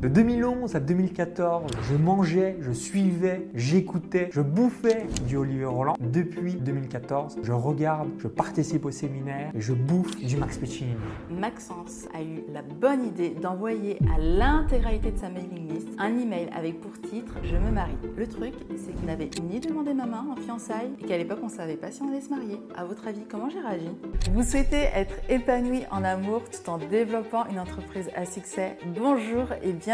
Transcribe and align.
De 0.00 0.08
2011 0.08 0.76
à 0.76 0.80
2014, 0.80 1.72
je 1.90 1.94
mangeais, 1.94 2.56
je 2.62 2.72
suivais, 2.72 3.46
j'écoutais, 3.54 4.30
je 4.32 4.40
bouffais 4.40 5.06
du 5.28 5.36
Olivier 5.36 5.66
Roland. 5.66 5.94
Depuis 6.00 6.54
2014, 6.54 7.36
je 7.42 7.52
regarde, 7.52 8.08
je 8.16 8.26
participe 8.26 8.86
au 8.86 8.90
séminaire 8.90 9.50
et 9.54 9.60
je 9.60 9.74
bouffe 9.74 10.16
du 10.16 10.38
Max 10.38 10.56
Piccinini. 10.56 10.96
Maxence 11.28 12.08
a 12.14 12.22
eu 12.22 12.44
la 12.50 12.62
bonne 12.62 13.04
idée 13.04 13.28
d'envoyer 13.28 13.98
à 14.16 14.18
l'intégralité 14.18 15.12
de 15.12 15.18
sa 15.18 15.28
mailing 15.28 15.68
list 15.68 15.88
un 15.98 16.18
email 16.18 16.48
avec 16.56 16.80
pour 16.80 16.98
titre 17.02 17.34
Je 17.42 17.56
me 17.56 17.70
marie. 17.70 17.92
Le 18.16 18.26
truc, 18.26 18.54
c'est 18.78 18.94
qu'il 18.94 19.04
n'avait 19.04 19.28
ni 19.50 19.60
demandé 19.60 19.92
ma 19.92 20.06
main 20.06 20.24
en 20.32 20.36
fiançailles 20.36 20.92
et 20.98 21.04
qu'à 21.04 21.18
l'époque 21.18 21.40
on 21.42 21.48
ne 21.48 21.50
savait 21.50 21.76
pas 21.76 21.90
si 21.90 22.00
on 22.00 22.08
allait 22.08 22.22
se 22.22 22.30
marier. 22.30 22.58
À 22.74 22.86
votre 22.86 23.06
avis, 23.06 23.26
comment 23.30 23.50
j'ai 23.50 23.60
réagi? 23.60 23.90
Vous 24.32 24.44
souhaitez 24.44 24.88
être 24.94 25.16
épanoui 25.28 25.82
en 25.90 26.02
amour 26.04 26.40
tout 26.44 26.70
en 26.70 26.78
développant 26.78 27.44
une 27.50 27.60
entreprise 27.60 28.08
à 28.16 28.24
succès? 28.24 28.78
Bonjour 28.96 29.52
et 29.62 29.72
bienvenue, 29.74 29.89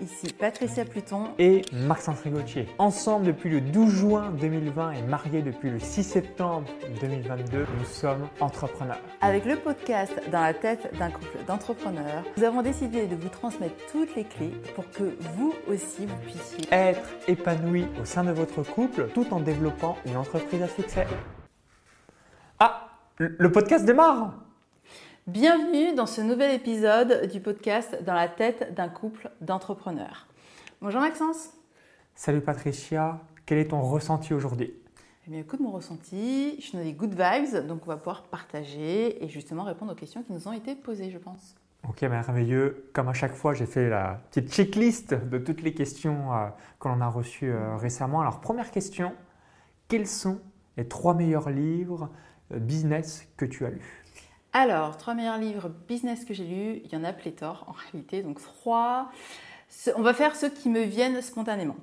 ici 0.00 0.30
Patricia 0.38 0.84
Pluton 0.84 1.28
et 1.38 1.62
Maxence 1.72 2.20
Rigotier. 2.20 2.68
Ensemble 2.76 3.26
depuis 3.26 3.48
le 3.48 3.62
12 3.62 3.90
juin 3.90 4.30
2020 4.38 4.92
et 4.92 5.02
mariés 5.02 5.40
depuis 5.40 5.70
le 5.70 5.78
6 5.78 6.02
septembre 6.02 6.68
2022, 7.00 7.60
nous 7.60 7.84
sommes 7.86 8.28
entrepreneurs. 8.40 9.00
Avec 9.22 9.46
le 9.46 9.56
podcast 9.56 10.12
Dans 10.30 10.42
la 10.42 10.52
tête 10.52 10.92
d'un 10.98 11.10
couple 11.10 11.38
d'entrepreneurs, 11.46 12.24
nous 12.36 12.44
avons 12.44 12.60
décidé 12.60 13.06
de 13.06 13.16
vous 13.16 13.30
transmettre 13.30 13.74
toutes 13.90 14.14
les 14.16 14.24
clés 14.24 14.52
pour 14.74 14.90
que 14.90 15.16
vous 15.34 15.54
aussi 15.66 16.04
vous 16.04 16.16
puissiez 16.24 16.66
être 16.70 17.08
épanoui 17.26 17.86
au 18.02 18.04
sein 18.04 18.24
de 18.24 18.32
votre 18.32 18.62
couple 18.62 19.08
tout 19.14 19.26
en 19.32 19.40
développant 19.40 19.96
une 20.04 20.18
entreprise 20.18 20.62
à 20.62 20.68
succès. 20.68 21.06
Ah, 22.58 22.90
le 23.16 23.50
podcast 23.50 23.86
démarre 23.86 24.34
Bienvenue 25.28 25.94
dans 25.94 26.06
ce 26.06 26.22
nouvel 26.22 26.54
épisode 26.54 27.30
du 27.30 27.40
podcast 27.40 28.02
Dans 28.02 28.14
la 28.14 28.28
tête 28.28 28.72
d'un 28.74 28.88
couple 28.88 29.30
d'entrepreneurs. 29.42 30.26
Bonjour 30.80 31.02
Maxence. 31.02 31.50
Salut 32.14 32.40
Patricia, 32.40 33.20
quel 33.44 33.58
est 33.58 33.66
ton 33.68 33.82
ressenti 33.82 34.32
aujourd'hui? 34.32 34.72
Eh 35.26 35.30
bien, 35.30 35.40
écoute, 35.40 35.60
mon 35.60 35.70
ressenti, 35.70 36.56
je 36.56 36.62
suis 36.62 36.78
dans 36.78 36.82
des 36.82 36.94
good 36.94 37.10
vibes, 37.10 37.66
donc 37.66 37.82
on 37.82 37.88
va 37.88 37.98
pouvoir 37.98 38.22
partager 38.22 39.22
et 39.22 39.28
justement 39.28 39.64
répondre 39.64 39.92
aux 39.92 39.94
questions 39.94 40.22
qui 40.22 40.32
nous 40.32 40.48
ont 40.48 40.52
été 40.52 40.74
posées, 40.74 41.10
je 41.10 41.18
pense. 41.18 41.56
Ok, 41.86 42.00
merveilleux. 42.00 42.88
Comme 42.94 43.08
à 43.08 43.12
chaque 43.12 43.34
fois, 43.34 43.52
j'ai 43.52 43.66
fait 43.66 43.90
la 43.90 44.22
petite 44.30 44.50
checklist 44.50 45.12
de 45.12 45.36
toutes 45.36 45.60
les 45.60 45.74
questions 45.74 46.32
euh, 46.32 46.46
que 46.80 46.88
l'on 46.88 47.02
a 47.02 47.08
reçues 47.08 47.52
euh, 47.52 47.76
récemment. 47.76 48.22
Alors, 48.22 48.40
première 48.40 48.70
question, 48.70 49.12
quels 49.88 50.06
sont 50.06 50.40
les 50.78 50.88
trois 50.88 51.12
meilleurs 51.12 51.50
livres 51.50 52.08
euh, 52.54 52.58
business 52.58 53.28
que 53.36 53.44
tu 53.44 53.66
as 53.66 53.70
lus? 53.70 54.04
Alors, 54.52 54.96
trois 54.96 55.14
meilleurs 55.14 55.38
livres 55.38 55.68
business 55.88 56.24
que 56.24 56.32
j'ai 56.32 56.44
lus, 56.44 56.80
il 56.84 56.92
y 56.92 56.96
en 56.96 57.04
a 57.04 57.12
pléthore 57.12 57.64
en 57.68 57.72
réalité, 57.72 58.22
donc 58.22 58.40
trois. 58.40 59.10
On 59.96 60.02
va 60.02 60.14
faire 60.14 60.34
ceux 60.34 60.48
qui 60.48 60.68
me 60.68 60.80
viennent 60.80 61.20
spontanément. 61.20 61.76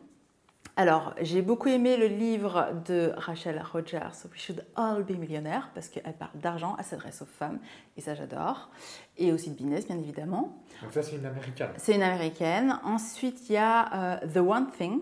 Alors, 0.77 1.13
j'ai 1.22 1.41
beaucoup 1.41 1.69
aimé 1.69 1.95
le 1.95 2.07
livre 2.07 2.67
de 2.85 3.13
Rachel 3.16 3.63
Rogers, 3.72 4.27
We 4.30 4.41
Should 4.41 4.66
All 4.75 5.03
Be 5.03 5.11
Millionaires, 5.11 5.69
parce 5.73 5.88
qu'elle 5.88 6.13
parle 6.19 6.38
d'argent, 6.38 6.75
elle 6.77 6.83
s'adresse 6.83 7.22
aux 7.22 7.27
femmes, 7.27 7.59
et 7.95 8.02
ça 8.02 8.13
j'adore. 8.13 8.69
Et 9.17 9.31
aussi 9.31 9.52
de 9.52 9.55
business, 9.55 9.88
bien 9.88 9.97
évidemment. 9.97 10.57
Donc 10.81 10.91
ça, 10.91 11.02
c'est 11.02 11.16
une 11.16 11.25
américaine. 11.25 11.69
C'est 11.77 11.95
une 11.95 12.03
américaine. 12.03 12.79
Ensuite, 12.83 13.47
il 13.47 13.53
y 13.53 13.57
a 13.57 14.19
euh, 14.22 14.27
The 14.33 14.38
One 14.38 14.67
Thing, 14.77 15.02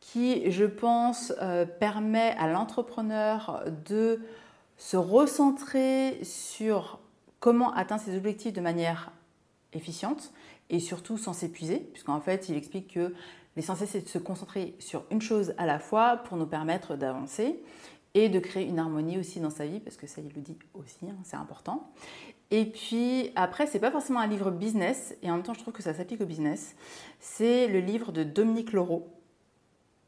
qui, 0.00 0.50
je 0.50 0.64
pense, 0.64 1.34
euh, 1.42 1.66
permet 1.66 2.34
à 2.38 2.48
l'entrepreneur 2.48 3.64
de 3.86 4.20
se 4.76 4.96
recentrer 4.96 6.22
sur 6.22 7.00
comment 7.40 7.72
atteindre 7.72 8.02
ses 8.02 8.16
objectifs 8.16 8.52
de 8.52 8.60
manière 8.60 9.12
efficiente 9.72 10.32
et 10.70 10.80
surtout 10.80 11.18
sans 11.18 11.32
s'épuiser, 11.32 11.78
puisqu'en 11.78 12.20
fait, 12.20 12.48
il 12.48 12.56
explique 12.56 12.94
que 12.94 13.14
l'essentiel, 13.56 13.88
c'est 13.88 14.00
de 14.02 14.08
se 14.08 14.18
concentrer 14.18 14.74
sur 14.78 15.04
une 15.10 15.22
chose 15.22 15.54
à 15.58 15.66
la 15.66 15.78
fois 15.78 16.18
pour 16.18 16.36
nous 16.36 16.46
permettre 16.46 16.96
d'avancer 16.96 17.62
et 18.14 18.28
de 18.28 18.38
créer 18.38 18.66
une 18.66 18.78
harmonie 18.78 19.18
aussi 19.18 19.40
dans 19.40 19.50
sa 19.50 19.66
vie, 19.66 19.80
parce 19.80 19.96
que 19.96 20.06
ça, 20.06 20.20
il 20.22 20.32
le 20.34 20.40
dit 20.40 20.56
aussi, 20.74 21.06
hein, 21.08 21.16
c'est 21.22 21.36
important. 21.36 21.90
Et 22.50 22.64
puis 22.64 23.30
après, 23.36 23.66
c'est 23.66 23.78
pas 23.78 23.90
forcément 23.90 24.20
un 24.20 24.26
livre 24.26 24.50
business, 24.50 25.14
et 25.22 25.30
en 25.30 25.34
même 25.34 25.42
temps, 25.42 25.54
je 25.54 25.60
trouve 25.60 25.74
que 25.74 25.82
ça 25.82 25.94
s'applique 25.94 26.20
au 26.20 26.26
business. 26.26 26.76
C'est 27.20 27.68
le 27.68 27.80
livre 27.80 28.12
de 28.12 28.24
Dominique 28.24 28.72
Laureau, 28.72 29.08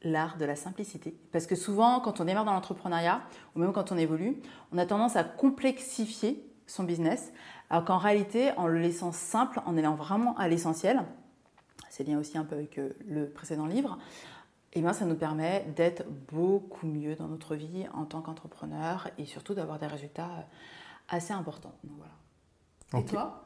l'art 0.02 0.36
de 0.36 0.44
la 0.44 0.56
simplicité. 0.56 1.16
Parce 1.32 1.46
que 1.46 1.56
souvent, 1.56 2.00
quand 2.00 2.20
on 2.20 2.24
démarre 2.24 2.44
dans 2.44 2.52
l'entrepreneuriat, 2.52 3.22
ou 3.54 3.60
même 3.60 3.72
quand 3.72 3.92
on 3.92 3.96
évolue, 3.96 4.40
on 4.72 4.78
a 4.78 4.86
tendance 4.86 5.16
à 5.16 5.24
complexifier 5.24 6.44
son 6.66 6.84
business, 6.84 7.32
alors 7.70 7.84
qu'en 7.84 7.98
réalité, 7.98 8.52
en 8.56 8.66
le 8.66 8.78
laissant 8.78 9.12
simple, 9.12 9.60
en 9.66 9.76
allant 9.76 9.94
vraiment 9.94 10.36
à 10.36 10.48
l'essentiel, 10.48 11.04
c'est 11.90 12.04
lié 12.04 12.16
aussi 12.16 12.38
un 12.38 12.44
peu 12.44 12.54
avec 12.54 12.78
euh, 12.78 12.90
le 13.06 13.28
précédent 13.28 13.66
livre, 13.66 13.98
et 14.74 14.80
eh 14.80 14.82
bien, 14.82 14.92
ça 14.92 15.06
nous 15.06 15.14
permet 15.14 15.64
d'être 15.76 16.04
beaucoup 16.30 16.86
mieux 16.86 17.16
dans 17.16 17.26
notre 17.26 17.56
vie 17.56 17.86
en 17.94 18.04
tant 18.04 18.20
qu'entrepreneur 18.20 19.08
et 19.16 19.24
surtout 19.24 19.54
d'avoir 19.54 19.78
des 19.78 19.86
résultats 19.86 20.26
euh, 20.26 20.42
assez 21.08 21.32
importants. 21.32 21.72
voilà. 21.84 23.02
Et 23.02 23.06
toi? 23.06 23.44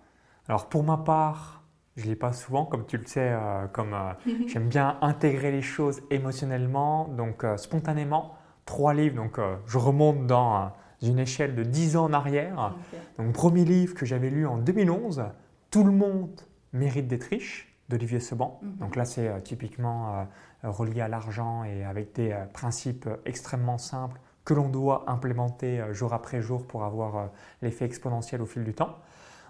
Alors 0.48 0.68
pour 0.68 0.82
ma 0.82 0.96
part, 0.96 1.61
je 1.96 2.04
ne 2.04 2.10
lis 2.10 2.16
pas 2.16 2.32
souvent, 2.32 2.64
comme 2.64 2.86
tu 2.86 2.96
le 2.96 3.06
sais, 3.06 3.32
euh, 3.32 3.66
comme 3.66 3.92
euh, 3.92 4.12
j'aime 4.46 4.68
bien 4.68 4.96
intégrer 5.02 5.50
les 5.50 5.62
choses 5.62 6.02
émotionnellement, 6.10 7.08
donc 7.08 7.44
euh, 7.44 7.56
spontanément. 7.56 8.34
Trois 8.64 8.94
livres, 8.94 9.16
donc 9.16 9.40
je 9.66 9.76
remonte 9.76 10.28
dans 10.28 10.70
une 11.02 11.18
échelle 11.18 11.56
de 11.56 11.64
dix 11.64 11.96
ans 11.96 12.04
en 12.04 12.12
arrière. 12.12 12.76
Donc 13.18 13.32
premier 13.32 13.64
livre 13.64 13.92
que 13.92 14.06
j'avais 14.06 14.30
lu 14.30 14.46
en 14.46 14.56
2011, 14.56 15.24
Tout 15.72 15.82
le 15.82 15.90
monde 15.90 16.40
mérite 16.72 17.08
d'être 17.08 17.24
riche, 17.24 17.76
d'Olivier 17.88 18.20
Seban. 18.20 18.60
Mhm. 18.62 18.76
Donc 18.76 18.94
là, 18.94 19.04
c'est 19.04 19.42
typiquement 19.42 20.28
relié 20.62 21.00
à 21.00 21.08
l'argent 21.08 21.64
et 21.64 21.82
avec 21.82 22.14
des 22.14 22.38
principes 22.52 23.08
extrêmement 23.26 23.78
simples 23.78 24.20
que 24.44 24.54
l'on 24.54 24.68
doit 24.68 25.10
implémenter 25.10 25.82
jour 25.90 26.14
après 26.14 26.40
jour 26.40 26.64
pour 26.64 26.84
avoir 26.84 27.30
l'effet 27.62 27.84
exponentiel 27.84 28.40
au 28.42 28.46
fil 28.46 28.62
du 28.62 28.74
temps. 28.74 28.96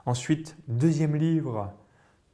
Ensuite, 0.07 0.57
deuxième 0.69 1.17
livre, 1.17 1.71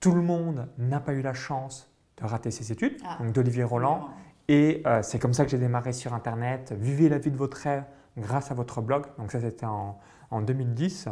tout 0.00 0.12
le 0.12 0.22
monde 0.22 0.68
n'a 0.78 1.00
pas 1.00 1.12
eu 1.12 1.22
la 1.22 1.34
chance 1.34 1.90
de 2.18 2.26
rater 2.26 2.50
ses 2.50 2.72
études, 2.72 2.96
ah. 3.04 3.18
donc 3.20 3.32
d'Olivier 3.32 3.64
Roland. 3.64 4.08
Et 4.48 4.82
euh, 4.86 5.02
c'est 5.02 5.18
comme 5.18 5.34
ça 5.34 5.44
que 5.44 5.50
j'ai 5.50 5.58
démarré 5.58 5.92
sur 5.92 6.14
Internet. 6.14 6.74
Vivez 6.78 7.08
la 7.08 7.18
vie 7.18 7.30
de 7.30 7.36
votre 7.36 7.58
rêve 7.58 7.84
grâce 8.16 8.50
à 8.50 8.54
votre 8.54 8.80
blog. 8.80 9.06
Donc 9.18 9.30
ça, 9.30 9.40
c'était 9.40 9.66
en, 9.66 9.98
2010. 10.32 11.08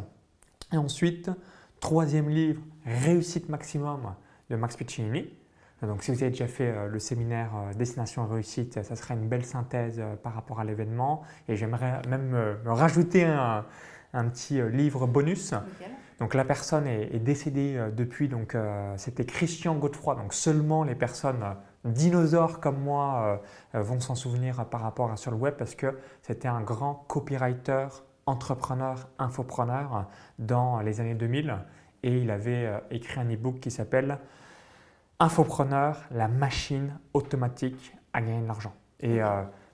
Et 0.72 0.76
ensuite, 0.76 1.30
troisième 1.80 2.28
livre, 2.28 2.62
Réussite 2.84 3.48
maximum 3.48 4.14
de 4.48 4.56
Max 4.56 4.76
Piccinini. 4.76 5.28
Donc 5.82 6.02
si 6.02 6.10
vous 6.10 6.22
avez 6.22 6.30
déjà 6.30 6.46
fait 6.46 6.70
euh, 6.70 6.86
le 6.86 6.98
séminaire 6.98 7.50
euh, 7.54 7.74
Destination 7.74 8.26
Réussite, 8.26 8.82
ça 8.82 8.96
serait 8.96 9.14
une 9.14 9.28
belle 9.28 9.44
synthèse 9.44 10.02
par 10.22 10.34
rapport 10.34 10.60
à 10.60 10.64
l'événement. 10.64 11.22
Et 11.48 11.56
j'aimerais 11.56 12.00
même 12.08 12.30
me 12.64 12.72
rajouter 12.72 13.24
un, 13.24 13.64
petit 14.30 14.62
livre 14.70 15.06
bonus. 15.06 15.52
Donc 16.18 16.32
la 16.32 16.44
personne 16.44 16.86
est, 16.86 17.18
décédée 17.18 17.76
euh, 17.76 17.90
depuis, 17.90 18.28
donc 18.28 18.54
euh, 18.54 18.94
c'était 18.96 19.26
Christian 19.26 19.74
Godefroy. 19.76 20.14
Donc 20.14 20.32
seulement 20.32 20.82
les 20.82 20.94
personnes 20.94 21.42
euh, 21.42 21.54
dinosaures 21.84 22.60
comme 22.60 22.80
moi 22.80 23.40
vont 23.74 24.00
s'en 24.00 24.16
souvenir 24.16 24.64
par 24.64 24.80
rapport 24.80 25.12
à 25.12 25.16
sur 25.16 25.30
le 25.30 25.36
web 25.36 25.54
parce 25.56 25.76
que 25.76 25.96
c'était 26.22 26.48
un 26.48 26.62
grand 26.62 27.04
copywriter, 27.06 27.86
entrepreneur, 28.24 29.08
infopreneur 29.20 30.08
dans 30.40 30.80
les 30.80 31.00
années 31.00 31.14
2000 31.14 31.54
et 32.02 32.18
il 32.18 32.32
avait 32.32 32.68
écrit 32.90 33.20
un 33.20 33.32
e-book 33.32 33.60
qui 33.60 33.70
s'appelle 33.70 34.18
Infopreneur, 35.20 36.08
la 36.10 36.26
machine 36.26 36.98
automatique 37.14 37.96
à 38.12 38.20
gagner 38.20 38.42
de 38.42 38.48
l'argent. 38.48 38.74
Et 38.98 39.20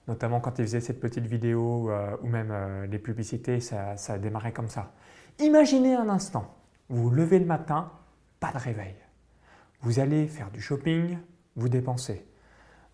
notamment 0.07 0.39
quand 0.39 0.59
il 0.59 0.65
faisait 0.65 0.81
cette 0.81 0.99
petite 0.99 1.25
vidéo 1.25 1.89
ou 2.21 2.27
même 2.27 2.53
les 2.91 2.99
publicités, 2.99 3.59
ça, 3.59 3.97
ça 3.97 4.19
démarrait 4.19 4.53
comme 4.53 4.69
ça. 4.69 4.91
Imaginez 5.39 5.95
un 5.95 6.09
instant, 6.09 6.55
vous 6.89 7.03
vous 7.03 7.09
levez 7.09 7.39
le 7.39 7.45
matin, 7.45 7.91
pas 8.39 8.51
de 8.51 8.57
réveil. 8.57 8.95
Vous 9.81 9.99
allez 9.99 10.27
faire 10.27 10.51
du 10.51 10.61
shopping, 10.61 11.17
vous 11.55 11.69
dépensez. 11.69 12.25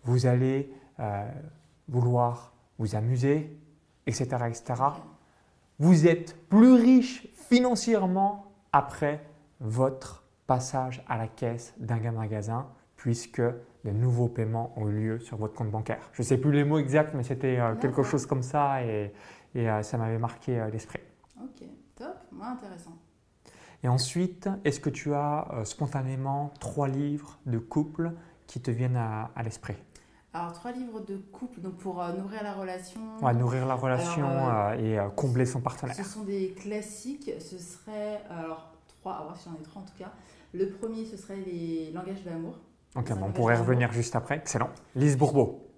Vous 0.04 0.26
allez 0.26 0.72
euh, 0.98 1.30
vouloir 1.88 2.54
vous 2.78 2.96
amuser, 2.96 3.56
etc., 4.06 4.28
etc. 4.48 4.82
Vous 5.78 6.06
êtes 6.06 6.36
plus 6.48 6.72
riche 6.72 7.28
financièrement 7.34 8.52
après 8.72 9.24
votre 9.60 10.24
passage 10.46 11.04
à 11.08 11.16
la 11.16 11.28
caisse 11.28 11.74
d'un 11.78 12.12
magasin 12.12 12.66
puisque 12.96 13.40
de 13.40 13.90
nouveaux 13.90 14.28
paiements 14.28 14.72
ont 14.76 14.88
eu 14.88 14.92
lieu 14.92 15.18
sur 15.20 15.36
votre 15.36 15.54
compte 15.54 15.70
bancaire. 15.70 16.10
Je 16.12 16.22
ne 16.22 16.26
sais 16.26 16.38
plus 16.38 16.52
les 16.52 16.64
mots 16.64 16.78
exacts, 16.78 17.14
mais 17.14 17.22
c'était 17.22 17.58
euh, 17.58 17.74
quelque 17.76 18.02
chose 18.02 18.26
comme 18.26 18.42
ça 18.42 18.82
et, 18.82 19.12
euh, 19.56 19.82
ça 19.82 19.98
m'avait 19.98 20.18
marqué 20.18 20.66
l'esprit. 20.72 21.00
Top, 22.00 22.16
moi 22.32 22.46
intéressant. 22.46 22.96
Et 23.82 23.88
ensuite, 23.88 24.48
est-ce 24.64 24.80
que 24.80 24.88
tu 24.88 25.12
as 25.12 25.46
euh, 25.52 25.64
spontanément 25.66 26.50
trois 26.58 26.88
livres 26.88 27.38
de 27.44 27.58
couple 27.58 28.12
qui 28.46 28.58
te 28.58 28.70
viennent 28.70 28.96
à, 28.96 29.30
l'esprit? 29.44 29.76
Alors, 30.32 30.54
trois 30.54 30.72
livres 30.72 31.00
de 31.00 31.18
couple 31.18 31.60
donc 31.60 31.76
pour 31.76 32.02
euh, 32.02 32.14
nourrir 32.14 32.42
la 32.42 32.54
relation. 32.54 33.02
Ouais, 33.20 33.34
nourrir 33.34 33.66
la 33.66 33.74
relation 33.74 34.26
euh, 34.26 34.72
et 34.78 35.14
combler 35.14 35.44
son 35.44 35.60
partenaire. 35.60 35.94
Ce 35.94 36.02
sont 36.02 36.22
des 36.22 36.52
classiques. 36.52 37.32
Ce 37.38 37.58
serait, 37.58 38.22
alors, 38.30 38.72
trois, 38.88 39.16
à 39.16 39.22
voir 39.24 39.36
si 39.36 39.50
j'en 39.50 39.56
ai 39.56 39.62
trois 39.62 39.82
en 39.82 39.84
tout 39.84 39.98
cas. 39.98 40.10
Le 40.54 40.70
premier, 40.70 41.04
ce 41.04 41.18
serait 41.18 41.36
les 41.36 41.92
langages 41.92 42.24
de 42.24 42.30
l'amour. 42.30 42.54
Ok, 42.96 43.12
bon, 43.12 43.26
on 43.26 43.32
pourrait 43.32 43.58
revenir 43.58 43.92
juste 43.92 44.16
après. 44.16 44.38
Excellent. 44.38 44.70
Lise 44.94 45.18
Bourbeau. 45.18 45.68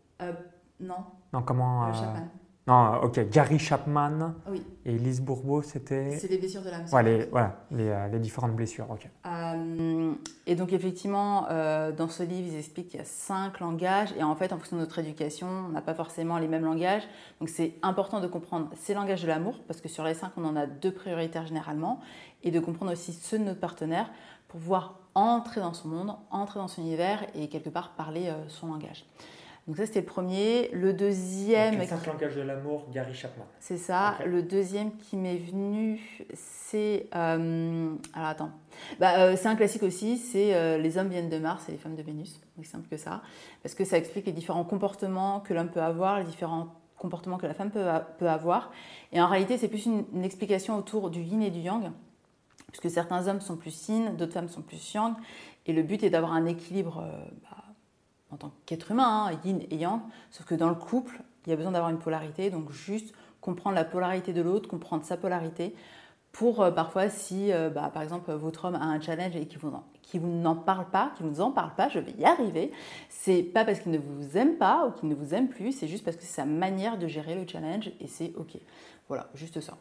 Non, 0.78 1.04
Non, 1.32 1.42
comment 1.42 1.92
Chapman. 1.92 2.28
Non, 2.68 3.00
ok. 3.02 3.28
Gary 3.28 3.58
Chapman 3.58 4.34
Oui, 4.48 4.64
et 4.84 4.92
Lise 4.92 5.20
Bourbeau, 5.20 5.62
c'était. 5.62 6.16
c'est 6.16 6.28
les 6.28 6.38
blessures 6.38 6.62
de 6.62 6.70
l'âme. 6.70 6.84
Ouais, 6.92 7.02
les, 7.02 7.24
voilà, 7.26 7.56
les, 7.72 7.88
euh, 7.88 8.06
les 8.06 8.20
différentes 8.20 8.54
blessures. 8.54 8.86
Ok. 8.88 9.08
Euh, 9.26 10.12
et 10.46 10.54
donc 10.54 10.72
effectivement, 10.72 11.46
euh, 11.50 11.90
dans 11.90 12.08
ce 12.08 12.22
livre, 12.22 12.48
ils 12.52 12.56
expliquent 12.56 12.90
qu'il 12.90 13.00
y 13.00 13.02
a 13.02 13.06
cinq 13.06 13.58
langages 13.58 14.14
et 14.16 14.22
en 14.22 14.36
fait, 14.36 14.52
en 14.52 14.58
fonction 14.58 14.76
de 14.76 14.82
notre 14.82 15.00
éducation, 15.00 15.48
on 15.48 15.68
n'a 15.70 15.82
pas 15.82 15.94
forcément 15.94 16.38
les 16.38 16.46
mêmes 16.46 16.64
langages. 16.64 17.02
Donc 17.40 17.48
c'est 17.48 17.74
important 17.82 18.20
de 18.20 18.28
comprendre 18.28 18.68
ces 18.76 18.94
langages 18.94 19.22
de 19.22 19.28
l'amour 19.28 19.58
parce 19.66 19.80
que 19.80 19.88
sur 19.88 20.04
les 20.04 20.14
cinq, 20.14 20.30
on 20.36 20.44
en 20.44 20.54
a 20.54 20.66
deux 20.66 20.92
prioritaires 20.92 21.46
généralement 21.48 21.98
et 22.44 22.52
de 22.52 22.60
comprendre 22.60 22.92
aussi 22.92 23.12
ceux 23.12 23.40
de 23.40 23.44
notre 23.44 23.60
partenaire 23.60 24.08
pour 24.46 24.60
pouvoir 24.60 25.00
entrer 25.16 25.60
dans 25.60 25.74
son 25.74 25.88
monde, 25.88 26.14
entrer 26.30 26.60
dans 26.60 26.68
son 26.68 26.82
univers 26.82 27.26
et 27.34 27.48
quelque 27.48 27.70
part 27.70 27.90
parler 27.96 28.32
son 28.48 28.68
langage. 28.68 29.04
Donc 29.68 29.76
ça, 29.76 29.86
c'était 29.86 30.00
le 30.00 30.06
premier. 30.06 30.70
Le 30.72 30.92
deuxième... 30.92 31.78
langages 32.06 32.34
de 32.34 32.40
l'amour, 32.42 32.86
Gary 32.92 33.14
Chapman. 33.14 33.44
C'est 33.60 33.76
ça. 33.76 34.16
Le 34.26 34.42
deuxième 34.42 34.96
qui 34.96 35.16
m'est 35.16 35.36
venu, 35.36 36.00
c'est. 36.34 37.06
euh, 37.14 37.94
alors 38.12 38.28
attends. 38.28 38.50
Bah, 38.98 39.20
euh, 39.20 39.36
c'est 39.36 39.46
un 39.46 39.54
classique 39.54 39.82
aussi 39.82 40.16
c'est 40.16 40.54
euh, 40.54 40.78
les 40.78 40.98
hommes 40.98 41.08
viennent 41.08 41.28
de 41.28 41.38
Mars 41.38 41.68
et 41.68 41.72
les 41.72 41.78
femmes 41.78 41.94
de 41.94 42.02
Vénus. 42.02 42.40
Aussi 42.58 42.68
simple 42.68 42.88
que 42.88 42.96
ça. 42.96 43.22
Parce 43.62 43.74
que 43.76 43.84
ça 43.84 43.98
explique 43.98 44.26
les 44.26 44.32
différents 44.32 44.64
comportements 44.64 45.40
que 45.40 45.54
l'homme 45.54 45.70
peut 45.70 45.82
avoir, 45.82 46.18
les 46.18 46.24
différents 46.24 46.74
comportements 46.96 47.38
que 47.38 47.46
la 47.46 47.54
femme 47.54 47.70
peut, 47.70 47.86
peut 48.18 48.28
avoir. 48.28 48.72
Et 49.12 49.20
en 49.20 49.28
réalité, 49.28 49.58
c'est 49.58 49.68
plus 49.68 49.86
une, 49.86 50.04
une 50.12 50.24
explication 50.24 50.76
autour 50.76 51.08
du 51.10 51.20
yin 51.20 51.40
et 51.40 51.50
du 51.50 51.60
yang. 51.60 51.92
Puisque 52.68 52.90
certains 52.90 53.28
hommes 53.28 53.40
sont 53.40 53.56
plus 53.56 53.88
yin, 53.88 54.16
d'autres 54.16 54.32
femmes 54.32 54.48
sont 54.48 54.62
plus 54.62 54.92
yang. 54.94 55.14
Et 55.66 55.72
le 55.72 55.82
but 55.82 56.02
est 56.02 56.10
d'avoir 56.10 56.32
un 56.32 56.46
équilibre 56.46 57.04
bah, 57.42 57.51
en 58.32 58.36
tant 58.36 58.50
qu'être 58.66 58.90
humain, 58.90 59.28
hein, 59.30 59.38
yin 59.44 59.60
et 59.70 59.76
yang. 59.76 60.00
Sauf 60.30 60.46
que 60.46 60.54
dans 60.54 60.68
le 60.68 60.74
couple, 60.74 61.20
il 61.46 61.50
y 61.50 61.52
a 61.52 61.56
besoin 61.56 61.72
d'avoir 61.72 61.90
une 61.90 61.98
polarité. 61.98 62.50
Donc 62.50 62.70
juste 62.70 63.14
comprendre 63.40 63.76
la 63.76 63.84
polarité 63.84 64.32
de 64.32 64.40
l'autre, 64.40 64.68
comprendre 64.68 65.04
sa 65.04 65.16
polarité, 65.16 65.74
pour 66.30 66.62
euh, 66.62 66.70
parfois 66.70 67.10
si, 67.10 67.52
euh, 67.52 67.68
bah, 67.68 67.90
par 67.92 68.02
exemple, 68.02 68.32
votre 68.32 68.64
homme 68.64 68.74
a 68.74 68.84
un 68.84 69.00
challenge 69.00 69.36
et 69.36 69.46
qu'il 69.46 69.58
vous, 69.58 69.68
en- 69.68 69.84
n'en 70.20 70.54
parle 70.54 70.86
pas, 70.86 71.12
qu'il 71.16 71.26
vous 71.26 71.40
en 71.40 71.50
parle 71.50 71.74
pas, 71.74 71.88
je 71.90 71.98
vais 71.98 72.12
y 72.18 72.24
arriver, 72.24 72.72
c'est 73.10 73.42
pas 73.42 73.64
parce 73.64 73.80
qu'il 73.80 73.92
ne 73.92 73.98
vous 73.98 74.38
aime 74.38 74.56
pas 74.56 74.86
ou 74.86 74.92
qu'il 74.92 75.08
ne 75.10 75.14
vous 75.14 75.34
aime 75.34 75.48
plus, 75.48 75.72
c'est 75.72 75.88
juste 75.88 76.04
parce 76.04 76.16
que 76.16 76.22
c'est 76.22 76.34
sa 76.34 76.46
manière 76.46 76.96
de 76.98 77.06
gérer 77.06 77.34
le 77.34 77.46
challenge 77.46 77.90
et 78.00 78.06
c'est 78.06 78.32
ok. 78.36 78.56
Voilà, 79.08 79.28
juste 79.34 79.60
ça. 79.60 79.74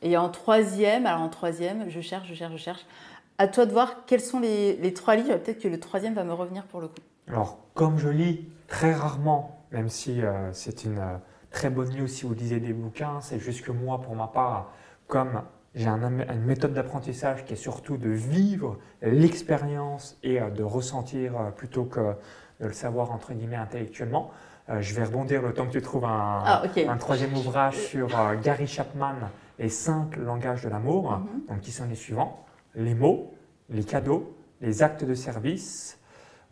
Et 0.00 0.16
en 0.16 0.28
troisième, 0.30 1.04
alors 1.06 1.20
en 1.20 1.28
troisième, 1.28 1.88
je 1.90 2.00
cherche, 2.00 2.28
je 2.28 2.34
cherche, 2.34 2.52
je 2.52 2.58
cherche. 2.58 2.86
À 3.38 3.48
toi 3.48 3.66
de 3.66 3.72
voir 3.72 4.06
quels 4.06 4.20
sont 4.20 4.40
les, 4.40 4.94
trois 4.94 5.16
livres. 5.16 5.36
Peut-être 5.38 5.60
que 5.60 5.68
le 5.68 5.80
troisième 5.80 6.14
va 6.14 6.24
me 6.24 6.32
revenir 6.32 6.64
pour 6.64 6.80
le 6.80 6.88
coup. 6.88 7.00
Comme 7.74 7.98
je 7.98 8.08
lis 8.08 8.48
très 8.68 8.94
rarement, 8.94 9.64
même 9.72 9.88
si 9.88 10.22
euh, 10.22 10.52
c'est 10.52 10.84
une 10.84 10.98
euh, 10.98 11.16
très 11.50 11.70
bonne 11.70 11.90
news 11.94 12.06
si 12.06 12.24
vous 12.24 12.34
lisez 12.34 12.60
des 12.60 12.72
bouquins, 12.72 13.20
c'est 13.20 13.38
juste 13.38 13.62
que 13.64 13.72
moi, 13.72 14.00
pour 14.00 14.14
ma 14.14 14.28
part, 14.28 14.72
comme 15.08 15.42
j'ai 15.74 15.88
un 15.88 16.00
une 16.02 16.44
méthode 16.44 16.72
d'apprentissage 16.72 17.44
qui 17.44 17.54
est 17.54 17.56
surtout 17.56 17.96
de 17.96 18.08
vivre 18.08 18.78
l'expérience 19.02 20.16
et 20.22 20.40
euh, 20.40 20.50
de 20.50 20.62
ressentir 20.62 21.52
plutôt 21.56 21.84
que 21.84 22.14
de 22.60 22.66
le 22.66 22.72
savoir 22.72 23.10
entre 23.10 23.32
guillemets 23.32 23.56
intellectuellement, 23.56 24.30
je 24.78 24.94
vais 24.94 25.04
rebondir 25.04 25.42
le 25.42 25.52
temps 25.52 25.66
que 25.66 25.72
tu 25.72 25.82
trouves 25.82 26.06
un, 26.06 26.42
Ah, 26.42 26.62
un 26.88 26.96
troisième 26.96 27.36
ouvrage 27.36 27.76
sur 27.76 28.08
Gary 28.42 28.66
Chapman, 28.66 29.14
Les 29.58 29.68
cinq 29.68 30.16
langages 30.16 30.62
de 30.62 30.68
l'amour, 30.70 31.10
Mhm. 31.18 31.46
donc 31.48 31.60
qui 31.60 31.70
sont 31.72 31.84
les 31.86 31.96
suivants 31.96 32.44
les 32.76 32.94
mots, 32.94 33.34
les 33.70 33.84
cadeaux, 33.84 34.34
les 34.60 34.82
actes 34.82 35.04
de 35.04 35.14
service. 35.14 35.98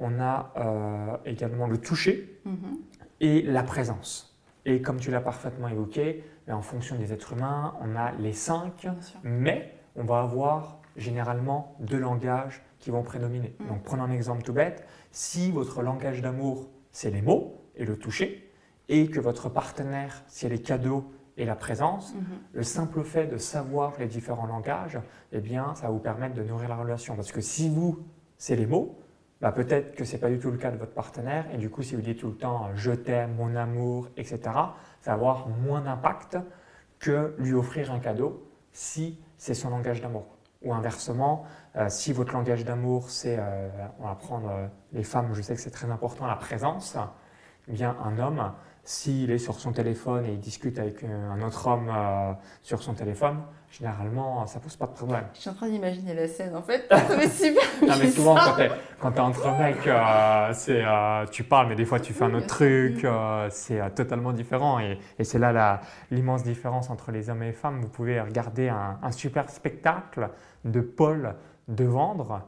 On 0.05 0.21
a 0.21 0.53
euh, 0.57 1.17
également 1.25 1.69
le 1.69 1.79
toucher 1.79 2.41
Mhm. 2.45 2.77
et 3.21 3.43
la 3.43 3.63
présence. 3.63 4.37
Et 4.67 4.83
comme 4.83 4.99
tu 4.99 5.11
l'as 5.13 5.21
parfaitement 5.21 5.69
évoqué, 5.69 6.25
ben, 6.47 6.57
en 6.57 6.63
fonction 6.63 6.97
des 6.97 7.13
êtres 7.13 7.33
humains, 7.35 7.75
on 7.81 7.95
a 7.97 8.11
les 8.13 8.33
cinq, 8.33 8.89
mais 9.23 9.73
on 9.97 10.05
va 10.05 10.21
avoir 10.21 10.81
généralement 10.97 11.77
deux 11.81 11.99
langages 11.99 12.63
qui 12.81 12.91
vont 12.91 13.03
prédominer. 13.05 13.55
Mm. 13.61 13.69
Donc 13.69 13.83
prenons 13.85 14.03
un 14.03 14.11
exemple 14.11 14.43
tout 14.43 14.53
bête. 14.53 14.85
Si 15.13 15.53
votre 15.53 15.83
langage 15.83 16.21
d'amour, 16.21 16.69
c'est 16.91 17.11
les 17.11 17.23
mots 17.23 17.63
et 17.77 17.85
le 17.85 17.97
toucher, 17.97 18.51
et 18.89 19.09
que 19.09 19.21
votre 19.21 19.49
partenaire, 19.49 20.25
c'est 20.27 20.49
les 20.49 20.61
cadeaux 20.61 21.05
et 21.37 21.45
la 21.45 21.55
présence, 21.57 22.13
Mhm. 22.15 22.23
le 22.55 22.63
simple 22.65 23.03
fait 23.05 23.27
de 23.27 23.37
savoir 23.37 23.93
les 24.01 24.07
différents 24.07 24.47
langages, 24.47 24.99
eh 25.31 25.41
bien, 25.41 25.75
ça 25.77 25.87
va 25.87 25.93
vous 25.93 25.99
permettre 26.01 26.35
de 26.35 26.43
nourrir 26.43 26.69
la 26.69 26.77
relation. 26.77 27.15
Parce 27.15 27.31
que 27.33 27.41
si 27.41 27.69
vous, 27.71 28.01
c'est 28.37 28.57
les 28.57 28.67
mots, 28.67 28.99
bah, 29.43 29.51
peut-être 29.51 29.97
que 29.97 30.05
ce 30.05 30.13
n'est 30.13 30.19
pas 30.21 30.31
du 30.31 30.39
tout 30.39 30.53
le 30.53 30.57
cas 30.57 30.71
de 30.71 30.77
votre 30.77 30.95
partenaire. 30.95 31.47
Et 31.53 31.59
du 31.59 31.69
coup, 31.69 31.83
si 31.83 31.97
vous 31.97 32.01
dites 32.01 32.21
tout 32.21 32.29
le 32.29 32.37
temps 32.37 32.67
euh, 32.67 32.73
je 32.77 32.93
t'aime, 32.93 33.35
mon 33.35 33.57
amour, 33.57 34.09
etc., 34.17 34.39
ça 35.01 35.11
va 35.11 35.13
avoir 35.15 35.49
moins 35.49 35.81
d'impact 35.81 36.39
que 37.01 37.35
lui 37.39 37.53
offrir 37.53 37.91
un 37.93 37.99
cadeau 37.99 38.49
si 38.71 39.21
c'est 39.37 39.55
son 39.55 39.71
langage 39.71 40.01
d'amour. 40.01 40.39
Ou 40.63 40.73
inversement, 40.73 41.45
euh, 41.75 41.89
si 41.89 42.13
votre 42.13 42.33
langage 42.33 42.65
d'amour, 42.65 43.11
c'est, 43.11 43.37
euh, 43.37 43.69
on 43.99 44.07
va 44.07 44.15
prendre 44.15 44.71
les 44.93 45.03
femmes, 45.03 45.35
je 45.35 45.43
sais 45.43 45.57
que 45.57 45.61
c'est 45.61 45.73
très 45.73 45.91
important, 45.91 46.27
la 46.27 46.37
présence, 46.37 46.97
eh 47.67 47.73
bien 47.73 47.97
un 48.05 48.21
homme, 48.21 48.53
s'il 48.85 49.31
est 49.31 49.39
sur 49.39 49.55
son 49.61 49.71
téléphone 49.73 50.27
et 50.27 50.33
il 50.33 50.41
discute 50.41 50.77
avec 50.79 51.05
euh, 51.05 51.31
un 51.31 51.41
autre 51.43 51.67
homme 51.69 51.89
euh, 51.89 52.33
sur 52.63 52.83
son 52.83 52.95
téléphone, 52.95 53.37
généralement, 53.71 54.45
ça 54.49 54.59
pose 54.59 54.75
pas 54.77 54.87
de 54.87 54.93
problème. 54.93 55.23
Je 55.35 55.41
suis 55.41 55.51
en 55.51 55.55
train 55.55 55.69
d'imaginer 55.69 56.15
la 56.15 56.27
scène 56.27 56.57
en 56.57 56.63
fait. 56.63 56.85
Ça 56.91 56.99
super. 57.29 57.63
Non, 57.81 57.95
mais 58.01 58.11
souvent, 58.11 58.35
quand 59.01 59.13
tu 59.13 59.19
es, 59.19 59.21
entre 59.21 59.57
mecs, 59.59 59.87
euh, 59.87 60.51
c'est, 60.53 60.83
euh, 60.85 61.25
tu 61.31 61.45
parles, 61.45 61.69
mais 61.69 61.77
des 61.77 61.85
fois, 61.85 62.01
tu 62.01 62.13
fais 62.13 62.25
un 62.25 62.35
autre 62.35 62.49
truc. 62.49 63.05
euh, 63.05 63.47
c'est 63.51 63.95
totalement 63.95 64.33
différent. 64.33 64.81
Et, 64.81 64.99
et 65.19 65.23
c'est 65.25 65.39
là 65.39 65.53
la- 65.53 65.81
l'immense 66.11 66.43
différence 66.43 66.91
entre 66.91 67.13
les 67.13 67.31
hommes 67.31 67.43
et 67.45 67.47
les 67.47 67.53
femmes. 67.53 67.81
Vous 67.81 67.89
pouvez 67.89 68.21
regarder 68.21 68.69
un, 68.69 68.99
un 69.01 69.13
super 69.13 69.49
spectacle 69.49 70.29
de 70.65 70.81
Paul 70.81 71.37
de 71.69 71.85
Vendre, 71.85 72.43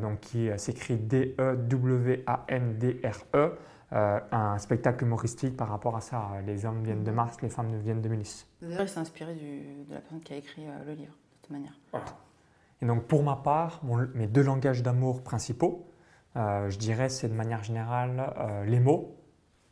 donc 0.00 0.18
qui 0.20 0.50
s'écrit 0.56 0.96
D-E-W-A-N-D-R-E. 0.96 3.52
Euh, 3.92 4.20
un 4.30 4.58
spectacle 4.58 5.04
humoristique 5.04 5.56
par 5.56 5.68
rapport 5.68 5.96
à 5.96 6.00
ça. 6.00 6.28
Les 6.46 6.64
hommes 6.64 6.82
viennent 6.82 7.04
de 7.04 7.10
Mars, 7.10 7.36
les 7.42 7.48
femmes 7.50 7.74
viennent 7.80 8.00
de 8.00 8.08
Vénus. 8.08 8.46
D'ailleurs, 8.62 8.82
il 8.82 8.88
s'est 8.88 9.00
inspiré 9.00 9.34
du- 9.34 9.84
de 9.88 9.94
la 9.94 10.00
personne 10.00 10.20
qui 10.20 10.32
a 10.32 10.36
écrit 10.36 10.66
euh, 10.66 10.84
le 10.86 10.92
livre, 10.92 11.12
de 11.12 11.42
toute 11.42 11.50
manière. 11.50 11.78
Et 12.80 12.86
donc 12.86 13.04
pour 13.04 13.22
ma 13.22 13.36
part, 13.36 13.80
mon- 13.82 14.08
mes 14.14 14.26
deux 14.26 14.42
langages 14.42 14.82
d'amour 14.82 15.22
principaux, 15.22 15.86
euh, 16.36 16.70
je 16.70 16.78
dirais 16.78 17.08
c'est 17.08 17.28
de 17.28 17.34
manière 17.34 17.62
générale 17.62 18.64
les 18.66 18.80
mots 18.80 19.14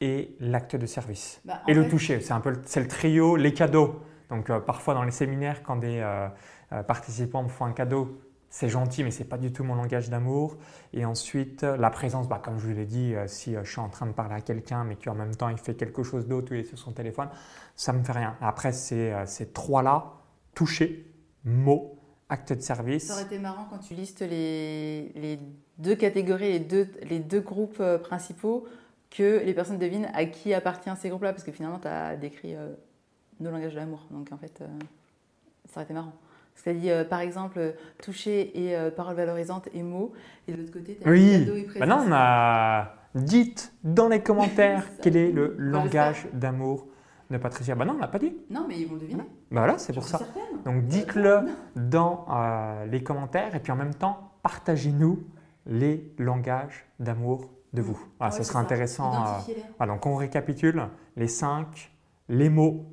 et 0.02 0.36
l'acte 0.40 0.76
de 0.76 0.86
service. 0.86 1.40
Bah, 1.44 1.60
Et 1.68 1.74
le 1.74 1.88
toucher, 1.88 2.20
c'est 2.20 2.32
un 2.32 2.40
peu 2.40 2.50
le, 2.50 2.60
le 2.76 2.88
trio, 2.88 3.36
les 3.36 3.52
cadeaux. 3.54 4.00
Donc 4.28 4.50
parfois 4.60 4.94
dans 4.94 5.02
les 5.02 5.10
séminaires, 5.10 5.62
quand 5.62 5.76
des 5.76 6.00
participants 6.86 7.42
me 7.42 7.48
font 7.48 7.64
un 7.64 7.72
cadeau, 7.72 8.20
c'est 8.50 8.68
gentil, 8.68 9.04
mais 9.04 9.12
c'est 9.12 9.24
pas 9.24 9.38
du 9.38 9.52
tout 9.52 9.62
mon 9.62 9.76
langage 9.76 10.10
d'amour. 10.10 10.56
Et 10.92 11.04
ensuite, 11.04 11.62
la 11.62 11.88
présence, 11.88 12.28
bah, 12.28 12.40
comme 12.44 12.58
je 12.58 12.66
vous 12.66 12.74
l'ai 12.74 12.84
dit, 12.84 13.14
euh, 13.14 13.28
si 13.28 13.54
euh, 13.54 13.62
je 13.62 13.70
suis 13.70 13.80
en 13.80 13.88
train 13.88 14.06
de 14.06 14.12
parler 14.12 14.34
à 14.34 14.40
quelqu'un, 14.40 14.82
mais 14.82 14.96
qu'en 14.96 15.14
même 15.14 15.36
temps 15.36 15.48
il 15.48 15.56
fait 15.56 15.74
quelque 15.74 16.02
chose 16.02 16.26
d'autre 16.26 16.50
ou 16.50 16.54
il 16.54 16.60
est 16.60 16.64
sur 16.64 16.78
son 16.78 16.90
téléphone, 16.90 17.28
ça 17.76 17.92
me 17.92 18.02
fait 18.02 18.12
rien. 18.12 18.36
Après, 18.40 18.72
c'est 18.72 19.12
euh, 19.12 19.24
ces 19.24 19.52
trois-là, 19.52 20.14
toucher, 20.54 21.06
mots, 21.44 21.96
acte 22.28 22.52
de 22.52 22.60
service. 22.60 23.06
Ça 23.06 23.14
aurait 23.14 23.22
été 23.22 23.38
marrant 23.38 23.66
quand 23.70 23.78
tu 23.78 23.94
listes 23.94 24.20
les, 24.20 25.12
les 25.14 25.38
deux 25.78 25.94
catégories, 25.94 26.50
les 26.50 26.60
deux, 26.60 26.88
les 27.04 27.20
deux 27.20 27.40
groupes 27.40 27.82
principaux, 28.02 28.66
que 29.10 29.42
les 29.44 29.54
personnes 29.54 29.78
devinent 29.78 30.10
à 30.12 30.24
qui 30.24 30.54
appartient 30.54 30.90
ces 31.00 31.08
groupes-là, 31.08 31.32
parce 31.32 31.44
que 31.44 31.50
finalement, 31.50 31.78
tu 31.80 31.88
as 31.88 32.16
décrit 32.16 32.54
nos 33.40 33.50
langages 33.50 33.74
de 33.74 33.78
l'amour. 33.78 34.06
Donc 34.12 34.30
en 34.30 34.36
fait, 34.36 34.62
ça 35.66 35.76
aurait 35.76 35.84
été 35.84 35.94
marrant. 35.94 36.12
Dit, 36.66 36.90
euh, 36.90 37.04
par 37.04 37.20
exemple, 37.20 37.58
euh, 37.58 37.72
toucher 38.02 38.50
et 38.66 38.76
euh, 38.76 38.90
paroles 38.90 39.16
valorisantes 39.16 39.68
et 39.74 39.82
mots, 39.82 40.12
et 40.46 40.52
de 40.52 40.58
l'autre 40.58 40.72
côté, 40.72 40.98
tu 41.00 41.08
as 41.08 41.10
Oui, 41.10 41.44
cadeau 41.44 41.56
et 41.56 41.62
présence. 41.64 41.80
maintenant 41.88 42.04
on 42.06 42.12
a. 42.12 42.94
Dites 43.14 43.72
dans 43.82 44.08
les 44.08 44.20
commentaires 44.22 44.84
ça. 44.84 44.90
quel 45.02 45.16
est 45.16 45.32
le 45.32 45.56
langage 45.58 46.28
d'amour 46.32 46.86
de 47.30 47.38
Patricia. 47.38 47.74
Bah 47.74 47.84
non, 47.84 47.94
on 47.96 47.98
l'a 47.98 48.06
pas 48.08 48.18
dit. 48.20 48.36
Non, 48.50 48.66
mais 48.68 48.78
ils 48.78 48.86
vont 48.86 48.96
deviner. 48.96 49.22
Bah 49.50 49.62
voilà, 49.62 49.78
c'est 49.78 49.92
pour 49.92 50.04
ça. 50.04 50.18
certaine. 50.18 50.42
Donc 50.64 50.86
dites-le 50.86 51.40
dans 51.74 52.26
euh, 52.30 52.86
les 52.86 53.02
commentaires 53.02 53.54
et 53.56 53.60
puis 53.60 53.72
en 53.72 53.76
même 53.76 53.94
temps, 53.94 54.30
partagez-nous 54.44 55.24
les 55.66 56.12
langages 56.18 56.84
d'amour 57.00 57.50
de 57.72 57.82
vous. 57.82 57.98
Voilà, 58.18 58.32
Ouais, 58.32 58.38
ce 58.38 58.44
c'est 58.44 58.48
sera 58.50 58.60
ça. 58.60 58.64
intéressant. 58.64 59.12
euh, 59.24 59.52
voilà, 59.78 59.92
donc 59.94 60.06
on 60.06 60.14
récapitule 60.16 60.82
les 61.16 61.28
cinq, 61.28 61.92
les 62.28 62.48
mots, 62.48 62.86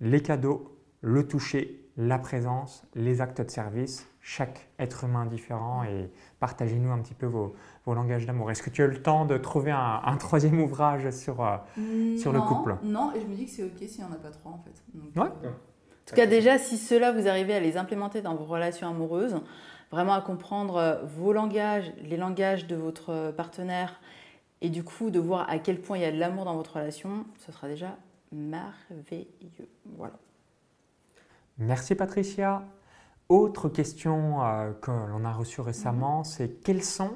les 0.00 0.20
cadeaux, 0.20 0.78
le 1.00 1.26
toucher, 1.26 1.81
la 1.96 2.18
présence, 2.18 2.84
les 2.94 3.20
actes 3.20 3.40
de 3.42 3.50
service, 3.50 4.08
chaque 4.20 4.68
être 4.78 5.04
humain 5.04 5.26
différent 5.26 5.84
et 5.84 6.10
partagez-nous 6.40 6.90
un 6.90 6.98
petit 7.00 7.14
peu 7.14 7.26
vos, 7.26 7.54
vos 7.84 7.94
langages 7.94 8.24
d'amour. 8.24 8.50
Est-ce 8.50 8.62
que 8.62 8.70
tu 8.70 8.82
as 8.82 8.86
eu 8.86 8.90
le 8.90 9.02
temps 9.02 9.24
de 9.26 9.36
trouver 9.36 9.72
un, 9.72 10.00
un 10.04 10.16
troisième 10.16 10.60
ouvrage 10.60 11.10
sur... 11.10 11.44
euh, 11.44 11.56
Sur 12.16 12.32
le 12.32 12.40
couple? 12.40 12.76
Non, 12.82 13.12
et 13.14 13.20
je 13.20 13.26
me 13.26 13.34
dis 13.34 13.44
que 13.44 13.50
c'est 13.50 13.64
ok 13.64 13.76
s'il 13.78 14.04
n'y 14.04 14.10
en 14.10 14.12
a 14.14 14.16
pas 14.18 14.30
trois 14.30 14.52
en 14.52 14.58
fait. 14.58 14.82
Donc, 14.94 15.14
Ouais. 15.16 15.30
euh, 15.44 15.48
En 15.48 16.04
tout 16.06 16.14
cas, 16.14 16.26
déjà, 16.26 16.58
si 16.58 16.78
cela 16.78 17.12
vous 17.12 17.28
arrivez 17.28 17.54
à 17.54 17.60
les 17.60 17.76
implémenter 17.76 18.22
dans 18.22 18.34
vos 18.34 18.44
relations 18.44 18.88
amoureuses, 18.88 19.36
vraiment 19.90 20.14
à 20.14 20.22
comprendre 20.22 21.02
vos 21.18 21.32
langages, 21.32 21.92
les 22.02 22.16
langages 22.16 22.66
de 22.66 22.76
votre 22.76 23.32
partenaire, 23.36 24.00
et 24.62 24.70
du 24.70 24.84
coup 24.84 25.10
de 25.10 25.18
voir 25.18 25.50
à 25.50 25.58
quel 25.58 25.80
point 25.80 25.98
il 25.98 26.02
y 26.02 26.06
a 26.06 26.12
de 26.12 26.18
l'amour 26.18 26.44
dans 26.44 26.54
votre 26.56 26.76
relation, 26.76 27.26
ce 27.44 27.52
sera 27.52 27.66
déjà 27.68 27.96
merveilleux. 28.30 29.68
Voilà. 29.98 30.14
Merci 31.62 31.94
Patricia. 31.94 32.64
Autre 33.28 33.68
question 33.68 34.44
euh, 34.44 34.72
que 34.72 34.90
l'on 34.90 35.24
a 35.24 35.32
reçue 35.32 35.60
récemment, 35.60 36.18
mhm. 36.18 36.24
c'est 36.24 36.48
quels 36.62 36.82
sont 36.82 37.14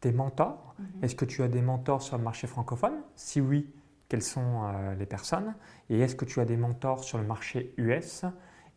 tes 0.00 0.12
mentors? 0.12 0.74
Mhm. 0.78 1.04
Est-ce 1.04 1.14
que 1.14 1.26
tu 1.26 1.42
as 1.42 1.48
des 1.48 1.60
mentors 1.60 2.02
sur 2.02 2.16
le 2.16 2.24
marché 2.24 2.46
francophone? 2.46 2.94
Si 3.14 3.40
oui, 3.40 3.70
quelles 4.08 4.22
sont 4.22 4.64
euh, 4.64 4.94
les 4.94 5.04
personnes? 5.04 5.54
Et 5.90 6.00
est-ce 6.00 6.16
que 6.16 6.24
tu 6.24 6.40
as 6.40 6.46
des 6.46 6.56
mentors 6.56 7.04
sur 7.04 7.18
le 7.18 7.24
marché 7.24 7.74
US 7.76 8.24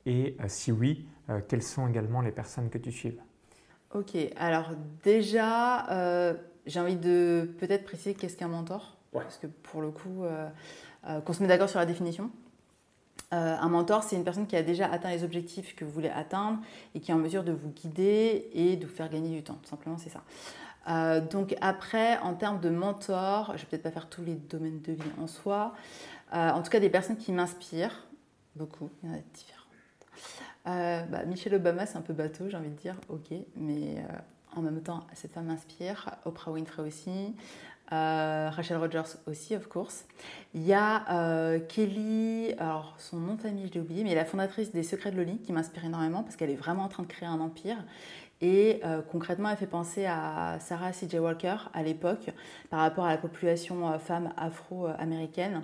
Et 0.05 0.35
euh, 0.41 0.45
si 0.47 0.71
oui, 0.71 1.07
quelles 1.47 1.63
sont 1.63 1.87
également 1.87 2.21
les 2.21 2.31
personnes 2.31 2.69
que 2.69 2.77
tu 2.77 2.91
suives? 2.91 3.19
Ok, 3.91 4.15
alors 4.35 4.71
déjà, 5.03 6.35
j'ai 6.67 6.79
envie 6.79 6.97
de 6.97 7.55
peut-être 7.57 7.83
préciser 7.83 8.13
qu'est-ce 8.13 8.37
qu'un 8.37 8.47
mentor? 8.47 8.97
Parce 9.11 9.37
que 9.37 9.47
pour 9.47 9.81
le 9.81 9.89
coup, 9.89 10.23
qu'on 11.25 11.33
se 11.33 11.41
met 11.41 11.47
d'accord 11.47 11.69
sur 11.69 11.79
la 11.79 11.87
définition. 11.87 12.29
Euh, 13.35 13.57
un 13.59 13.67
mentor, 13.67 14.03
c'est 14.03 14.15
une 14.15 14.23
personne 14.23 14.47
qui 14.47 14.55
a 14.55 14.63
déjà 14.63 14.89
atteint 14.89 15.09
les 15.09 15.23
objectifs 15.23 15.75
que 15.75 15.83
vous 15.83 15.91
voulez 15.91 16.09
atteindre 16.09 16.59
et 16.93 17.01
qui 17.01 17.11
est 17.11 17.13
en 17.13 17.17
mesure 17.17 17.43
de 17.43 17.51
vous 17.51 17.69
guider 17.69 18.49
et 18.53 18.77
de 18.77 18.85
vous 18.85 18.93
faire 18.93 19.09
gagner 19.09 19.35
du 19.35 19.43
temps. 19.43 19.57
Tout 19.61 19.69
simplement, 19.69 19.97
c'est 19.97 20.09
ça. 20.09 20.21
Euh, 20.87 21.19
donc 21.19 21.55
après, 21.61 22.17
en 22.19 22.33
termes 22.33 22.61
de 22.61 22.69
mentor, 22.69 23.47
je 23.47 23.51
ne 23.53 23.57
vais 23.57 23.65
peut-être 23.65 23.83
pas 23.83 23.91
faire 23.91 24.07
tous 24.07 24.23
les 24.23 24.35
domaines 24.35 24.81
de 24.81 24.93
vie 24.93 25.11
en 25.21 25.27
soi. 25.27 25.73
Euh, 26.33 26.51
en 26.51 26.61
tout 26.61 26.69
cas, 26.69 26.79
des 26.79 26.89
personnes 26.89 27.17
qui 27.17 27.33
m'inspirent 27.33 28.05
beaucoup. 28.55 28.89
Il 29.03 29.09
y 29.09 29.11
en 29.11 29.15
a 29.15 29.21
différentes. 29.33 31.11
Bah, 31.11 31.25
Michelle 31.25 31.55
Obama, 31.55 31.85
c'est 31.85 31.97
un 31.97 32.01
peu 32.01 32.13
bateau, 32.13 32.49
j'ai 32.49 32.57
envie 32.57 32.69
de 32.69 32.75
dire. 32.75 32.95
Ok, 33.09 33.35
mais 33.57 34.03
en 34.55 34.61
même 34.61 34.81
temps, 34.81 35.05
cette 35.13 35.33
femme 35.33 35.47
m'inspire. 35.47 36.09
Oprah 36.23 36.51
Winfrey 36.51 36.83
aussi. 36.83 37.35
Euh, 37.91 38.49
Rachel 38.51 38.77
Rogers 38.77 39.17
aussi, 39.27 39.55
of 39.55 39.67
course. 39.67 40.05
Il 40.53 40.65
y 40.65 40.73
a 40.73 41.05
euh, 41.11 41.59
Kelly, 41.59 42.53
alors 42.57 42.95
son 42.97 43.17
nom 43.17 43.35
de 43.35 43.41
famille 43.41 43.69
je 43.71 43.79
oublié, 43.79 44.03
mais 44.03 44.15
la 44.15 44.25
fondatrice 44.25 44.71
des 44.71 44.83
Secrets 44.83 45.11
de 45.11 45.17
Loli 45.17 45.37
qui 45.37 45.53
m'inspire 45.53 45.85
énormément 45.85 46.23
parce 46.23 46.35
qu'elle 46.35 46.49
est 46.49 46.55
vraiment 46.55 46.83
en 46.83 46.87
train 46.87 47.03
de 47.03 47.07
créer 47.07 47.27
un 47.27 47.39
empire. 47.39 47.77
Et 48.41 48.81
euh, 48.83 49.01
concrètement, 49.01 49.49
elle 49.49 49.57
fait 49.57 49.67
penser 49.67 50.05
à 50.05 50.57
Sarah 50.59 50.93
C.J. 50.93 51.19
Walker 51.19 51.55
à 51.73 51.83
l'époque 51.83 52.31
par 52.69 52.79
rapport 52.79 53.05
à 53.05 53.09
la 53.09 53.17
population 53.17 53.97
femme 53.99 54.33
afro-américaine 54.35 55.61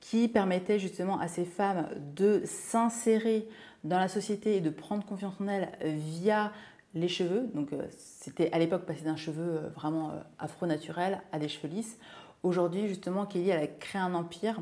qui 0.00 0.28
permettait 0.28 0.78
justement 0.78 1.20
à 1.20 1.28
ces 1.28 1.44
femmes 1.44 1.86
de 2.16 2.42
s'insérer 2.44 3.46
dans 3.84 3.98
la 3.98 4.08
société 4.08 4.56
et 4.56 4.60
de 4.60 4.70
prendre 4.70 5.04
confiance 5.04 5.34
en 5.40 5.48
elles 5.48 5.70
via 5.82 6.52
les 6.94 7.08
cheveux. 7.08 7.48
Donc 7.54 7.72
euh, 7.72 7.82
c'était 7.90 8.50
à 8.52 8.58
l'époque 8.58 8.84
passer 8.84 9.04
d'un 9.04 9.16
cheveu 9.16 9.58
euh, 9.58 9.68
vraiment 9.74 10.10
euh, 10.10 10.20
afro-naturel 10.38 11.20
à 11.32 11.38
des 11.38 11.48
cheveux 11.48 11.68
lisses. 11.72 11.98
Aujourd'hui, 12.42 12.88
justement, 12.88 13.26
Kelly 13.26 13.52
a 13.52 13.66
créé 13.66 14.00
un 14.00 14.14
empire 14.14 14.60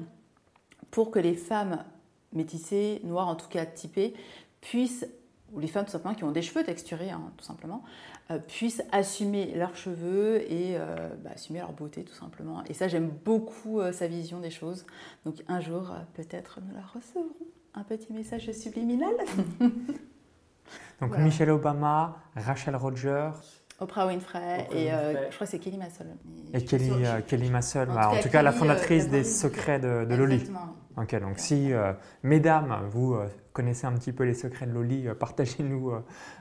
pour 0.91 1.11
que 1.11 1.19
les 1.19 1.35
femmes 1.35 1.85
métissées, 2.33 3.01
noires 3.05 3.29
en 3.29 3.37
tout 3.37 3.49
cas 3.49 3.65
typées, 3.67 4.15
puissent, 4.61 5.07
ou 5.53 5.61
les 5.61 5.69
femmes 5.69 5.85
tout 5.85 5.93
simplement 5.93 6.15
qui 6.15 6.25
ont 6.25 6.33
des 6.33 6.43
cheveux 6.43 6.65
texturés, 6.65 7.11
hein, 7.11 7.33
tout 7.37 7.45
simplement, 7.45 7.83
puissent 8.49 8.83
assumer 8.93 9.55
leurs 9.55 9.77
cheveux 9.77 10.43
et 10.53 10.77
bah, 11.23 11.31
assumer 11.35 11.61
leur 11.61 11.73
beauté 11.73 12.05
tout 12.05 12.15
simplement. 12.15 12.65
Et 12.65 12.75
ça, 12.75 12.89
j'aime 12.89 13.11
beaucoup 13.25 13.81
sa 13.93 14.09
vision 14.09 14.41
des 14.41 14.51
choses. 14.51 14.85
Donc 15.25 15.37
un 15.47 15.61
jour, 15.61 15.95
peut-être 16.15 16.59
nous 16.67 16.75
la 16.75 16.83
recevrons. 16.83 17.47
Un 17.75 17.85
petit 17.85 18.13
message 18.13 18.51
subliminal. 18.53 19.15
Donc 21.01 21.17
Michelle 21.19 21.51
Obama, 21.51 22.17
Rachel 22.37 22.77
Rogers. 22.77 23.33
Oprah 23.81 24.09
Winfrey 24.09 24.67
et 24.73 24.93
euh, 24.93 25.31
je 25.31 25.35
crois 25.37 25.47
que 25.47 25.53
c'est 25.53 25.61
Kelly 25.61 25.79
Massol. 25.79 26.09
Et 26.53 26.65
Kelly, 26.65 26.91
euh, 26.91 27.21
Kelly 27.21 27.49
Massol, 27.49 27.89
en, 27.91 28.21
tout 28.21 28.29
cas, 28.29 28.43
la 28.43 28.51
fondatrice 28.51 29.05
euh, 29.05 29.11
des 29.11 29.25
secrets 29.25 29.79
de, 29.79 30.05
de 30.05 30.15
Loli. 30.17 30.51
Ok, 30.97 31.15
donc 31.21 31.39
si, 31.39 31.71
mesdames, 32.25 32.89
vous 32.91 33.17
connaissez 33.53 33.87
un 33.87 33.93
petit 33.93 34.13
peu 34.13 34.25
les 34.25 34.35
secrets 34.35 34.67
de 34.67 34.73
Loli, 34.73 35.07
partagez-nous 35.19 35.93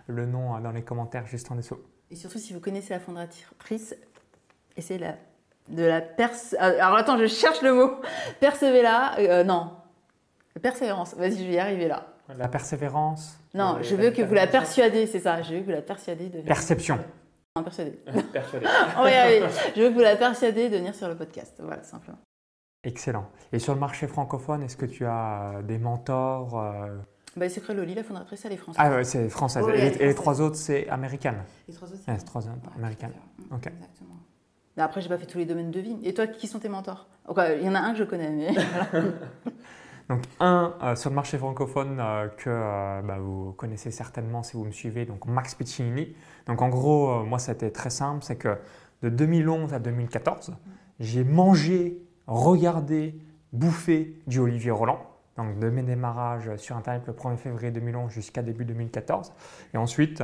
le 0.07 0.25
nom 0.25 0.59
dans 0.59 0.71
les 0.71 0.81
commentaires 0.81 1.27
juste 1.27 1.51
en 1.51 1.55
dessous. 1.55 1.77
Et 2.09 2.15
surtout, 2.15 2.39
si 2.39 2.53
vous 2.53 2.59
connaissez 2.59 2.93
la 2.93 2.99
fondatrice, 2.99 3.95
essayez 4.75 4.99
la, 4.99 5.15
de 5.69 5.83
la 5.83 6.01
pers... 6.01 6.31
Alors 6.59 6.97
attends, 6.97 7.19
je 7.19 7.27
cherche 7.27 7.61
le 7.61 7.73
mot. 7.75 7.91
Persévéra, 8.39 9.43
non. 9.43 9.73
Persévérance, 10.59 11.13
vas-y, 11.13 11.37
je 11.37 11.43
vais 11.43 11.53
y 11.53 11.59
arriver 11.59 11.87
là. 11.87 12.16
La 12.35 12.47
persévérance 12.47 13.39
Non, 13.53 13.77
je 13.81 13.95
veux 13.95 14.11
que 14.11 14.21
vous 14.21 14.33
la 14.33 14.47
persuadez, 14.47 15.07
c'est 15.07 15.19
ça. 15.19 15.41
Je 15.41 15.53
veux 15.53 15.59
que 15.61 15.65
vous 15.65 15.71
la 15.71 15.81
persuadez 15.81 16.29
de. 16.29 16.41
Perception. 16.41 16.99
Non, 17.55 17.63
persuadez. 17.63 17.91
persuadez. 18.33 18.65
oui, 19.03 19.11
oui. 19.11 19.47
Je 19.75 19.81
veux 19.81 19.89
que 19.89 19.93
vous 19.93 20.01
la 20.01 20.15
persuadez 20.15 20.69
de 20.69 20.77
venir 20.77 20.93
sur 20.93 21.07
le 21.07 21.15
podcast. 21.15 21.55
Voilà, 21.59 21.83
simplement. 21.83 22.19
Excellent. 22.83 23.29
Et 23.51 23.59
sur 23.59 23.73
le 23.73 23.79
marché 23.79 24.07
francophone, 24.07 24.63
est-ce 24.63 24.77
que 24.77 24.85
tu 24.85 25.05
as 25.05 25.53
euh, 25.55 25.61
des 25.61 25.77
mentors 25.77 26.59
euh... 26.59 26.97
bah, 27.35 27.49
Secret 27.49 27.73
Loli, 27.73 27.95
la 27.95 28.03
fondatrice, 28.03 28.45
elle 28.45 28.53
est 28.53 28.57
française. 28.57 28.83
Ah 28.85 28.95
ouais, 28.95 29.03
c'est 29.03 29.29
française. 29.29 29.65
et, 29.73 30.05
les 30.05 30.15
trois 30.15 30.41
autres, 30.41 30.57
c'est 30.57 30.87
américaine 30.89 31.43
Les 31.67 31.73
trois 31.73 31.87
autres, 31.87 32.01
c'est 32.05 32.11
ouais, 32.11 32.17
trois 32.19 32.43
autres, 32.43 32.69
américaines. 32.75 33.13
Ok. 33.51 33.67
Exactement. 33.67 34.15
Mais 34.75 34.83
après, 34.83 35.01
j'ai 35.01 35.09
pas 35.09 35.17
fait 35.17 35.25
tous 35.25 35.39
les 35.39 35.45
domaines 35.45 35.71
de 35.71 35.79
vie. 35.79 35.97
Et 36.03 36.13
toi, 36.13 36.27
qui 36.27 36.47
sont 36.47 36.59
tes 36.59 36.69
mentors? 36.69 37.07
Il 37.27 37.63
y 37.63 37.69
en 37.69 37.75
a 37.75 37.79
un 37.79 37.93
que 37.93 37.97
je 37.97 38.03
connais, 38.03 38.29
mais. 38.29 38.49
Donc 40.09 40.21
un 40.39 40.73
euh, 40.81 40.95
sur 40.95 41.09
le 41.09 41.15
marché 41.15 41.37
francophone 41.37 41.97
euh, 41.99 42.27
que 42.29 42.49
euh, 42.49 43.01
bah, 43.01 43.17
vous 43.19 43.51
connaissez 43.53 43.91
certainement 43.91 44.41
si 44.41 44.55
vous 44.55 44.63
me 44.63 44.71
suivez, 44.71 45.05
donc 45.05 45.25
Max 45.25 45.55
Piccinini. 45.55 46.15
Donc 46.45 46.61
en 46.61 46.69
gros, 46.69 47.23
moi 47.25 47.39
c'était 47.39 47.71
très 47.71 47.89
simple, 47.89 48.23
c'est 48.23 48.37
que 48.37 48.57
de 49.01 49.09
2011 49.09 49.73
à 49.73 49.79
2014, 49.79 50.55
j'ai 50.99 51.23
mangé, 51.23 52.01
regardé, 52.25 53.19
bouffé 53.51 54.19
du 54.27 54.39
Olivier 54.39 54.71
Roland. 54.71 54.99
Donc 55.35 55.59
de 55.59 55.69
mes 55.69 55.83
démarrages 55.83 56.55
sur 56.55 56.75
Internet 56.77 57.03
le 57.05 57.13
1er 57.13 57.37
février 57.37 57.71
2011 57.71 58.11
jusqu'à 58.11 58.41
début 58.41 58.65
2014. 58.65 59.33
Et 59.73 59.77
ensuite, 59.77 60.23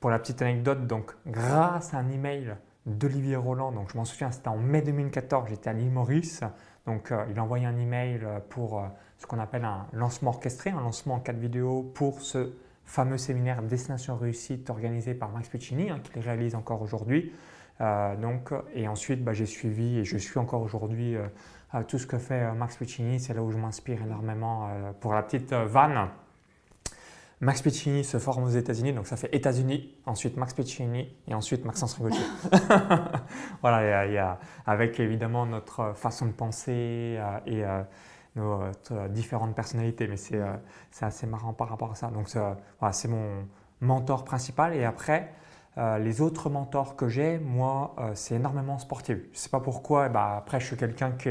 pour 0.00 0.10
la 0.10 0.18
petite 0.18 0.40
anecdote, 0.40 0.86
donc 0.86 1.12
grâce 1.26 1.92
à 1.92 1.98
un 1.98 2.08
email 2.08 2.56
d'Olivier 2.86 3.36
Roland, 3.36 3.72
donc 3.72 3.90
je 3.92 3.96
m'en 3.96 4.04
souviens, 4.04 4.30
c'était 4.30 4.48
en 4.48 4.56
mai 4.56 4.80
2014, 4.80 5.48
j'étais 5.48 5.70
à 5.70 5.72
l'île 5.72 5.90
Maurice. 5.90 6.42
Donc, 6.86 7.12
euh, 7.12 7.24
il 7.30 7.38
a 7.38 7.42
envoyé 7.42 7.66
un 7.66 7.78
email 7.78 8.20
euh, 8.22 8.38
pour 8.48 8.78
euh, 8.78 8.86
ce 9.18 9.26
qu'on 9.26 9.38
appelle 9.38 9.64
un 9.64 9.86
lancement 9.92 10.30
orchestré, 10.30 10.70
un 10.70 10.80
lancement 10.80 11.14
en 11.14 11.20
quatre 11.20 11.38
vidéos 11.38 11.82
pour 11.94 12.20
ce 12.20 12.52
fameux 12.84 13.18
séminaire 13.18 13.62
Destination 13.62 14.16
Réussite 14.16 14.68
organisé 14.68 15.14
par 15.14 15.30
Max 15.30 15.48
Puccini, 15.48 15.90
hein, 15.90 16.00
qu'il 16.02 16.22
réalise 16.22 16.54
encore 16.54 16.82
aujourd'hui. 16.82 17.32
donc, 17.80 18.52
et 18.74 18.86
ensuite, 18.86 19.24
bah, 19.24 19.32
j'ai 19.32 19.46
suivi 19.46 19.98
et 19.98 20.04
je 20.04 20.16
suis 20.18 20.38
encore 20.38 20.62
aujourd'hui 20.62 21.16
tout 21.88 21.98
ce 21.98 22.06
que 22.06 22.18
fait 22.18 22.52
Max 22.52 22.76
Puccini. 22.76 23.18
C'est 23.18 23.34
là 23.34 23.42
où 23.42 23.50
je 23.50 23.56
m'inspire 23.56 24.02
énormément 24.02 24.68
pour 25.00 25.14
la 25.14 25.22
petite 25.22 25.52
vanne. 25.52 26.08
Max 27.42 27.60
Piccini 27.60 28.04
se 28.04 28.20
forme 28.20 28.44
aux 28.44 28.50
États-Unis, 28.50 28.92
donc 28.92 29.08
ça 29.08 29.16
fait 29.16 29.34
États-Unis, 29.34 29.92
ensuite 30.06 30.36
Max 30.36 30.54
Piccini 30.54 31.12
et 31.26 31.34
ensuite 31.34 31.64
Maxence 31.64 31.94
Rigotier. 31.94 32.22
voilà, 33.62 34.06
il 34.06 34.12
y, 34.12 34.18
a, 34.18 34.38
avec 34.64 35.00
évidemment 35.00 35.44
notre 35.44 35.92
façon 35.96 36.26
de 36.26 36.30
penser 36.30 37.16
euh, 37.18 37.38
et 37.46 37.64
euh, 37.64 37.82
nos 38.36 38.62
euh, 38.92 39.08
différentes 39.08 39.56
personnalités, 39.56 40.06
mais 40.06 40.16
c'est 40.16 40.40
assez 41.00 41.26
marrant 41.26 41.52
par 41.52 41.68
rapport 41.68 41.90
à 41.90 41.94
ça. 41.96 42.12
Donc 42.12 42.28
voilà, 42.78 42.92
c'est 42.92 43.08
mon 43.08 43.48
mentor 43.80 44.24
principal 44.24 44.76
et 44.76 44.84
après, 44.84 45.32
les 45.76 46.20
autres 46.20 46.48
mentors 46.48 46.94
que 46.94 47.08
j'ai, 47.08 47.38
moi, 47.40 47.96
c'est 48.14 48.36
énormément 48.36 48.78
sportif. 48.78 49.16
Je 49.16 49.30
ne 49.30 49.34
sais 49.36 49.48
pas 49.48 49.58
pourquoi, 49.58 50.08
bah, 50.10 50.36
après 50.38 50.60
je 50.60 50.66
suis 50.66 50.76
quelqu'un 50.76 51.10
qui, 51.10 51.30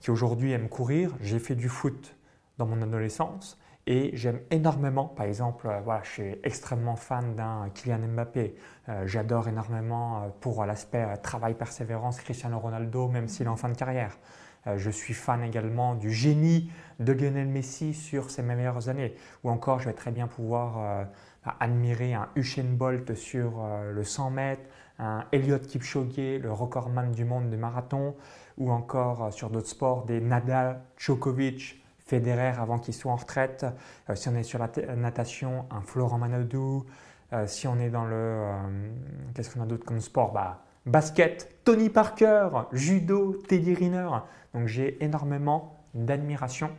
qui 0.00 0.10
aujourd'hui 0.10 0.52
aime 0.52 0.70
courir, 0.70 1.14
j'ai 1.20 1.40
fait 1.40 1.56
du 1.56 1.68
foot 1.68 2.16
dans 2.56 2.64
mon 2.64 2.80
adolescence. 2.80 3.58
Et 3.88 4.10
j'aime 4.14 4.40
énormément, 4.50 5.04
par 5.04 5.26
exemple, 5.26 5.68
euh, 5.68 5.80
voilà, 5.80 6.02
je 6.02 6.10
suis 6.10 6.36
extrêmement 6.42 6.96
fan 6.96 7.36
d'un 7.36 7.70
Kylian 7.72 8.00
Mbappé. 8.08 8.56
Euh, 8.88 9.06
j'adore 9.06 9.46
énormément 9.46 10.22
euh, 10.22 10.28
pour 10.40 10.64
l'aspect 10.64 11.16
travail, 11.18 11.54
persévérance 11.54 12.18
Cristiano 12.20 12.58
Ronaldo, 12.58 13.06
même 13.06 13.28
s'il 13.28 13.46
est 13.46 13.48
en 13.48 13.56
fin 13.56 13.68
de 13.68 13.76
carrière. 13.76 14.18
je 14.76 14.90
suis 14.90 15.14
fan 15.14 15.44
également 15.44 15.94
du 15.94 16.10
génie 16.10 16.72
de 16.98 17.12
Lionel 17.12 17.46
Messi 17.46 17.94
sur 17.94 18.30
ses 18.30 18.42
meilleures 18.42 18.88
années. 18.88 19.14
Ou 19.44 19.50
encore, 19.50 19.78
je 19.78 19.88
vais 19.88 19.94
très 19.94 20.10
bien 20.10 20.26
pouvoir 20.26 21.06
admirer 21.60 22.14
un 22.14 22.28
Usain 22.34 22.64
Bolt 22.64 23.14
sur 23.14 23.64
le 23.94 24.02
100 24.02 24.30
mètres, 24.30 24.68
un 24.98 25.24
Elliot 25.30 25.60
Kipchoge, 25.60 26.40
le 26.42 26.50
recordman 26.50 27.12
du 27.12 27.24
monde 27.24 27.48
du 27.48 27.56
marathon, 27.56 28.16
ou 28.58 28.72
encore 28.72 29.32
sur 29.32 29.50
d'autres 29.50 29.68
sports, 29.68 30.04
des 30.04 30.20
Nadal, 30.20 30.80
Djokovic, 30.96 31.85
Federer 32.06 32.52
avant 32.58 32.78
qu'il 32.78 32.94
soit 32.94 33.12
en 33.12 33.16
retraite. 33.16 33.66
Euh, 34.08 34.14
si 34.14 34.28
on 34.28 34.34
est 34.34 34.42
sur 34.42 34.58
la 34.58 34.68
natation, 34.96 35.66
un 35.70 35.80
Florent 35.80 36.18
Manodou. 36.18 36.86
Euh, 37.32 37.46
si 37.46 37.66
on 37.66 37.78
est 37.78 37.90
dans 37.90 38.04
le. 38.04 38.14
Euh, 38.14 38.90
qu'est-ce 39.34 39.52
qu'on 39.52 39.62
a 39.62 39.66
d'autre 39.66 39.84
comme 39.84 40.00
sport? 40.00 40.32
Bah, 40.32 40.62
Basket, 40.86 41.64
Tony 41.64 41.90
Parker, 41.90 42.48
judo, 42.72 43.34
Teddy 43.48 43.74
Riner. 43.74 44.08
Donc 44.54 44.68
j'ai 44.68 45.02
énormément 45.04 45.84
d'admiration 45.94 46.70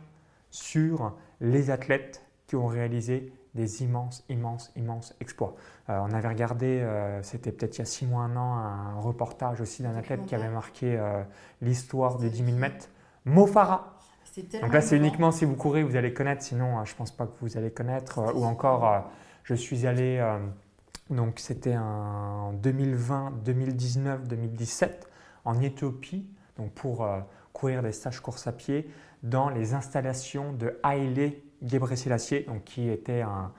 sur 0.50 1.14
les 1.40 1.70
athlètes 1.70 2.24
qui 2.46 2.56
ont 2.56 2.66
réalisé 2.66 3.30
des 3.54 3.82
immenses, 3.82 4.24
immenses, 4.28 4.72
immenses 4.76 5.14
exploits. 5.20 5.54
Euh, 5.90 5.98
on 6.02 6.12
avait 6.12 6.28
regardé, 6.28 6.80
euh, 6.80 7.22
c'était 7.22 7.52
peut-être 7.52 7.76
il 7.76 7.80
y 7.80 7.82
a 7.82 7.86
six 7.86 8.06
mois, 8.06 8.22
un 8.22 8.36
an, 8.36 8.56
un 8.56 9.00
reportage 9.00 9.60
aussi 9.60 9.82
d'un 9.82 9.96
athlète 9.96 10.24
qui 10.26 10.34
avait 10.34 10.48
marqué 10.48 10.96
euh, 10.96 11.22
l'histoire 11.60 12.18
du 12.18 12.30
10 12.30 12.44
000 12.44 12.56
mètres, 12.56 12.88
Mofara. 13.24 13.97
Donc 14.60 14.72
là, 14.72 14.80
c'est 14.80 14.96
uniquement 14.96 15.32
si 15.32 15.44
vous 15.44 15.54
courez, 15.54 15.82
vous 15.82 15.96
allez 15.96 16.12
connaître, 16.12 16.42
sinon 16.42 16.84
je 16.84 16.92
ne 16.92 16.96
pense 16.96 17.10
pas 17.10 17.26
que 17.26 17.32
vous 17.40 17.56
allez 17.56 17.70
connaître. 17.70 18.18
ou 18.34 18.44
encore, 18.44 19.10
je 19.44 19.54
suis 19.54 19.86
allé, 19.86 20.24
donc 21.10 21.38
c'était 21.38 21.76
en 21.76 22.52
2020, 22.52 23.32
2019, 23.44 24.28
2017, 24.28 25.08
en 25.44 25.60
Éthiopie, 25.60 26.26
donc 26.56 26.72
pour 26.72 27.06
courir 27.52 27.82
des 27.82 27.92
stages 27.92 28.20
course 28.20 28.46
à 28.46 28.52
pied 28.52 28.88
dans 29.22 29.48
les 29.48 29.74
installations 29.74 30.52
de 30.52 30.78
Haile 30.84 31.32
Gebrselassie, 31.62 32.44
donc 32.44 32.64
qui 32.64 32.88
était 32.88 33.22
un, 33.22 33.52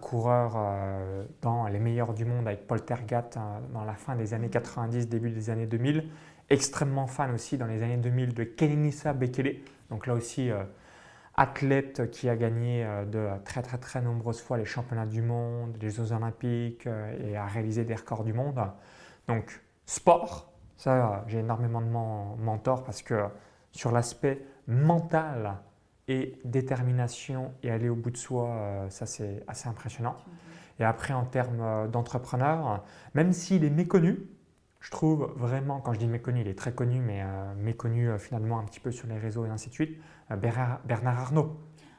coureur 0.00 0.54
euh, 0.56 1.24
dans 1.42 1.68
les 1.68 1.78
meilleurs 1.78 2.12
du 2.12 2.24
monde 2.24 2.48
avec 2.48 2.66
Paul 2.66 2.84
Tergat 2.84 3.30
euh, 3.36 3.60
dans 3.72 3.84
la 3.84 3.94
fin 3.94 4.16
des 4.16 4.34
années 4.34 4.48
90, 4.48 5.08
début 5.08 5.30
des 5.30 5.48
années 5.48 5.66
2000. 5.66 6.08
Extrêmement 6.50 7.06
fan 7.06 7.32
aussi 7.32 7.56
dans 7.56 7.66
les 7.66 7.84
années 7.84 7.96
2000 7.96 8.34
de 8.34 8.42
Kenenisa 8.42 9.12
Bekele, 9.12 9.58
donc 9.90 10.06
là 10.06 10.14
aussi 10.14 10.50
euh, 10.50 10.64
athlète 11.34 12.10
qui 12.10 12.28
a 12.28 12.36
gagné 12.36 12.86
de 13.06 13.28
très 13.44 13.62
très 13.62 13.78
très 13.78 14.00
nombreuses 14.00 14.40
fois 14.40 14.56
les 14.56 14.64
championnats 14.64 15.06
du 15.06 15.20
monde, 15.20 15.76
les 15.80 15.90
Jeux 15.90 16.12
olympiques 16.12 16.86
et 17.20 17.36
a 17.36 17.46
réalisé 17.46 17.84
des 17.84 17.94
records 17.94 18.24
du 18.24 18.32
monde. 18.32 18.58
Donc 19.28 19.60
sport, 19.84 20.50
ça 20.76 21.24
j'ai 21.26 21.40
énormément 21.40 21.82
de 21.82 21.88
mentors 22.42 22.84
parce 22.84 23.02
que 23.02 23.26
sur 23.70 23.92
l'aspect 23.92 24.46
mental 24.66 25.58
et 26.08 26.38
détermination 26.44 27.52
et 27.62 27.70
aller 27.70 27.88
au 27.88 27.96
bout 27.96 28.10
de 28.10 28.16
soi, 28.16 28.48
euh, 28.48 28.90
ça 28.90 29.06
c'est 29.06 29.42
assez 29.48 29.68
impressionnant. 29.68 30.16
Et 30.78 30.84
après, 30.84 31.14
en 31.14 31.24
termes 31.24 31.60
euh, 31.60 31.88
d'entrepreneur, 31.88 32.84
même 33.14 33.32
s'il 33.32 33.64
est 33.64 33.70
méconnu, 33.70 34.18
je 34.86 34.90
trouve 34.92 35.32
vraiment, 35.36 35.80
quand 35.80 35.92
je 35.92 35.98
dis 35.98 36.06
méconnu, 36.06 36.42
il 36.42 36.48
est 36.48 36.56
très 36.56 36.72
connu, 36.72 37.00
mais 37.00 37.22
euh, 37.22 37.54
méconnu 37.56 38.16
finalement 38.18 38.60
un 38.60 38.64
petit 38.64 38.78
peu 38.78 38.92
sur 38.92 39.08
les 39.08 39.18
réseaux 39.18 39.44
et 39.44 39.48
ainsi 39.48 39.68
de 39.68 39.74
suite, 39.74 40.00
Bernard, 40.30 40.80
Arnault. 41.20 41.56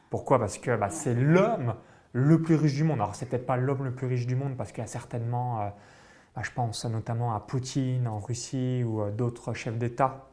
Pourquoi? 0.10 0.40
Parce 0.40 0.58
que 0.58 0.76
bah, 0.78 0.90
c'est 0.90 1.14
l'homme 1.14 1.76
le 2.14 2.42
plus 2.42 2.56
riche 2.56 2.76
du 2.76 2.84
monde. 2.84 3.00
Alors, 3.00 3.16
c'est 3.16 3.26
peut-être 3.26 3.46
pas 3.46 3.58
l'homme 3.58 3.84
le 3.84 3.94
plus 3.94 4.08
riche 4.08 4.26
du 4.26 4.36
monde 4.36 4.56
parce 4.56 4.72
qu'il 4.72 4.82
y 4.82 4.86
a 4.86 4.88
certainement, 4.88 5.74
bah, 6.34 6.42
je 6.44 6.52
pense 6.52 6.86
notamment 6.86 7.36
à 7.36 7.42
Poutine 7.42 8.08
en 8.08 8.20
Russie 8.20 8.84
ou 8.86 9.10
d'autres 9.12 9.54
chefs 9.54 9.78
d'État 9.78 10.30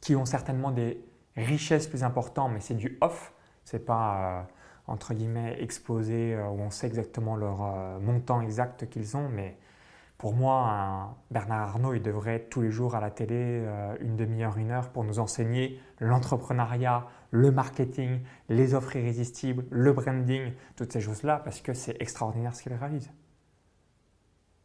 qui 0.00 0.16
ont 0.16 0.26
certainement 0.26 0.70
des 0.70 1.02
richesse 1.36 1.86
plus 1.86 2.04
important, 2.04 2.48
mais 2.48 2.60
c'est 2.60 2.74
du 2.74 2.98
off. 3.00 3.32
C'est 3.64 3.84
pas 3.84 4.40
euh, 4.40 4.42
entre 4.86 5.14
guillemets 5.14 5.56
exposé 5.60 6.34
euh, 6.34 6.48
où 6.48 6.60
on 6.60 6.70
sait 6.70 6.86
exactement 6.86 7.36
leur 7.36 7.62
euh, 7.62 7.98
montant 8.00 8.40
exact 8.40 8.88
qu'ils 8.88 9.16
ont. 9.16 9.28
Mais 9.28 9.56
pour 10.20 10.34
moi, 10.34 11.16
Bernard 11.30 11.70
Arnault, 11.70 11.94
il 11.94 12.02
devrait 12.02 12.36
être 12.36 12.50
tous 12.50 12.60
les 12.60 12.70
jours 12.70 12.94
à 12.94 13.00
la 13.00 13.10
télé 13.10 13.66
une 14.00 14.16
demi-heure, 14.16 14.58
une 14.58 14.70
heure 14.70 14.90
pour 14.90 15.02
nous 15.02 15.18
enseigner 15.18 15.80
l'entrepreneuriat, 15.98 17.06
le 17.30 17.50
marketing, 17.50 18.20
les 18.50 18.74
offres 18.74 18.96
irrésistibles, 18.96 19.64
le 19.70 19.92
branding, 19.94 20.52
toutes 20.76 20.92
ces 20.92 21.00
choses-là, 21.00 21.40
parce 21.42 21.62
que 21.62 21.72
c'est 21.72 21.96
extraordinaire 22.00 22.54
ce 22.54 22.62
qu'il 22.62 22.74
réalise. 22.74 23.10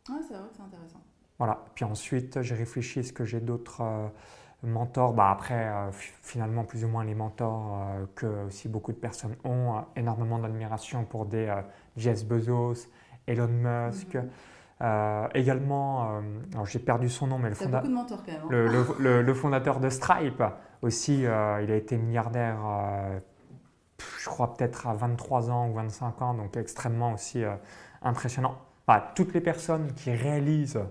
Ah, 0.09 0.19
c'est 0.27 0.33
vrai 0.33 0.43
que 0.49 0.55
c'est 0.55 0.61
intéressant. 0.61 1.01
Voilà. 1.39 1.63
Puis 1.73 1.85
ensuite, 1.85 2.41
j'ai 2.41 2.55
réfléchi, 2.55 2.99
est-ce 2.99 3.13
que 3.13 3.23
j'ai 3.23 3.39
d'autres 3.39 4.11
mentors, 4.65 5.13
bah 5.13 5.29
après, 5.29 5.67
euh, 5.67 5.91
finalement, 5.91 6.63
plus 6.63 6.83
ou 6.83 6.87
moins 6.87 7.03
les 7.03 7.15
mentors 7.15 7.81
euh, 7.81 8.05
que 8.15 8.45
aussi 8.47 8.67
beaucoup 8.67 8.91
de 8.91 8.97
personnes 8.97 9.35
ont, 9.43 9.77
euh, 9.77 9.81
énormément 9.95 10.39
d'admiration 10.39 11.05
pour 11.05 11.25
des 11.25 11.53
Jeff 11.97 12.25
Bezos, 12.25 12.87
Elon 13.27 13.47
Musk. 13.47 14.17
Mhm. 14.79 15.29
également, 15.33 16.21
j'ai 16.65 16.79
perdu 16.79 17.09
son 17.09 17.27
nom, 17.27 17.37
mais 17.39 17.49
le, 17.49 17.55
fonda 17.55 17.81
mentors, 17.81 18.23
quand 18.23 18.31
même, 18.31 18.41
hein. 18.41 18.93
le, 18.99 19.21
le, 19.21 19.33
fondateur 19.35 19.79
de 19.79 19.89
Stripe 19.89 20.43
aussi, 20.81 21.21
il 21.21 21.27
a 21.27 21.75
été 21.75 21.97
milliardaire, 21.97 22.57
je 24.19 24.25
crois 24.25 24.53
peut-être 24.53 24.87
à 24.87 24.93
23 24.93 25.49
ans 25.49 25.69
ou 25.69 25.73
25 25.73 26.21
ans, 26.21 26.33
donc 26.33 26.57
extrêmement 26.57 27.13
aussi 27.13 27.43
impressionnant. 28.01 28.57
toutes 29.15 29.33
les 29.33 29.41
personnes 29.41 29.93
qui 29.93 30.11
réalisent 30.11 30.81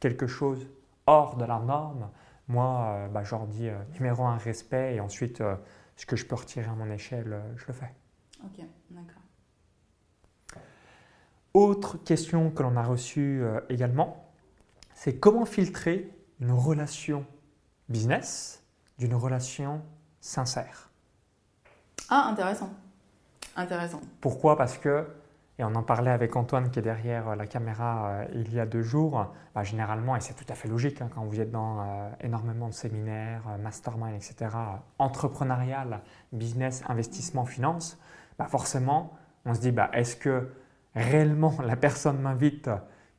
quelque 0.00 0.26
chose 0.26 0.66
hors 1.06 1.36
de 1.36 1.44
la 1.44 1.58
norme, 1.58 2.08
moi, 2.50 2.84
euh, 2.88 3.08
bah, 3.08 3.22
je 3.22 3.30
leur 3.30 3.46
dis 3.46 3.68
euh, 3.68 3.78
numéro 3.94 4.24
un, 4.24 4.36
respect, 4.36 4.96
et 4.96 5.00
ensuite, 5.00 5.40
euh, 5.40 5.54
ce 5.96 6.04
que 6.04 6.16
je 6.16 6.26
peux 6.26 6.34
retirer 6.34 6.66
à 6.66 6.74
mon 6.74 6.90
échelle, 6.90 7.40
je 7.56 7.64
le 7.66 7.72
fais. 7.72 7.94
Ok, 8.42 8.64
d'accord. 8.90 9.19
Autre 11.54 11.96
question 11.98 12.50
que 12.50 12.62
l'on 12.62 12.76
a 12.76 12.82
reçue 12.82 13.42
également, 13.68 14.24
c'est 14.94 15.16
comment 15.16 15.44
filtrer 15.44 16.08
une 16.40 16.52
relation 16.52 17.26
business 17.88 18.62
d'une 18.98 19.14
relation 19.14 19.82
sincère? 20.20 20.90
Ah, 22.08 22.28
intéressant. 22.28 22.70
Intéressant. 23.56 24.00
Pourquoi? 24.20 24.56
Parce 24.56 24.78
que 24.78 25.06
et 25.60 25.64
on 25.64 25.74
en 25.74 25.82
parlait 25.82 26.10
avec 26.10 26.36
Antoine 26.36 26.70
qui 26.70 26.78
est 26.78 26.82
derrière 26.82 27.28
euh, 27.28 27.34
la 27.36 27.46
caméra 27.46 28.08
euh, 28.08 28.24
il 28.32 28.54
y 28.54 28.58
a 28.58 28.64
deux 28.64 28.80
jours. 28.80 29.26
Bah, 29.54 29.62
généralement, 29.62 30.16
et 30.16 30.20
c'est 30.22 30.32
tout 30.32 30.46
à 30.48 30.54
fait 30.54 30.68
logique 30.68 31.02
hein, 31.02 31.10
quand 31.14 31.22
vous 31.22 31.38
êtes 31.38 31.50
dans 31.50 31.80
euh, 31.80 32.08
énormément 32.22 32.68
de 32.68 32.72
séminaires, 32.72 33.42
mastermind, 33.62 34.14
etc., 34.14 34.56
entrepreneurial, 34.98 36.00
business, 36.32 36.82
investissement, 36.88 37.44
finance, 37.44 37.98
bah, 38.38 38.46
forcément, 38.46 39.12
on 39.44 39.52
se 39.52 39.60
dit 39.60 39.70
bah, 39.70 39.90
est-ce 39.92 40.16
que 40.16 40.48
réellement 40.94 41.54
la 41.64 41.76
personne 41.76 42.20
m'invite 42.20 42.70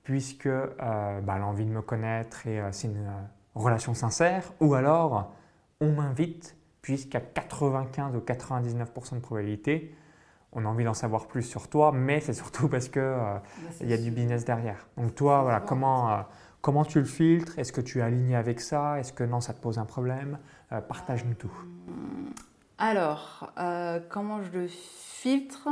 puisque 0.04 0.50
bah, 0.50 1.22
elle 1.36 1.42
a 1.42 1.46
envie 1.46 1.66
de 1.66 1.72
me 1.72 1.82
connaître 1.82 2.48
et 2.48 2.62
c'est 2.72 2.88
une 2.88 3.10
relation 3.56 3.94
sincère 3.94 4.52
ou 4.60 4.74
alors 4.74 5.34
on 5.80 5.92
m'invite 5.92 6.56
puisqu'à 6.82 7.20
95 7.20 8.16
ou 8.16 8.20
99% 8.20 9.16
de 9.16 9.20
probabilité, 9.20 9.96
on 10.52 10.66
a 10.66 10.68
envie 10.68 10.84
d'en 10.84 10.94
savoir 10.94 11.28
plus 11.28 11.44
sur 11.44 11.70
toi, 11.70 11.92
mais 11.92 12.20
c'est 12.20 12.34
surtout 12.34 12.68
parce 12.68 12.90
que 12.90 13.00
euh, 13.00 13.36
bah, 13.36 13.70
il 13.82 13.90
y 13.90 13.94
a 13.94 13.98
du 13.98 14.12
business 14.12 14.46
derrière. 14.46 14.88
Donc 14.98 15.16
toi, 15.16 15.44
voilà, 15.44 15.60
comment, 15.60 16.12
euh, 16.12 16.22
comment 16.62 16.84
tu 16.84 17.00
le 17.00 17.06
filtres? 17.06 17.58
Est-ce 17.58 17.72
que 17.72 17.82
tu 17.82 18.00
es 18.00 18.02
aligné 18.02 18.36
avec 18.36 18.60
ça? 18.60 19.00
Est-ce 19.00 19.14
que 19.14 19.24
non, 19.24 19.42
ça 19.42 19.54
te 19.54 19.62
pose 19.62 19.78
un 19.78 19.86
problème? 19.86 20.40
Euh, 20.72 20.82
Partage-nous 20.82 21.36
tout. 21.36 21.52
Alors, 22.78 23.54
comment 24.10 24.42
je 24.42 24.50
le 24.58 24.68
filtre? 24.68 25.70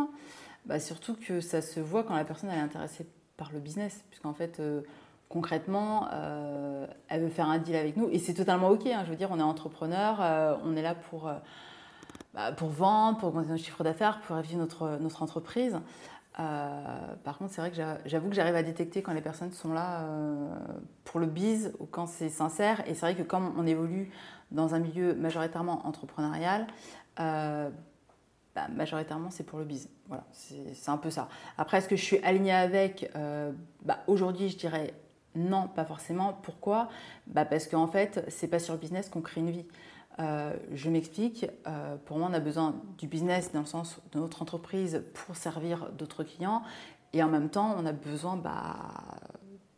Bah, 0.66 0.80
Surtout 0.80 1.16
que 1.16 1.42
ça 1.42 1.62
se 1.62 1.80
voit 1.80 2.04
quand 2.04 2.16
la 2.16 2.26
personne 2.26 2.50
est 2.50 2.60
intéressée 2.60 3.08
par 3.38 3.52
le 3.52 3.60
business, 3.60 4.04
puisqu'en 4.10 4.34
fait, 4.34 4.62
concrètement, 5.30 6.10
elle 7.08 7.22
veut 7.22 7.30
faire 7.30 7.48
un 7.48 7.58
deal 7.58 7.76
avec 7.76 7.96
nous, 7.96 8.10
et 8.12 8.20
c'est 8.20 8.34
totalement 8.34 8.70
OK. 8.70 8.86
Hein. 8.86 9.04
je 9.06 9.12
veux 9.12 9.16
dire, 9.16 9.30
on 9.32 9.40
est 9.40 9.44
entrepreneur, 9.44 10.60
on 10.66 10.76
est 10.76 10.82
là 10.82 10.94
pour 10.94 11.32
bah, 12.34 12.52
pour 12.52 12.70
vendre, 12.70 13.18
pour 13.18 13.30
augmenter 13.30 13.50
notre 13.50 13.64
chiffre 13.64 13.84
d'affaires, 13.84 14.22
pour 14.22 14.36
vivre 14.38 14.60
notre, 14.60 14.98
notre 15.00 15.24
entreprise. 15.24 15.80
Euh, 16.40 17.16
par 17.24 17.38
contre, 17.38 17.52
c'est 17.54 17.62
vrai 17.62 17.72
que 17.72 17.78
j'avoue 18.06 18.30
que 18.30 18.36
j'arrive 18.36 18.56
à 18.56 18.64
détecter 18.64 19.02
quand 19.02 19.14
les 19.14 19.22
personnes 19.22 19.52
sont 19.52 19.74
là 19.74 20.02
euh, 20.02 20.48
pour 21.04 21.20
le 21.20 21.26
biz 21.26 21.74
ou 21.80 21.86
quand 21.86 22.06
c'est 22.06 22.30
sincère. 22.30 22.88
Et 22.88 22.94
c'est 22.94 23.02
vrai 23.02 23.16
que 23.16 23.24
comme 23.24 23.54
on 23.58 23.66
évolue 23.66 24.12
dans 24.52 24.76
un 24.76 24.80
milieu 24.80 25.16
majoritairement 25.16 25.86
entrepreneurial, 25.86 26.68
euh, 27.20 27.70
bah, 28.56 28.68
majoritairement 28.70 29.30
c'est 29.30 29.44
pour 29.44 29.60
le 29.60 29.66
biz. 29.66 29.90
Voilà, 30.08 30.24
c'est 30.32 30.90
un 30.90 30.98
peu 30.98 31.12
ça. 31.12 31.30
Après, 31.58 31.78
est-ce 31.78 31.88
que 31.88 31.96
je 31.96 32.04
suis 32.04 32.18
alignée 32.20 32.52
avec 32.52 33.12
bah, 33.84 34.00
Aujourd'hui, 34.08 34.50
je 34.50 34.58
dirais 34.58 34.94
non, 35.36 35.68
pas 35.68 35.86
forcément. 35.86 36.34
Pourquoi? 36.42 36.90
Parce 37.34 37.68
qu'en 37.68 37.88
fait, 37.88 38.26
c'est 38.30 38.48
pas 38.48 38.60
sur 38.60 38.74
le 38.74 38.80
business 38.80 39.10
qu'on 39.10 39.22
crée 39.22 39.42
une 39.42 39.52
vie. 39.52 39.66
Euh, 40.20 40.54
je 40.74 40.90
m'explique. 40.90 41.46
Euh, 41.68 41.96
pour 42.06 42.18
moi, 42.18 42.28
on 42.30 42.34
a 42.34 42.40
besoin 42.40 42.76
du 42.98 43.08
business 43.08 43.52
dans 43.54 43.62
le 43.62 43.66
sens 43.66 44.02
de 44.12 44.20
notre 44.20 44.42
entreprise 44.42 45.04
pour 45.14 45.36
servir 45.36 45.92
d'autres 45.98 46.24
clients. 46.24 46.64
Et 47.14 47.24
en 47.24 47.30
même 47.30 47.50
temps, 47.50 47.76
on 47.78 47.86
a 47.86 47.94
besoin 47.94 48.36
bah, 48.36 48.76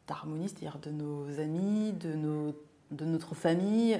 d'harmonie, 0.07 0.49
c'est-à-dire 0.49 0.79
de 0.79 0.89
nos 0.89 1.39
amis, 1.39 1.93
de 1.93 3.05
notre 3.05 3.35
famille. 3.35 3.99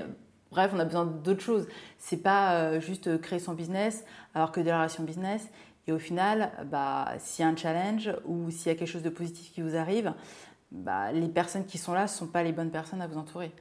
Bref, 0.52 0.72
on 0.74 0.80
a 0.80 0.86
besoin 0.86 1.06
d'autres 1.06 1.42
choses. 1.42 1.68
C'est 1.98 2.18
pas 2.18 2.56
euh, 2.56 2.80
juste 2.82 3.20
créer 3.22 3.40
son 3.40 3.54
business 3.54 4.06
alors 4.36 4.52
que 4.52 4.60
de 4.60 4.68
la 4.68 4.78
relation 4.78 5.04
business. 5.04 5.50
Et 5.88 5.92
au 5.92 6.00
final, 6.00 6.52
bah, 6.66 7.10
s'il 7.18 7.44
y 7.44 7.48
a 7.48 7.52
un 7.52 7.56
challenge 7.56 8.12
ou 8.26 8.52
s'il 8.52 8.68
y 8.72 8.76
a 8.76 8.78
quelque 8.78 8.88
chose 8.88 9.02
de 9.02 9.10
positif 9.10 9.52
qui 9.52 9.62
vous 9.62 9.76
arrive, 9.76 10.14
bah, 10.72 11.12
les 11.12 11.28
personnes 11.28 11.66
qui 11.66 11.78
sont 11.78 11.94
là 11.94 12.04
ne 12.04 12.08
sont 12.08 12.28
pas 12.28 12.44
les 12.44 12.52
bonnes 12.52 12.72
personnes 12.72 13.02
à 13.02 13.08
vous 13.08 13.18
entourer. 13.18 13.52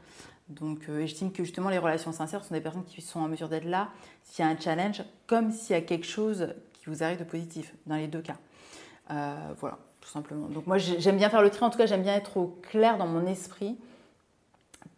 Donc, 0.49 0.89
euh, 0.89 1.01
j'estime 1.01 1.33
que 1.33 1.45
justement, 1.45 1.71
les 1.71 1.79
relations 1.79 2.13
sincères 2.13 2.45
sont 2.45 2.55
des 2.55 2.61
personnes 2.61 2.85
qui 2.85 3.01
sont 3.01 3.21
en 3.21 3.29
mesure 3.29 3.49
d'être 3.49 3.65
là 3.65 3.89
s'il 4.25 4.45
y 4.45 4.49
a 4.49 4.51
un 4.51 4.59
challenge, 4.59 5.03
comme 5.27 5.53
s'il 5.53 5.77
y 5.77 5.79
a 5.79 5.83
quelque 5.83 6.07
chose 6.07 6.55
qui 6.73 6.87
vous 6.87 7.03
arrive 7.03 7.19
de 7.19 7.25
positif, 7.25 7.75
dans 7.87 7.97
les 7.97 8.09
deux 8.09 8.21
cas. 8.21 8.37
Euh, 9.11 9.35
voilà, 9.59 9.79
tout 10.01 10.09
simplement. 10.09 10.49
Donc, 10.49 10.67
moi, 10.67 10.79
j'aime 10.79 11.17
bien 11.17 11.31
faire 11.31 11.43
le 11.43 11.51
tri, 11.51 11.65
en 11.65 11.71
tout 11.71 11.79
cas, 11.79 11.87
j'aime 11.87 12.03
bien 12.03 12.15
être 12.15 12.37
au 12.37 12.59
clair 12.63 12.99
dans 12.99 13.07
mon 13.07 13.27
esprit 13.27 13.79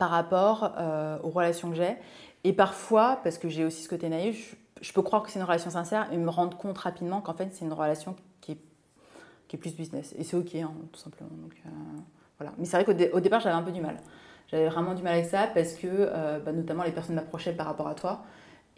par 0.02 0.10
rapport 0.10 0.74
euh, 0.78 1.16
aux 1.22 1.28
relations 1.28 1.70
que 1.70 1.76
j'ai. 1.76 1.94
Et 2.42 2.52
parfois, 2.52 3.20
parce 3.22 3.38
que 3.38 3.48
j'ai 3.48 3.64
aussi 3.64 3.84
ce 3.84 3.88
côté 3.88 4.08
naïf, 4.08 4.56
je, 4.80 4.92
peux 4.92 5.00
croire 5.00 5.22
que 5.22 5.30
c'est 5.30 5.38
une 5.38 5.44
relation 5.44 5.70
sincère 5.70 6.12
et 6.12 6.16
me 6.16 6.28
rendre 6.28 6.58
compte 6.58 6.76
rapidement 6.76 7.20
qu'en 7.20 7.34
fait, 7.34 7.50
c'est 7.52 7.64
une 7.64 7.72
relation 7.72 8.16
qui 8.40 8.52
est 8.52 8.58
qui 9.46 9.54
est 9.54 9.60
plus 9.60 9.76
business. 9.76 10.12
Et 10.18 10.24
c'est 10.24 10.36
OK, 10.36 10.56
hein, 10.56 10.72
tout 10.90 10.98
simplement. 10.98 11.30
Donc, 11.40 11.54
voilà. 12.36 12.52
Mais 12.58 12.64
c'est 12.64 12.82
vrai 12.82 12.84
qu'au 12.84 13.20
départ, 13.20 13.38
j'avais 13.38 13.54
un 13.54 13.62
peu 13.62 13.70
du 13.70 13.80
mal. 13.80 13.96
J'avais 14.48 14.68
vraiment 14.68 14.94
du 14.94 15.04
mal 15.04 15.12
avec 15.12 15.26
ça 15.26 15.46
parce 15.54 15.74
que 15.74 16.40
bah, 16.40 16.50
notamment 16.50 16.82
les 16.82 16.90
personnes 16.90 17.14
m'approchaient 17.14 17.52
par 17.52 17.66
rapport 17.66 17.86
à 17.86 17.94
toi. 17.94 18.24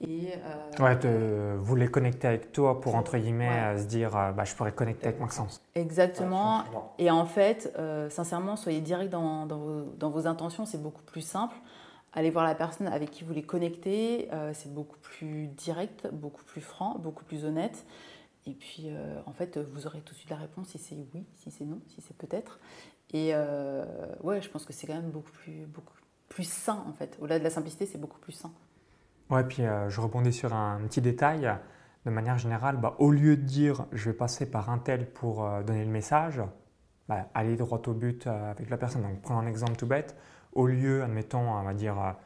Et, 0.08 0.32
euh, 0.34 0.82
ouais, 0.82 0.96
de 0.96 1.56
vouloir 1.56 1.90
connecter 1.90 2.28
avec 2.28 2.52
toi 2.52 2.80
pour, 2.80 2.94
entre 2.94 3.16
guillemets, 3.16 3.78
se 3.78 3.84
dire 3.84 4.16
euh, 4.16 4.32
bah, 4.32 4.44
je 4.44 4.54
pourrais 4.54 4.72
connecter 4.72 5.08
avec 5.08 5.20
Maxence. 5.20 5.62
Exactement. 5.74 6.64
et 6.98 7.10
en 7.10 7.24
fait, 7.24 7.72
euh, 7.78 8.10
sincèrement, 8.10 8.56
soyez 8.56 8.80
direct 8.80 9.10
dans, 9.10 9.46
dans, 9.46 9.58
vos, 9.58 9.82
dans, 9.96 10.10
vos, 10.10 10.26
intentions, 10.26 10.66
c'est 10.66 10.82
beaucoup 10.82 11.02
plus 11.02 11.22
simple. 11.22 11.56
Allez 12.12 12.30
voir 12.30 12.44
la 12.44 12.54
personne 12.54 12.86
avec 12.86 13.10
qui 13.10 13.22
vous 13.22 13.28
voulez 13.28 13.42
connecter, 13.42 14.28
c'est 14.52 14.72
beaucoup 14.72 14.98
plus 14.98 15.48
direct, 15.48 16.06
beaucoup 16.12 16.44
plus 16.44 16.60
franc, 16.60 16.96
beaucoup 17.00 17.24
plus 17.24 17.44
honnête. 17.44 17.84
Et 18.46 18.52
puis, 18.52 18.88
en 19.26 19.32
fait, 19.32 19.58
vous 19.58 19.88
aurez 19.88 20.00
tout 20.00 20.12
de 20.14 20.18
suite 20.18 20.30
la 20.30 20.36
réponse 20.36 20.68
si 20.68 20.78
c'est 20.78 20.94
oui, 21.12 21.26
si 21.34 21.50
c'est 21.50 21.64
non, 21.64 21.80
si 21.88 22.00
c'est 22.02 22.16
peut-être. 22.16 22.60
Et 23.12 23.34
ouais, 24.22 24.40
je 24.40 24.48
pense 24.48 24.64
que 24.64 24.72
c'est 24.72 24.86
quand 24.86 24.94
même 24.94 25.10
beaucoup 25.10 25.32
plus, 25.32 25.66
beaucoup 25.66 25.94
plus 26.28 26.48
sain, 26.48 26.84
en 26.88 26.92
fait. 26.92 27.18
Au-delà 27.20 27.40
de 27.40 27.44
la 27.44 27.50
simplicité, 27.50 27.84
c'est 27.84 27.98
beaucoup 27.98 28.20
plus 28.20 28.32
sain. 28.32 28.52
Ouais, 29.30 29.42
puis 29.44 29.64
euh, 29.64 29.88
je 29.88 30.00
rebondis 30.00 30.32
sur 30.32 30.54
un 30.54 30.80
petit 30.86 31.00
détail. 31.00 31.50
De 32.04 32.10
manière 32.10 32.36
générale, 32.36 32.76
bah, 32.76 32.96
au 32.98 33.10
lieu 33.10 33.36
de 33.36 33.42
dire 33.42 33.86
je 33.92 34.10
vais 34.10 34.16
passer 34.16 34.50
par 34.50 34.68
un 34.70 34.78
tel 34.78 35.10
pour 35.10 35.44
euh, 35.44 35.62
donner 35.62 35.84
le 35.84 35.90
message, 35.90 36.42
bah, 37.08 37.28
aller 37.34 37.56
droit 37.56 37.80
au 37.86 37.94
but 37.94 38.26
euh, 38.26 38.50
avec 38.50 38.68
la 38.68 38.76
personne. 38.76 39.02
Donc 39.02 39.22
prenons 39.22 39.38
un 39.40 39.46
exemple 39.46 39.76
tout 39.76 39.86
bête. 39.86 40.14
Au 40.52 40.66
lieu, 40.66 41.02
admettons, 41.02 41.50
on 41.50 41.62
va 41.62 41.74
dire 41.74 42.16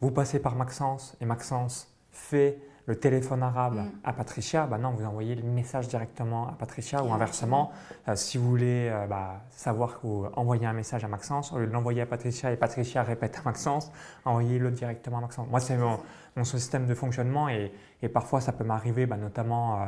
vous 0.00 0.10
passez 0.10 0.40
par 0.40 0.54
Maxence 0.54 1.16
et 1.20 1.24
Maxence 1.24 1.92
fait 2.10 2.58
le 2.86 2.96
téléphone 2.96 3.42
arabe 3.42 3.76
mm. 3.76 3.90
à 4.04 4.12
Patricia, 4.12 4.66
bah 4.66 4.78
non, 4.78 4.90
vous 4.90 5.04
envoyez 5.04 5.34
le 5.34 5.42
message 5.42 5.88
directement 5.88 6.48
à 6.48 6.52
Patricia 6.52 7.02
ou 7.02 7.12
inversement. 7.12 7.72
Euh, 8.08 8.16
si 8.16 8.36
vous 8.38 8.48
voulez 8.48 8.88
euh, 8.90 9.06
bah, 9.06 9.42
savoir 9.50 10.00
que 10.00 10.06
vous 10.06 10.26
envoyez 10.34 10.66
un 10.66 10.72
message 10.72 11.04
à 11.04 11.08
Maxence, 11.08 11.52
au 11.52 11.58
lieu 11.58 11.66
de 11.66 11.72
l'envoyer 11.72 12.02
à 12.02 12.06
Patricia 12.06 12.52
et 12.52 12.56
Patricia 12.56 13.02
répète 13.02 13.38
à 13.38 13.42
Maxence, 13.44 13.90
envoyez-le 14.24 14.70
directement 14.70 15.18
à 15.18 15.20
Maxence. 15.22 15.48
Moi, 15.48 15.60
c'est 15.60 15.76
mon, 15.76 15.98
système 16.44 16.86
de 16.86 16.94
fonctionnement 16.94 17.48
et, 17.48 17.72
et 18.02 18.08
parfois 18.08 18.40
ça 18.40 18.52
peut 18.52 18.64
m'arriver, 18.64 19.06
bah, 19.06 19.16
notamment 19.16 19.76
euh, 19.76 19.86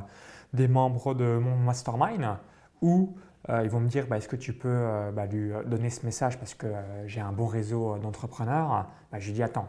des 0.52 0.68
membres 0.68 1.12
de 1.14 1.38
mon 1.38 1.56
mastermind 1.56 2.36
où 2.80 3.16
ils 3.62 3.70
vont 3.70 3.78
me 3.78 3.86
dire 3.86 4.08
bah, 4.08 4.16
est-ce 4.16 4.26
que 4.26 4.34
tu 4.34 4.52
peux 4.52 5.08
lui 5.30 5.52
donner 5.66 5.88
ce 5.88 6.04
message 6.04 6.36
parce 6.36 6.54
que 6.54 6.66
j'ai 7.06 7.20
un 7.20 7.30
bon 7.30 7.46
réseau 7.46 7.96
d'entrepreneurs. 7.98 8.88
je 9.12 9.24
lui 9.24 9.34
dis 9.34 9.42
attends, 9.42 9.68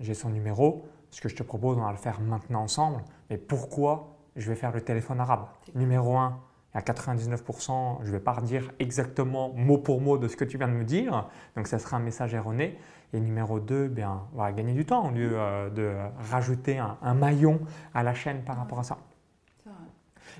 j'ai 0.00 0.14
son 0.14 0.30
numéro 0.30 0.84
ce 1.14 1.20
que 1.20 1.28
je 1.28 1.36
te 1.36 1.44
propose, 1.44 1.78
on 1.78 1.82
va 1.82 1.92
le 1.92 1.96
faire 1.96 2.20
maintenant 2.20 2.62
ensemble. 2.62 3.04
Mais 3.30 3.38
pourquoi 3.38 4.16
je 4.34 4.48
vais 4.48 4.56
faire 4.56 4.72
le 4.72 4.80
téléphone 4.80 5.20
arabe? 5.20 5.46
Numéro 5.76 6.16
1, 6.16 6.36
à 6.74 6.80
99%, 6.80 7.98
je 8.02 8.06
ne 8.06 8.10
vais 8.10 8.20
pas 8.20 8.32
redire 8.32 8.72
exactement 8.80 9.52
mot 9.54 9.78
pour 9.78 10.00
mot 10.00 10.18
de 10.18 10.26
ce 10.26 10.36
que 10.36 10.44
tu 10.44 10.58
viens 10.58 10.66
de 10.66 10.72
me 10.72 10.82
dire. 10.82 11.28
Donc, 11.54 11.68
ça 11.68 11.78
sera 11.78 11.98
un 11.98 12.00
message 12.00 12.34
erroné. 12.34 12.76
Et 13.12 13.20
numéro 13.20 13.60
2, 13.60 13.86
bien, 13.86 14.22
on 14.34 14.38
va 14.38 14.50
gagner 14.50 14.72
du 14.72 14.84
temps 14.84 15.06
au 15.08 15.12
lieu 15.12 15.30
euh, 15.34 15.70
de 15.70 15.94
rajouter 16.32 16.78
un, 16.78 17.14
maillon 17.14 17.60
à 17.94 18.02
la 18.02 18.12
chaîne 18.12 18.42
par 18.42 18.56
rapport 18.56 18.80
à 18.80 18.82
ça. 18.82 18.98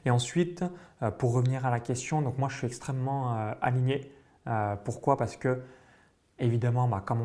Et 0.05 0.11
ensuite, 0.11 0.65
euh, 1.03 1.13
pour 1.13 1.35
revenir 1.35 1.65
à 1.65 1.71
la 1.71 1.79
question, 1.79 2.21
donc 2.21 2.37
moi 2.37 2.49
je 2.49 2.57
suis 2.57 2.67
extrêmement 2.67 3.37
euh, 3.37 3.53
aligné. 3.63 4.11
pourquoi? 4.85 5.17
Parce 5.17 5.37
que 5.37 5.63
Évidemment, 6.41 6.89
bah, 6.89 7.03
comme 7.05 7.23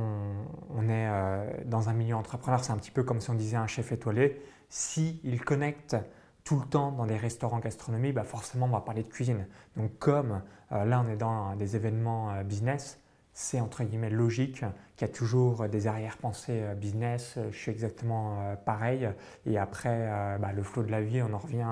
on, 0.70 0.84
est 0.88 1.08
euh, 1.10 1.52
dans 1.66 1.90
un 1.90 1.94
milieu 1.94 2.16
entrepreneur, 2.16 2.64
c'est 2.64 2.72
un 2.72 2.78
petit 2.78 2.92
peu 2.92 3.04
comme 3.04 3.20
si 3.22 3.30
on 3.32 3.34
disait 3.34 3.58
un 3.58 3.66
chef 3.66 3.92
étoilé. 3.92 4.40
S'il 4.70 5.44
connecte 5.44 5.96
tout 6.44 6.60
le 6.60 6.66
temps 6.66 6.92
dans 6.92 7.08
des 7.08 7.18
restaurants 7.18 7.58
gastronomiques, 7.58 8.14
bah 8.14 8.24
forcément, 8.24 8.68
on 8.68 8.70
va 8.70 8.82
parler 8.82 9.02
de 9.04 9.10
cuisine. 9.10 9.48
Donc, 9.78 9.98
comme 9.98 10.44
euh, 10.72 10.86
là, 10.86 11.04
on 11.04 11.10
est 11.10 11.18
dans 11.18 11.56
des 11.56 11.76
événements 11.76 12.32
euh, 12.32 12.44
business, 12.44 13.00
c'est 13.34 13.60
entre 13.60 13.84
guillemets 13.84 14.12
logique 14.12 14.64
qu'il 14.96 15.08
y 15.08 15.10
a 15.10 15.14
toujours 15.14 15.68
des 15.70 15.88
arrière-pensées 15.88 16.62
business. 16.76 17.40
Je 17.52 17.58
suis 17.58 17.72
exactement 17.72 18.58
pareil. 18.66 19.10
Et 19.46 19.58
après, 19.58 20.38
bah, 20.42 20.52
le 20.52 20.62
flot 20.62 20.84
de 20.84 20.92
la 20.92 21.02
vie, 21.02 21.22
on 21.22 21.32
en 21.32 21.38
revient 21.38 21.66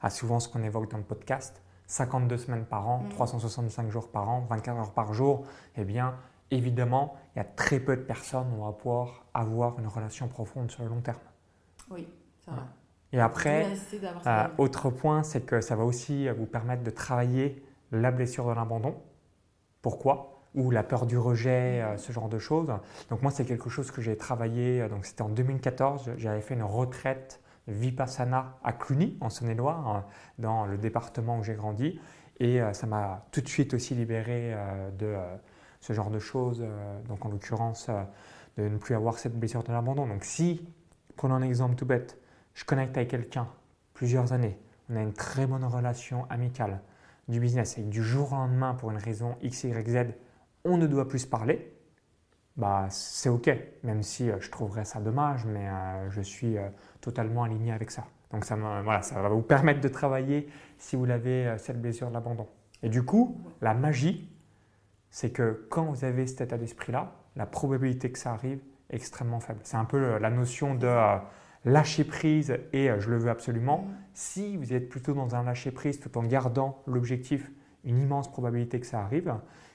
à, 0.00 0.10
souvent 0.10 0.40
ce 0.40 0.48
qu'on 0.48 0.64
évoque 0.64 0.90
dans 0.90 0.96
le 0.98 1.04
podcast. 1.04 1.62
52 1.86 2.36
semaines 2.36 2.64
par 2.64 2.88
an, 2.88 3.04
365 3.10 3.82
mmh. 3.84 3.90
jours 3.90 4.10
par 4.10 4.28
an, 4.28 4.44
24 4.50 4.76
heures 4.76 4.92
par 4.92 5.14
jour, 5.14 5.44
eh 5.76 5.84
bien, 5.84 6.16
évidemment, 6.54 7.16
il 7.34 7.38
y 7.38 7.42
a 7.42 7.44
très 7.44 7.80
peu 7.80 7.96
de 7.96 8.02
personnes 8.02 8.46
où 8.52 8.62
on 8.62 8.66
va 8.66 8.72
pouvoir 8.72 9.26
avoir 9.34 9.78
une 9.78 9.86
relation 9.86 10.28
profonde 10.28 10.70
sur 10.70 10.82
le 10.82 10.88
long 10.88 11.00
terme. 11.00 11.18
Oui, 11.90 12.08
c'est 12.44 12.50
vrai. 12.50 12.62
Et 13.14 13.20
après, 13.20 13.64
euh, 14.26 14.46
autre 14.58 14.90
point, 14.90 15.22
c'est 15.22 15.42
que 15.42 15.60
ça 15.60 15.76
va 15.76 15.84
aussi 15.84 16.28
vous 16.30 16.46
permettre 16.46 16.82
de 16.82 16.90
travailler 16.90 17.64
la 17.92 18.10
blessure 18.10 18.48
de 18.48 18.54
l'abandon. 18.54 18.96
Pourquoi? 19.82 20.42
Ou 20.56 20.72
la 20.72 20.82
peur 20.82 21.06
du 21.06 21.16
rejet, 21.16 21.80
euh, 21.80 21.96
ce 21.96 22.10
genre 22.10 22.28
de 22.28 22.40
choses. 22.40 22.72
Donc 23.10 23.22
moi, 23.22 23.30
c'est 23.30 23.44
quelque 23.44 23.70
chose 23.70 23.92
que 23.92 24.02
j'ai 24.02 24.16
travaillé, 24.16 24.82
euh, 24.82 24.88
donc 24.88 25.06
c'était 25.06 25.22
en 25.22 25.28
2014, 25.28 26.10
j'avais 26.16 26.40
fait 26.40 26.54
une 26.54 26.64
retraite 26.64 27.40
Vipassana 27.68 28.58
à 28.64 28.72
Cluny, 28.72 29.16
en 29.20 29.30
Saône-et-Loire, 29.30 30.08
dans 30.40 30.66
le 30.66 30.76
département 30.76 31.38
où 31.38 31.44
j'ai 31.44 31.54
grandi. 31.54 32.00
Et 32.40 32.60
ça 32.72 32.86
m'a 32.88 33.24
tout 33.30 33.40
de 33.40 33.48
suite 33.48 33.74
aussi 33.74 33.94
libéré 33.94 34.54
de 34.98 35.16
ce 35.84 35.92
genre 35.92 36.08
de 36.08 36.18
choses, 36.18 36.62
euh, 36.62 37.02
donc 37.02 37.26
en 37.26 37.28
l'occurrence 37.28 37.88
euh, 37.90 38.04
de 38.56 38.68
ne 38.70 38.78
plus 38.78 38.94
avoir 38.94 39.18
cette 39.18 39.38
blessure 39.38 39.62
de 39.62 39.70
l'abandon. 39.70 40.06
Donc 40.06 40.24
si, 40.24 40.66
prenons 41.14 41.34
un 41.34 41.42
exemple 41.42 41.74
tout 41.74 41.84
bête, 41.84 42.18
je 42.54 42.64
connecte 42.64 42.96
avec 42.96 43.10
quelqu'un 43.10 43.48
plusieurs 43.92 44.32
années, 44.32 44.58
on 44.88 44.96
a 44.96 45.02
une 45.02 45.12
très 45.12 45.46
bonne 45.46 45.64
relation 45.64 46.24
amicale, 46.30 46.80
du 47.28 47.38
business, 47.38 47.76
et 47.76 47.82
du 47.82 48.02
jour 48.02 48.32
au 48.32 48.36
lendemain, 48.36 48.72
pour 48.72 48.92
une 48.92 48.96
raison 48.96 49.36
X, 49.42 49.64
Y, 49.64 49.90
Z, 49.90 50.14
on 50.64 50.78
ne 50.78 50.86
doit 50.86 51.06
plus 51.06 51.18
se 51.18 51.26
parler, 51.26 51.76
bah, 52.56 52.86
c'est 52.88 53.28
OK, 53.28 53.50
même 53.82 54.02
si 54.02 54.30
euh, 54.30 54.40
je 54.40 54.50
trouverais 54.50 54.86
ça 54.86 55.00
dommage, 55.00 55.44
mais 55.44 55.68
je 56.08 56.22
suis 56.22 56.56
totalement 57.02 57.42
aligné 57.42 57.72
avec 57.72 57.90
ça. 57.90 58.06
Donc 58.30 58.46
ça, 58.46 58.56
voilà, 58.56 59.02
ça 59.02 59.20
va 59.20 59.28
vous 59.28 59.42
permettre 59.42 59.82
de 59.82 59.88
travailler 59.88 60.48
si 60.78 60.96
vous 60.96 61.10
avez 61.10 61.56
cette 61.58 61.80
blessure 61.82 62.08
de 62.08 62.14
l'abandon. 62.14 62.48
Et 62.82 62.88
du 62.88 63.02
coup, 63.02 63.38
la 63.60 63.74
magie, 63.74 64.33
c'est 65.14 65.30
que 65.30 65.64
quand 65.70 65.84
vous 65.84 66.04
avez 66.04 66.26
cet 66.26 66.40
état 66.40 66.58
d'esprit-là, 66.58 67.12
la 67.36 67.46
probabilité 67.46 68.10
que 68.10 68.18
ça 68.18 68.32
arrive 68.32 68.58
est 68.90 68.96
extrêmement 68.96 69.38
faible. 69.38 69.60
C'est 69.62 69.76
un 69.76 69.84
peu 69.84 70.18
la 70.18 70.28
notion 70.28 70.74
de 70.74 70.88
euh, 70.88 71.18
lâcher 71.64 72.02
prise 72.02 72.58
et 72.72 72.90
euh, 72.90 72.98
je 72.98 73.10
le 73.10 73.18
veux 73.18 73.30
absolument. 73.30 73.82
Mm. 73.82 73.94
Si 74.12 74.56
vous 74.56 74.72
êtes 74.72 74.88
plutôt 74.88 75.12
dans 75.12 75.36
un 75.36 75.44
lâcher 75.44 75.70
prise 75.70 76.00
tout 76.00 76.18
en 76.18 76.24
gardant 76.24 76.82
l'objectif, 76.88 77.48
une 77.84 78.00
immense 78.00 78.28
probabilité 78.28 78.80
que 78.80 78.86
ça 78.86 79.02
arrive. 79.02 79.32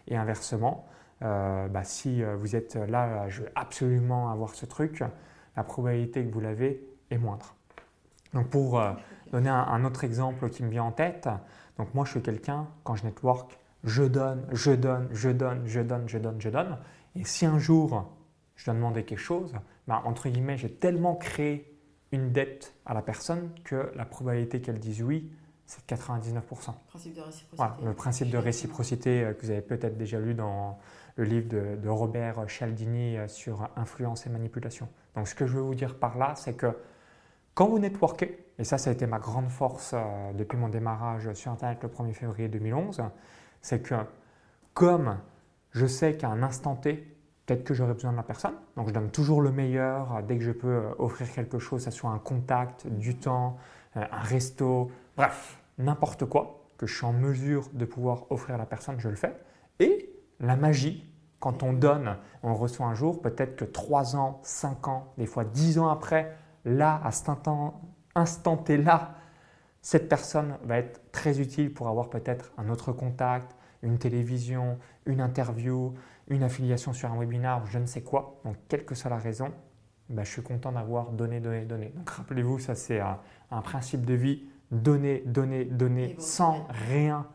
Et 0.09 0.17
inversement, 0.17 0.85
euh, 1.21 1.69
bah, 1.69 1.85
si 1.85 2.21
vous 2.21 2.57
êtes 2.57 2.75
là, 2.75 3.29
je 3.29 3.43
veux 3.43 3.49
absolument 3.55 4.31
avoir 4.31 4.55
ce 4.55 4.65
truc, 4.65 5.05
la 5.55 5.63
probabilité 5.63 6.25
que 6.25 6.33
vous 6.33 6.41
l'avez 6.41 6.85
est 7.11 7.17
moindre. 7.17 7.55
Donc 8.33 8.49
pour 8.49 8.81
donner 9.31 9.49
un, 9.49 9.63
un, 9.63 9.85
autre 9.85 10.03
exemple 10.03 10.49
qui 10.49 10.63
me 10.63 10.69
vient 10.69 10.83
en 10.83 10.91
tête, 10.91 11.29
donc 11.77 11.93
moi 11.93 12.03
je 12.03 12.11
suis 12.11 12.21
quelqu'un, 12.21 12.67
quand 12.83 12.95
je 12.95 13.05
network, 13.05 13.58
je 13.83 14.03
donne, 14.03 14.45
je 14.51 14.71
donne, 14.71 15.07
je 15.11 15.29
donne, 15.29 15.61
je 15.65 15.79
donne, 15.81 16.09
je 16.09 16.17
donne, 16.17 16.41
je 16.41 16.49
donne. 16.49 16.77
Et 17.15 17.23
si 17.23 17.45
un 17.45 17.59
jour 17.59 18.09
je 18.55 18.65
dois 18.65 18.73
demander 18.73 19.03
quelque 19.03 19.17
chose, 19.17 19.53
bah, 19.87 20.01
entre 20.05 20.27
guillemets, 20.27 20.57
j'ai 20.57 20.71
tellement 20.71 21.15
créé 21.15 21.79
une 22.11 22.31
dette 22.31 22.75
à 22.85 22.93
la 22.93 23.01
personne 23.01 23.51
que 23.63 23.91
la 23.95 24.05
probabilité 24.05 24.59
qu'elle 24.59 24.79
dise 24.79 25.01
oui, 25.01 25.31
c'est 25.65 25.85
99%. 25.87 26.41
Principe 26.87 27.15
de 27.15 27.21
réciprocité. 27.21 27.85
le 27.85 27.93
principe 27.93 28.29
de 28.31 28.37
réciprocité 28.37 29.23
euh, 29.23 29.33
que 29.33 29.45
vous 29.45 29.51
avez 29.51 29.61
peut-être 29.61 29.97
déjà 29.97 30.19
lu 30.19 30.33
dans 30.33 30.79
le 31.15 31.23
livre 31.23 31.47
de, 31.47 31.87
Robert 31.87 32.49
Cialdini 32.49 33.17
euh, 33.17 33.27
sur 33.27 33.69
influence 33.75 34.25
et 34.25 34.29
manipulation. 34.29 34.89
Donc 35.15 35.27
ce 35.27 35.35
que 35.35 35.45
je 35.45 35.53
veux 35.53 35.61
vous 35.61 35.75
dire 35.75 35.99
par 35.99 36.17
là, 36.17 36.33
c'est 36.35 36.55
que 36.55 36.75
quand 37.53 37.67
vous 37.67 37.79
networkez, 37.79 38.45
et 38.57 38.63
ça, 38.63 38.77
ça 38.77 38.89
a 38.89 38.93
été 38.93 39.05
ma 39.05 39.19
grande 39.19 39.49
force 39.49 39.91
euh, 39.93 40.33
depuis 40.33 40.57
mon 40.57 40.69
démarrage 40.69 41.31
sur 41.33 41.51
Internet 41.51 41.79
le 41.83 41.89
1er 41.89 42.13
février 42.13 42.49
2011, 42.49 43.03
c'est 43.61 43.81
que 43.81 43.95
comme 44.73 45.17
je 45.71 45.85
sais 45.85 46.17
qu'à 46.17 46.29
un 46.29 46.43
instant 46.43 46.75
T, 46.75 47.15
peut-être 47.45 47.63
que 47.63 47.73
j'aurai 47.73 47.93
besoin 47.93 48.11
de 48.11 48.17
la 48.17 48.23
personne, 48.23 48.53
donc 48.75 48.87
je 48.87 48.93
donne 48.93 49.09
toujours 49.09 49.41
le 49.41 49.51
meilleur 49.51 50.15
euh, 50.15 50.21
dès 50.21 50.37
que 50.37 50.43
je 50.43 50.51
peux 50.51 50.67
euh, 50.67 50.91
offrir 50.99 51.31
quelque 51.31 51.59
chose, 51.59 51.83
ce 51.83 51.91
soit 51.91 52.11
un 52.11 52.19
contact, 52.19 52.87
du 52.87 53.15
temps, 53.15 53.57
euh, 53.97 54.03
un 54.11 54.21
resto, 54.21 54.91
bref, 55.17 55.59
n'importe 55.77 56.25
quoi 56.25 56.65
que 56.77 56.87
je 56.87 56.95
suis 56.95 57.05
en 57.05 57.13
mesure 57.13 57.67
de 57.73 57.85
pouvoir 57.85 58.31
offrir 58.31 58.55
à 58.55 58.57
la 58.57 58.65
personne, 58.65 58.99
je 58.99 59.09
le 59.09 59.15
fais. 59.15 59.35
Et 59.79 60.09
la 60.39 60.55
magie, 60.55 61.05
quand 61.39 61.63
on 61.63 61.73
donne, 61.73 62.17
on 62.43 62.55
reçoit 62.55 62.85
un 62.85 62.93
jour, 62.93 63.21
peut-être 63.21 63.55
que 63.55 63.65
3 63.65 64.15
ans, 64.15 64.39
5 64.43 64.87
ans, 64.87 65.13
des 65.17 65.25
fois 65.25 65.43
10 65.43 65.79
ans 65.79 65.89
après, 65.89 66.37
là, 66.65 67.01
à 67.03 67.11
cet 67.11 67.29
instant 68.15 68.57
T-là, 68.57 69.15
cette 69.81 70.09
personne 70.09 70.57
va 70.63 70.77
être 70.77 71.11
très 71.11 71.39
utile 71.39 71.73
pour 71.73 71.87
avoir 71.87 72.09
peut-être 72.09 72.51
un 72.57 72.69
autre 72.69 72.91
contact, 72.91 73.55
une 73.81 73.97
télévision, 73.97 74.77
une 75.05 75.21
interview, 75.21 75.93
une 76.27 76.43
affiliation 76.43 76.93
sur 76.93 77.11
un 77.11 77.17
webinar, 77.17 77.65
je 77.67 77.79
ne 77.79 77.85
sais 77.85 78.01
quoi. 78.01 78.39
Donc, 78.45 78.55
quelle 78.67 78.85
que 78.85 78.95
soit 78.95 79.09
la 79.09 79.17
raison, 79.17 79.51
bah, 80.09 80.23
je 80.23 80.31
suis 80.31 80.41
content 80.41 80.71
d'avoir 80.71 81.11
donné, 81.11 81.39
donné, 81.39 81.65
donné. 81.65 81.93
Donc, 81.95 82.09
rappelez-vous, 82.09 82.59
ça 82.59 82.75
c'est 82.75 82.99
un, 82.99 83.61
principe 83.61 84.05
de 84.05 84.13
vie 84.13 84.43
donner, 84.71 85.23
donner, 85.25 85.65
donner 85.65 86.15
sans 86.19 86.67
rien 86.89 87.25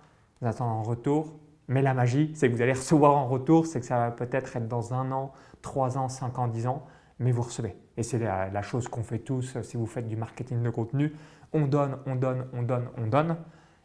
attendre 0.42 0.72
en 0.72 0.83
retour. 0.83 1.35
Mais 1.66 1.80
la 1.80 1.94
magie, 1.94 2.30
c'est 2.35 2.50
que 2.50 2.54
vous 2.54 2.61
allez 2.61 2.74
recevoir 2.74 3.16
en 3.16 3.26
retour, 3.26 3.66
c'est 3.66 3.80
que 3.80 3.87
ça 3.87 3.96
va 3.96 4.11
peut-être 4.11 4.57
être 4.57 4.68
dans 4.68 4.92
un 4.92 5.11
an, 5.12 5.33
trois 5.62 5.96
ans, 5.96 6.11
cinq 6.11 6.38
ans, 6.38 6.46
dix 6.46 6.66
ans, 6.66 6.85
mais 7.18 7.33
vous 7.33 7.42
recevez. 7.42 7.74
Et 7.96 8.02
c'est 8.02 8.18
la, 8.18 8.50
la, 8.50 8.61
chose 8.61 8.87
qu'on 8.87 9.02
fait 9.02 9.20
tous 9.20 9.57
si 9.62 9.76
vous 9.76 9.87
faites 9.87 10.07
du 10.07 10.16
marketing 10.16 10.62
de 10.62 10.68
contenu. 10.68 11.14
On 11.54 11.66
donne, 11.66 11.96
on 12.04 12.16
donne, 12.16 12.46
on 12.52 12.62
donne, 12.62 12.88
on 12.98 13.06
donne. 13.06 13.36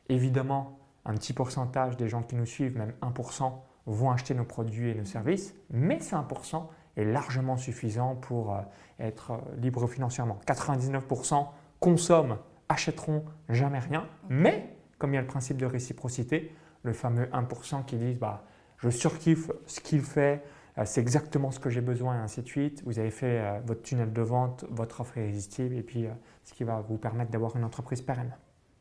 Évidemment, 0.10 0.80
un 1.06 1.14
petit 1.14 1.34
pourcentage 1.34 1.96
des 1.96 2.10
gens 2.10 2.24
qui 2.24 2.36
nous 2.36 2.46
suivent, 2.46 2.78
même 2.78 2.94
1%, 3.02 3.54
vont 3.86 4.12
acheter 4.12 4.34
nos 4.34 4.44
produits 4.44 4.90
et 4.90 4.96
nos 4.96 5.06
services, 5.06 5.56
mais 5.70 6.00
ce 6.00 6.16
1% 6.16 6.66
est 6.98 7.06
largement 7.06 7.58
suffisant 7.58 8.16
pour 8.16 8.54
euh, 8.54 8.62
être 9.00 9.32
euh, 9.32 9.38
libre 9.58 9.88
financièrement. 9.88 10.40
99% 10.46 11.48
consomment, 11.80 12.38
achèteront 12.68 13.24
jamais 13.48 13.80
rien, 13.80 14.06
mais 14.30 14.76
comme 14.98 15.14
il 15.14 15.16
y 15.16 15.20
a 15.20 15.22
le 15.22 15.28
principe 15.28 15.58
de 15.58 15.66
réciprocité, 15.66 16.54
le 16.84 16.94
fameux 16.94 17.26
1% 17.28 17.86
qui 17.86 17.98
dit 17.98 18.14
bah, 18.14 18.44
je 18.78 18.90
surkiffe 18.90 19.50
ce 19.66 19.80
qu'il 19.80 20.02
fait, 20.02 20.44
c'est 20.86 21.02
exactement 21.02 21.52
ce 21.52 21.60
que 21.60 21.70
j'ai 21.70 21.82
besoin 21.82 22.16
et 22.16 22.20
ainsi 22.20 22.42
de 22.42 22.48
suite. 22.48 22.84
Vous 22.86 23.00
avez 23.00 23.12
fait 23.12 23.62
votre 23.66 23.82
tunnel 23.82 24.14
de 24.14 24.22
vente, 24.22 24.66
votre 24.70 25.02
offre 25.02 25.18
irrésistible 25.18 25.76
et 25.76 25.84
puis 25.84 26.06
ce 26.44 26.54
qui 26.54 26.64
va 26.64 26.82
vous 26.82 26.98
permettre 26.98 27.32
d'avoir 27.32 27.56
une 27.56 27.64
entreprise 27.64 28.02
pérenne. 28.02 28.36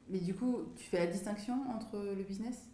Mais 0.08 0.20
du 0.20 0.34
coup, 0.34 0.58
tu 0.76 0.84
fais 0.84 0.98
la 0.98 1.06
distinction 1.06 1.54
entre 1.74 1.98
le 1.98 2.22
business? 2.22 2.68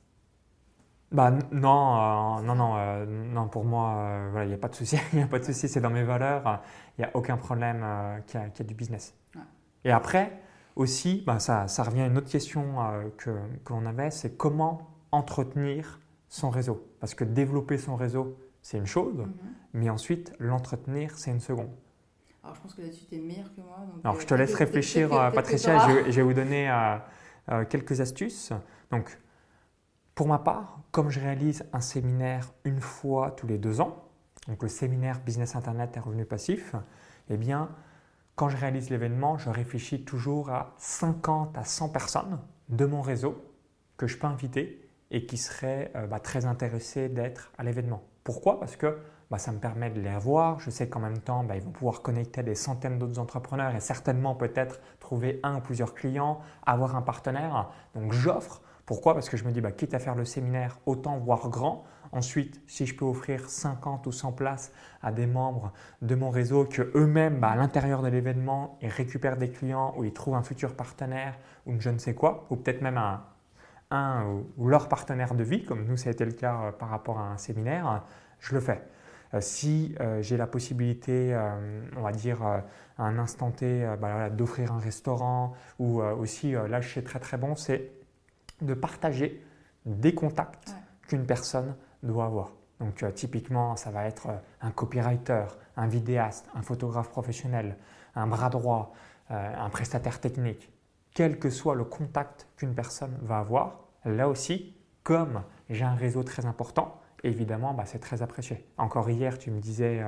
Bah 1.14 1.30
non, 1.52 2.38
euh, 2.40 2.42
non, 2.42 2.54
non, 2.54 2.76
euh, 2.76 3.06
non, 3.06 3.46
pour 3.46 3.64
moi, 3.64 3.94
euh, 4.34 4.42
il 4.42 4.48
n'y 4.48 4.54
a 4.54 4.58
pas 4.58 4.68
de 4.68 4.74
souci, 4.74 4.96
il 5.12 5.20
a 5.20 5.26
pas 5.26 5.38
de 5.38 5.44
souci, 5.44 5.68
c'est 5.68 5.80
dans 5.80 5.90
mes 5.90 6.02
valeurs, 6.02 6.60
il 6.98 7.02
n'y 7.02 7.04
a 7.04 7.10
aucun 7.14 7.36
problème 7.36 7.84
qu'il 8.26 8.40
y, 8.40 8.42
a 8.42 8.64
du 8.64 8.74
business. 8.74 9.14
Et 9.84 9.92
après, 9.92 10.40
aussi, 10.74 11.22
bah, 11.24 11.38
ça, 11.38 11.68
ça, 11.68 11.84
revient 11.84 12.00
à 12.02 12.06
une 12.06 12.18
autre 12.18 12.30
question 12.30 12.76
que, 13.16 13.30
que 13.64 13.72
l'on 13.72 13.86
avait, 13.86 14.10
c'est 14.10 14.36
comment 14.36 14.90
entretenir 15.12 16.00
son 16.28 16.50
réseau? 16.50 16.84
Parce 16.98 17.14
que 17.14 17.22
développer 17.22 17.78
son 17.78 17.94
réseau, 17.94 18.36
c'est 18.64 18.78
une 18.78 18.86
chose, 18.86 19.18
mhm. 19.18 19.34
mais 19.74 19.90
ensuite, 19.90 20.32
l'entretenir, 20.40 21.16
c'est 21.18 21.30
une 21.30 21.40
seconde. 21.40 21.70
Alors, 22.42 22.56
je 22.56 22.60
pense 22.62 22.74
que 22.74 22.80
là-dessus, 22.80 23.04
tu 23.06 23.14
es 23.14 23.18
meilleur 23.18 23.54
que 23.54 23.60
moi. 23.60 23.76
Alors, 24.02 24.20
je 24.20 24.26
te 24.26 24.34
laisse 24.34 24.54
réfléchir, 24.54 25.10
Patricia, 25.32 25.78
je, 25.86 26.10
je, 26.10 26.16
vais 26.16 26.22
vous 26.22 26.34
donner 26.34 26.74
quelques 27.68 28.00
astuces. 28.00 28.52
Donc, 28.90 29.18
pour 30.14 30.28
ma 30.28 30.38
part, 30.38 30.80
comme 30.90 31.10
je 31.10 31.20
réalise 31.20 31.64
un 31.72 31.80
séminaire 31.80 32.52
une 32.64 32.80
fois 32.80 33.32
tous 33.32 33.46
les 33.46 33.58
deux 33.58 33.80
ans, 33.80 34.08
donc 34.48 34.62
le 34.62 34.68
séminaire 34.68 35.20
Business 35.20 35.56
Internet 35.56 35.96
et 35.96 36.00
revenus 36.00 36.26
passifs, 36.26 36.74
eh 37.28 37.36
bien, 37.36 37.70
quand 38.34 38.48
je 38.48 38.56
réalise 38.56 38.90
l'événement, 38.90 39.38
je 39.38 39.50
réfléchis 39.50 40.04
toujours 40.04 40.50
à 40.50 40.74
50 40.78 41.56
à 41.58 41.64
100 41.64 41.90
personnes 41.90 42.40
de 42.70 42.86
mon 42.86 43.02
réseau 43.02 43.44
que 43.96 44.06
je 44.06 44.18
peux 44.18 44.26
inviter 44.26 44.88
et 45.10 45.26
qui 45.26 45.36
seraient 45.36 45.92
euh, 45.94 46.06
bah, 46.06 46.18
très 46.18 46.44
intéressées 46.44 47.08
d'être 47.08 47.52
à 47.58 47.62
l'événement. 47.62 48.02
Pourquoi? 48.24 48.58
Parce 48.58 48.76
que 48.76 48.98
bah, 49.30 49.38
ça 49.38 49.52
me 49.52 49.58
permet 49.58 49.90
de 49.90 50.00
les 50.00 50.08
avoir. 50.08 50.58
Je 50.60 50.70
sais 50.70 50.88
qu'en 50.88 51.00
même 51.00 51.18
temps, 51.18 51.44
bah, 51.44 51.56
ils 51.56 51.62
vont 51.62 51.70
pouvoir 51.70 52.02
connecter 52.02 52.42
des 52.42 52.54
centaines 52.54 52.98
d'autres 52.98 53.18
entrepreneurs 53.18 53.74
et 53.74 53.80
certainement 53.80 54.34
peut-être 54.34 54.80
trouver 54.98 55.40
un 55.42 55.58
ou 55.58 55.60
plusieurs 55.60 55.94
clients, 55.94 56.40
avoir 56.64 56.96
un 56.96 57.02
partenaire. 57.02 57.70
Donc 57.94 58.12
j'offre 58.12 58.62
pourquoi? 58.86 59.14
Parce 59.14 59.30
que 59.30 59.36
je 59.36 59.44
me 59.44 59.52
dis, 59.52 59.60
bah, 59.60 59.72
quitte 59.72 59.94
à 59.94 59.98
faire 59.98 60.14
le 60.14 60.24
séminaire, 60.24 60.78
autant 60.84 61.18
voir 61.18 61.48
grand. 61.48 61.84
Ensuite, 62.12 62.60
si 62.66 62.86
je 62.86 62.94
peux 62.94 63.04
offrir 63.04 63.48
50 63.48 64.06
ou 64.06 64.12
100 64.12 64.32
places 64.32 64.72
à 65.02 65.10
des 65.10 65.26
membres 65.26 65.72
de 66.02 66.14
mon 66.14 66.30
réseau 66.30 66.64
que 66.66 66.92
eux-mêmes, 66.94 67.40
bah, 67.40 67.48
à 67.48 67.56
l'intérieur 67.56 68.02
de 68.02 68.08
l'événement, 68.08 68.78
ils 68.82 68.88
récupèrent 68.88 69.38
des 69.38 69.50
clients 69.50 69.94
ou 69.96 70.04
ils 70.04 70.12
trouvent 70.12 70.34
un 70.34 70.42
futur 70.42 70.76
partenaire 70.76 71.38
ou 71.66 71.72
je 71.80 71.88
ne 71.88 71.98
sais 71.98 72.14
quoi, 72.14 72.46
ou 72.50 72.56
peut-être 72.56 72.82
même 72.82 72.98
un, 72.98 73.24
un 73.94 74.42
ou, 74.56 74.68
leur 74.68 74.88
partenaire 74.88 75.34
de 75.34 75.44
vie, 75.44 75.64
comme 75.64 75.84
nous, 75.84 75.96
ça 75.96 76.08
a 76.08 76.12
été 76.12 76.24
le 76.24 76.32
cas 76.32 76.60
euh, 76.60 76.72
par 76.72 76.88
rapport 76.88 77.18
à 77.18 77.30
un 77.30 77.36
séminaire, 77.36 78.04
je 78.40 78.54
le 78.54 78.60
fais. 78.60 78.82
Euh, 79.32 79.40
si 79.40 79.94
euh, 80.00 80.22
j'ai 80.22 80.36
la 80.36 80.46
possibilité, 80.46 81.36
on 81.96 82.02
va 82.02 82.12
dire, 82.12 82.42
à 82.42 82.62
un 82.98 83.18
instant 83.18 83.50
T, 83.50 83.86
bah, 84.00 84.30
d'offrir 84.30 84.72
un 84.72 84.78
restaurant 84.78 85.54
ou 85.78 86.00
aussi, 86.02 86.52
là, 86.52 86.80
je 86.80 86.88
suis 86.88 87.02
très 87.02 87.18
très 87.18 87.36
bon, 87.36 87.56
c'est 87.56 87.90
de 88.60 88.74
partager 88.74 89.44
des 89.84 90.14
contacts 90.14 90.74
qu'une 91.06 91.26
personne 91.26 91.74
doit 92.02 92.26
avoir. 92.26 92.52
Donc 92.80 93.02
euh, 93.02 93.10
typiquement, 93.10 93.76
ça 93.76 93.90
va 93.90 94.06
être 94.06 94.28
un 94.60 94.70
copywriter, 94.70 95.46
un 95.76 95.86
vidéaste, 95.86 96.46
un 96.54 96.62
photographe 96.62 97.10
professionnel, 97.10 97.76
un 98.14 98.26
bras 98.26 98.50
droit, 98.50 98.92
euh, 99.30 99.54
un 99.56 99.70
prestataire 99.70 100.20
technique. 100.20 100.70
Quel 101.14 101.38
que 101.38 101.50
soit 101.50 101.74
le 101.74 101.84
contact 101.84 102.48
qu'une 102.56 102.74
personne 102.74 103.16
va 103.22 103.38
avoir, 103.38 103.83
là 104.04 104.28
aussi, 104.28 104.74
comme 105.02 105.42
j'ai 105.70 105.84
un 105.84 105.94
réseau 105.94 106.22
très 106.22 106.46
important, 106.46 107.00
évidemment, 107.22 107.74
bah, 107.74 107.84
c'est 107.86 107.98
très 107.98 108.22
apprécié. 108.22 108.66
Encore 108.76 109.08
hier, 109.10 109.38
tu 109.38 109.50
me 109.50 109.60
disais, 109.60 110.02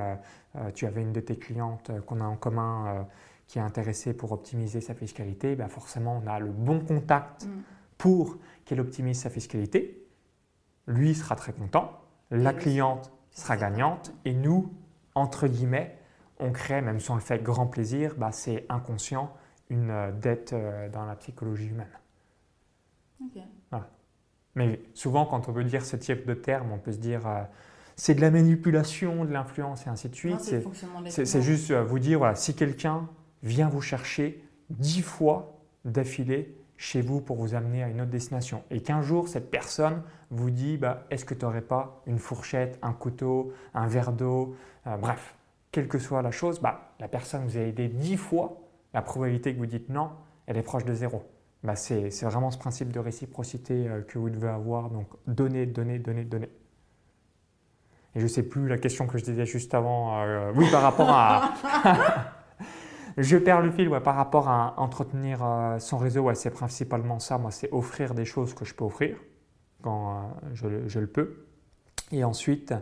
tu 0.75 0.85
avais 0.85 1.01
une 1.01 1.13
de 1.13 1.19
tes 1.19 1.37
clientes 1.37 1.91
qu'on 2.05 2.21
a 2.21 2.25
en 2.25 2.35
commun 2.35 3.07
qui 3.47 3.59
est 3.59 3.61
intéressée 3.61 4.13
pour 4.13 4.31
optimiser 4.31 4.81
sa 4.81 4.93
fiscalité. 4.93 5.55
Bah, 5.55 5.67
forcément, 5.67 6.21
on 6.23 6.27
a 6.27 6.39
le 6.39 6.51
bon 6.51 6.79
contact. 6.79 7.45
Mm 7.45 7.61
pour 7.97 8.37
qu'elle 8.65 8.79
optimise 8.79 9.19
sa 9.19 9.29
fiscalité. 9.29 10.05
Lui 10.87 11.15
sera 11.15 11.35
très 11.35 11.53
content, 11.53 11.99
la 12.31 12.53
cliente 12.53 13.11
sera 13.31 13.57
gagnante 13.57 14.13
et 14.25 14.33
nous, 14.33 14.73
entre 15.15 15.47
guillemets, 15.47 15.97
on 16.39 16.51
crée, 16.51 16.81
même 16.81 16.99
si 16.99 17.11
on 17.11 17.15
le 17.15 17.21
fait 17.21 17.35
avec 17.35 17.45
grand 17.45 17.67
plaisir, 17.67 18.15
bah, 18.17 18.31
c'est 18.31 18.65
inconscient, 18.69 19.33
une 19.69 19.89
euh, 19.89 20.11
dette 20.11 20.53
euh, 20.53 20.87
dans 20.89 21.05
la 21.05 21.15
psychologie 21.15 21.67
humaine. 21.67 21.87
Mais 24.57 24.81
souvent, 24.95 25.25
quand 25.25 25.47
on 25.47 25.51
veut 25.51 25.63
dire 25.63 25.85
ce 25.85 25.95
type 25.95 26.25
de 26.25 26.33
terme, 26.33 26.71
on 26.71 26.79
peut 26.79 26.91
se 26.91 26.97
dire 26.97 27.27
euh, 27.27 27.43
c'est 27.95 28.15
de 28.15 28.21
la 28.21 28.31
manipulation, 28.31 29.23
de 29.23 29.31
l'influence 29.31 29.85
et 29.85 29.89
ainsi 29.89 30.09
de 30.09 30.15
suite. 30.15 30.41
C'est 31.09 31.41
juste 31.41 31.71
vous 31.71 31.99
dire 31.99 32.17
voilà, 32.17 32.33
si 32.33 32.55
quelqu'un 32.55 33.07
vient 33.43 33.69
vous 33.69 33.81
chercher 33.81 34.43
dix 34.71 35.03
fois 35.03 35.59
d'affilée 35.85 36.57
chez 36.75 37.01
vous 37.01 37.21
pour 37.21 37.37
vous 37.37 37.53
amener 37.53 37.83
à 37.83 37.87
une 37.87 38.01
autre 38.01 38.09
destination 38.09 38.63
et 38.71 38.81
qu'un 38.81 39.01
jour 39.01 39.27
cette 39.27 39.51
personne 39.51 40.01
vous 40.31 40.49
dit 40.49 40.77
bah, 40.77 41.05
est-ce 41.11 41.23
que 41.23 41.35
tu 41.35 41.45
n'aurais 41.45 41.61
pas 41.61 42.01
une 42.07 42.17
fourchette, 42.17 42.79
un 42.81 42.93
couteau, 42.93 43.53
un 43.75 43.87
verre 43.87 44.11
d'eau, 44.11 44.55
euh, 44.87 44.97
bref, 44.97 45.35
quelle 45.71 45.87
que 45.87 45.99
soit 45.99 46.23
la 46.23 46.31
chose, 46.31 46.59
bah, 46.59 46.95
la 46.99 47.07
personne 47.07 47.45
vous 47.45 47.57
a 47.57 47.61
aidé 47.61 47.87
dix 47.87 48.17
fois, 48.17 48.59
la 48.93 49.03
probabilité 49.03 49.53
que 49.53 49.59
vous 49.59 49.67
dites 49.67 49.89
non, 49.89 50.09
elle 50.47 50.57
est 50.57 50.63
proche 50.63 50.85
de 50.85 50.95
zéro. 50.95 51.23
Bah, 51.63 51.75
c'est 51.75 52.09
vraiment 52.23 52.51
ce 52.51 52.57
principe 52.57 52.91
de 52.93 52.99
réciprocité 52.99 53.87
euh, 53.87 54.01
que 54.01 54.19
vous 54.19 54.29
devez 54.29 54.47
avoir, 54.47 54.89
donc 54.89 55.07
donner, 55.25 55.65
donner, 55.65 55.99
donner, 55.99 56.23
donner. 56.23 56.49
Et 58.17 58.19
je 58.19 58.23
ne 58.23 58.29
sais 58.29 58.43
plus 58.43 58.67
la 58.67 58.79
question 58.79 59.05
que 59.05 59.19
je 59.19 59.23
disais 59.23 59.45
juste 59.45 59.75
avant, 59.75 60.23
euh, 60.23 60.51
oui 60.55 60.65
par 60.71 60.81
rapport 60.81 61.09
à... 61.09 61.53
Je 63.19 63.37
perds 63.37 63.61
le 63.61 63.71
fil 63.71 63.89
par 64.03 64.15
rapport 64.15 64.47
à 64.47 64.79
entretenir 64.79 65.43
euh, 65.43 65.79
son 65.79 65.97
réseau. 65.97 66.31
c'est 66.35 66.51
principalement 66.51 67.17
ça. 67.17 67.39
Moi, 67.39 67.49
c'est 67.49 67.71
offrir 67.71 68.13
des 68.13 68.25
choses 68.25 68.53
que 68.53 68.63
je 68.63 68.75
peux 68.75 68.85
offrir 68.85 69.17
quand 69.81 70.33
euh, 70.53 70.85
je, 70.87 70.99
le 70.99 71.07
peux. 71.07 71.47
Et 72.11 72.23
ensuite, 72.23 72.75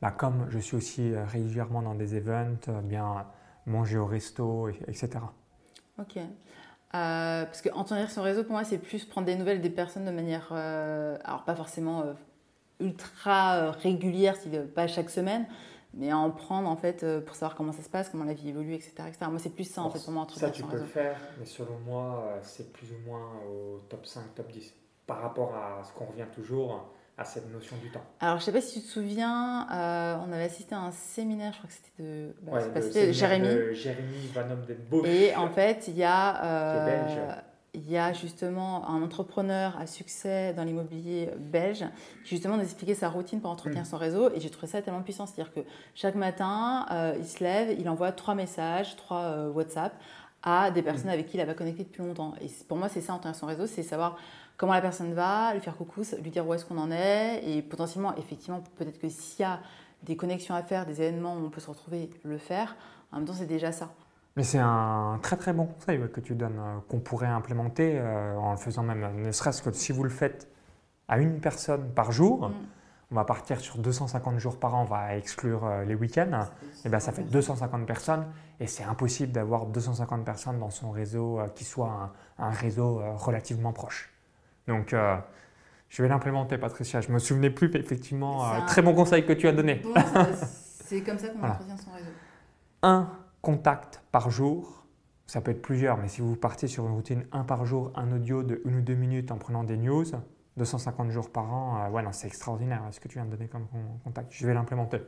bah, 0.00 0.12
comme 0.12 0.46
je 0.48 0.60
suis 0.60 0.76
aussi 0.76 1.12
régulièrement 1.16 1.82
dans 1.82 1.96
des 1.96 2.14
events, 2.14 2.82
bien 2.84 3.26
manger 3.66 3.98
au 3.98 4.06
resto, 4.06 4.68
etc. 4.68 5.10
Ok. 5.98 6.18
Parce 6.92 7.62
que 7.62 7.70
entretenir 7.72 8.10
son 8.10 8.22
réseau, 8.22 8.42
pour 8.42 8.52
moi, 8.52 8.64
c'est 8.64 8.78
plus 8.78 9.04
prendre 9.04 9.26
des 9.26 9.36
nouvelles 9.36 9.60
des 9.60 9.70
personnes 9.70 10.04
de 10.04 10.10
manière, 10.10 10.52
alors 10.52 11.44
pas 11.44 11.54
forcément 11.54 12.04
ultra 12.80 13.70
régulière, 13.72 14.36
pas 14.74 14.86
chaque 14.86 15.10
semaine, 15.10 15.46
mais 15.94 16.12
en 16.12 16.30
prendre 16.30 16.68
en 16.68 16.76
fait 16.76 17.02
euh, 17.02 17.20
pour 17.20 17.34
savoir 17.34 17.56
comment 17.56 17.72
ça 17.72 17.82
se 17.82 17.88
passe, 17.88 18.08
comment 18.08 18.24
la 18.24 18.34
vie 18.34 18.50
évolue, 18.50 18.74
etc. 18.74 18.94
Moi, 19.22 19.38
c'est 19.38 19.54
plus 19.54 19.64
ça 19.64 19.82
en 19.82 19.90
fait 19.90 20.02
pour 20.02 20.12
moi. 20.12 20.26
Ça, 20.34 20.50
tu 20.50 20.62
peux 20.62 20.78
le 20.78 20.84
faire, 20.84 21.18
mais 21.38 21.46
selon 21.46 21.78
moi, 21.84 22.24
euh, 22.26 22.38
c'est 22.42 22.72
plus 22.72 22.92
ou 22.92 23.08
moins 23.08 23.32
au 23.48 23.78
top 23.88 24.06
5, 24.06 24.34
top 24.34 24.50
10 24.50 24.74
par 25.06 25.20
rapport 25.20 25.54
à 25.54 25.82
ce 25.84 25.92
qu'on 25.92 26.04
revient 26.04 26.26
toujours 26.32 26.88
à 27.20 27.24
cette 27.24 27.52
notion 27.52 27.76
du 27.76 27.90
temps. 27.90 28.02
Alors, 28.18 28.36
je 28.36 28.42
ne 28.42 28.44
sais 28.46 28.52
pas 28.52 28.60
si 28.60 28.80
tu 28.80 28.86
te 28.86 28.90
souviens, 28.90 29.68
euh, 29.70 30.16
on 30.26 30.32
avait 30.32 30.44
assisté 30.44 30.74
à 30.74 30.80
un 30.80 30.90
séminaire, 30.90 31.52
je 31.52 31.58
crois 31.58 31.68
que 31.68 31.74
c'était 31.74 32.02
de, 32.02 32.34
bah, 32.42 33.12
Jérémy. 33.12 33.48
De 33.48 33.72
Jérémy 33.72 34.30
Van 34.34 35.04
Et 35.04 35.36
en 35.36 35.50
fait, 35.50 35.86
il 35.88 35.96
y 35.96 36.04
a 36.04 37.44
il 37.74 37.90
y 37.90 37.96
a 37.96 38.12
justement 38.12 38.88
un 38.88 39.02
entrepreneur 39.02 39.76
à 39.78 39.86
succès 39.86 40.52
dans 40.54 40.64
l'immobilier 40.64 41.30
belge 41.38 41.84
qui 42.24 42.30
justement 42.30 42.56
nous 42.56 42.62
expliquait 42.62 42.94
sa 42.94 43.08
routine 43.08 43.40
pour 43.40 43.50
entretenir 43.50 43.82
mm. 43.82 43.86
son 43.86 43.96
réseau 43.96 44.30
et 44.34 44.40
j'ai 44.40 44.50
trouvé 44.50 44.66
ça 44.66 44.82
tellement 44.82 45.02
puissant. 45.02 45.26
C'est-à-dire 45.26 45.52
que 45.52 45.60
chaque 45.94 46.14
matin, 46.14 46.86
euh, 46.90 47.14
il 47.18 47.26
se 47.26 47.42
lève, 47.42 47.76
il 47.78 47.88
envoie 47.88 48.12
trois 48.12 48.34
messages, 48.34 48.96
trois 48.96 49.22
euh, 49.22 49.50
WhatsApp 49.50 49.92
à 50.42 50.70
des 50.70 50.82
personnes 50.82 51.10
mm. 51.10 51.14
avec 51.14 51.26
qui 51.26 51.38
il 51.38 51.44
va 51.44 51.54
connecté 51.54 51.84
depuis 51.84 52.02
longtemps. 52.02 52.34
Et 52.40 52.48
pour 52.66 52.76
moi, 52.76 52.88
c'est 52.88 53.00
ça 53.00 53.14
entretenir 53.14 53.36
son 53.36 53.46
réseau, 53.46 53.66
c'est 53.66 53.82
savoir 53.82 54.16
comment 54.60 54.74
la 54.74 54.82
personne 54.82 55.14
va, 55.14 55.54
lui 55.54 55.60
faire 55.60 55.74
coucou, 55.74 56.02
lui 56.22 56.30
dire 56.30 56.46
où 56.46 56.52
est-ce 56.52 56.66
qu'on 56.66 56.76
en 56.76 56.90
est 56.90 57.42
et 57.46 57.62
potentiellement, 57.62 58.14
effectivement, 58.16 58.62
peut-être 58.76 59.00
que 59.00 59.08
s'il 59.08 59.40
y 59.40 59.48
a 59.48 59.60
des 60.02 60.16
connexions 60.16 60.54
à 60.54 60.62
faire, 60.62 60.84
des 60.84 61.00
événements 61.00 61.34
où 61.34 61.46
on 61.46 61.48
peut 61.48 61.62
se 61.62 61.70
retrouver, 61.70 62.10
le 62.24 62.36
faire. 62.36 62.76
En 63.10 63.16
même 63.16 63.24
temps, 63.26 63.32
c'est 63.32 63.46
déjà 63.46 63.72
ça. 63.72 63.88
Mais 64.36 64.44
c'est 64.44 64.58
un 64.58 65.18
très 65.22 65.36
très 65.36 65.54
bon 65.54 65.64
conseil 65.64 65.98
que 66.12 66.20
tu 66.20 66.34
donnes, 66.34 66.58
euh, 66.60 66.78
qu'on 66.88 67.00
pourrait 67.00 67.26
implémenter 67.26 67.98
euh, 67.98 68.36
en 68.36 68.52
le 68.52 68.58
faisant 68.58 68.82
même, 68.82 69.22
ne 69.22 69.32
serait-ce 69.32 69.62
que 69.62 69.72
si 69.72 69.92
vous 69.92 70.04
le 70.04 70.10
faites 70.10 70.46
à 71.08 71.18
une 71.18 71.40
personne 71.40 71.90
par 71.94 72.12
jour, 72.12 72.52
Mm. 73.10 73.14
on 73.14 73.14
va 73.16 73.24
partir 73.24 73.60
sur 73.60 73.78
250 73.78 74.38
jours 74.38 74.58
par 74.58 74.74
an, 74.74 74.82
on 74.82 74.84
va 74.84 75.16
exclure 75.16 75.64
euh, 75.64 75.84
les 75.84 75.94
week-ends, 75.94 76.46
et 76.84 76.88
bien 76.88 77.00
ça 77.00 77.12
fait 77.12 77.24
250 77.24 77.86
personnes 77.86 78.26
et 78.60 78.66
c'est 78.66 78.84
impossible 78.84 79.32
d'avoir 79.32 79.66
250 79.66 80.24
personnes 80.24 80.58
dans 80.60 80.70
son 80.70 80.90
réseau 80.90 81.40
euh, 81.40 81.48
qui 81.48 81.64
soit 81.64 82.12
un, 82.38 82.46
un 82.46 82.50
réseau 82.50 83.00
euh, 83.00 83.14
relativement 83.14 83.72
proche. 83.72 84.10
Donc 84.66 84.92
euh, 84.92 85.16
je 85.88 86.02
vais 86.02 86.08
l'implémenter 86.08 86.58
Patricia, 86.58 87.00
je 87.00 87.10
me 87.10 87.18
souvenais 87.18 87.50
plus 87.50 87.74
effectivement, 87.74 88.44
euh, 88.44 88.58
un- 88.58 88.62
très 88.62 88.82
bon 88.82 88.94
conseil 88.94 89.24
que 89.26 89.32
tu 89.32 89.48
as 89.48 89.52
donné. 89.52 89.76
Bon, 89.76 89.94
c'est 90.86 91.02
comme 91.02 91.18
ça 91.18 91.28
qu'on 91.28 91.38
Voilà. 91.40 91.54
entretient 91.54 91.76
son 91.76 91.90
réseau. 91.92 92.10
Un 92.82 93.10
contact 93.42 94.02
par 94.12 94.30
jour, 94.30 94.86
ça 95.26 95.40
peut 95.40 95.50
être 95.50 95.62
plusieurs, 95.62 95.96
mais 95.98 96.08
si 96.08 96.20
vous 96.20 96.36
partez 96.36 96.66
sur 96.66 96.86
une 96.86 96.92
routine 96.92 97.24
un 97.32 97.44
par 97.44 97.64
jour, 97.66 97.92
un 97.94 98.10
audio 98.12 98.42
de 98.42 98.60
une 98.64 98.76
ou 98.78 98.80
deux 98.82 98.94
minutes 98.94 99.30
en 99.32 99.36
prenant 99.38 99.64
des 99.64 99.76
news, 99.76 100.04
250 100.56 101.10
jours 101.10 101.30
par 101.30 101.52
an, 101.52 101.84
euh, 101.86 101.90
ouais, 101.90 102.02
c'est 102.12 102.26
extraordinaire 102.26 102.82
ce 102.90 103.00
que 103.00 103.08
tu 103.08 103.14
viens 103.14 103.24
de 103.24 103.30
donner 103.30 103.48
comme 103.48 103.66
con- 103.68 103.98
contact. 104.04 104.32
Je 104.32 104.46
vais 104.46 104.54
l'implémenter. 104.54 105.00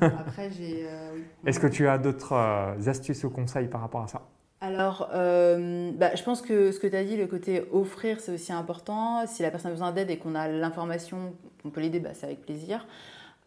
Après, 0.00 0.50
j'ai. 0.50 0.86
euh, 0.88 1.12
oui. 1.14 1.24
Est-ce 1.46 1.58
que 1.60 1.66
tu 1.66 1.88
as 1.88 1.98
d'autres 1.98 2.32
euh, 2.32 2.88
astuces 2.88 3.24
ou 3.24 3.30
conseils 3.30 3.68
par 3.68 3.80
rapport 3.80 4.02
à 4.02 4.08
ça? 4.08 4.22
Alors, 4.60 5.10
euh, 5.14 5.92
bah, 5.92 6.16
je 6.16 6.22
pense 6.24 6.42
que 6.42 6.72
ce 6.72 6.80
que 6.80 6.88
tu 6.88 6.96
as 6.96 7.04
dit, 7.04 7.16
le 7.16 7.28
côté 7.28 7.62
offrir, 7.70 8.20
c'est 8.20 8.32
aussi 8.32 8.52
important. 8.52 9.24
Si 9.26 9.42
la 9.42 9.50
personne 9.50 9.70
a 9.70 9.74
besoin 9.74 9.92
d'aide 9.92 10.10
et 10.10 10.18
qu'on 10.18 10.34
a 10.34 10.48
l'information, 10.48 11.34
on 11.64 11.70
peut 11.70 11.80
l'aider, 11.80 12.00
bah, 12.00 12.10
c'est 12.12 12.26
avec 12.26 12.42
plaisir. 12.42 12.86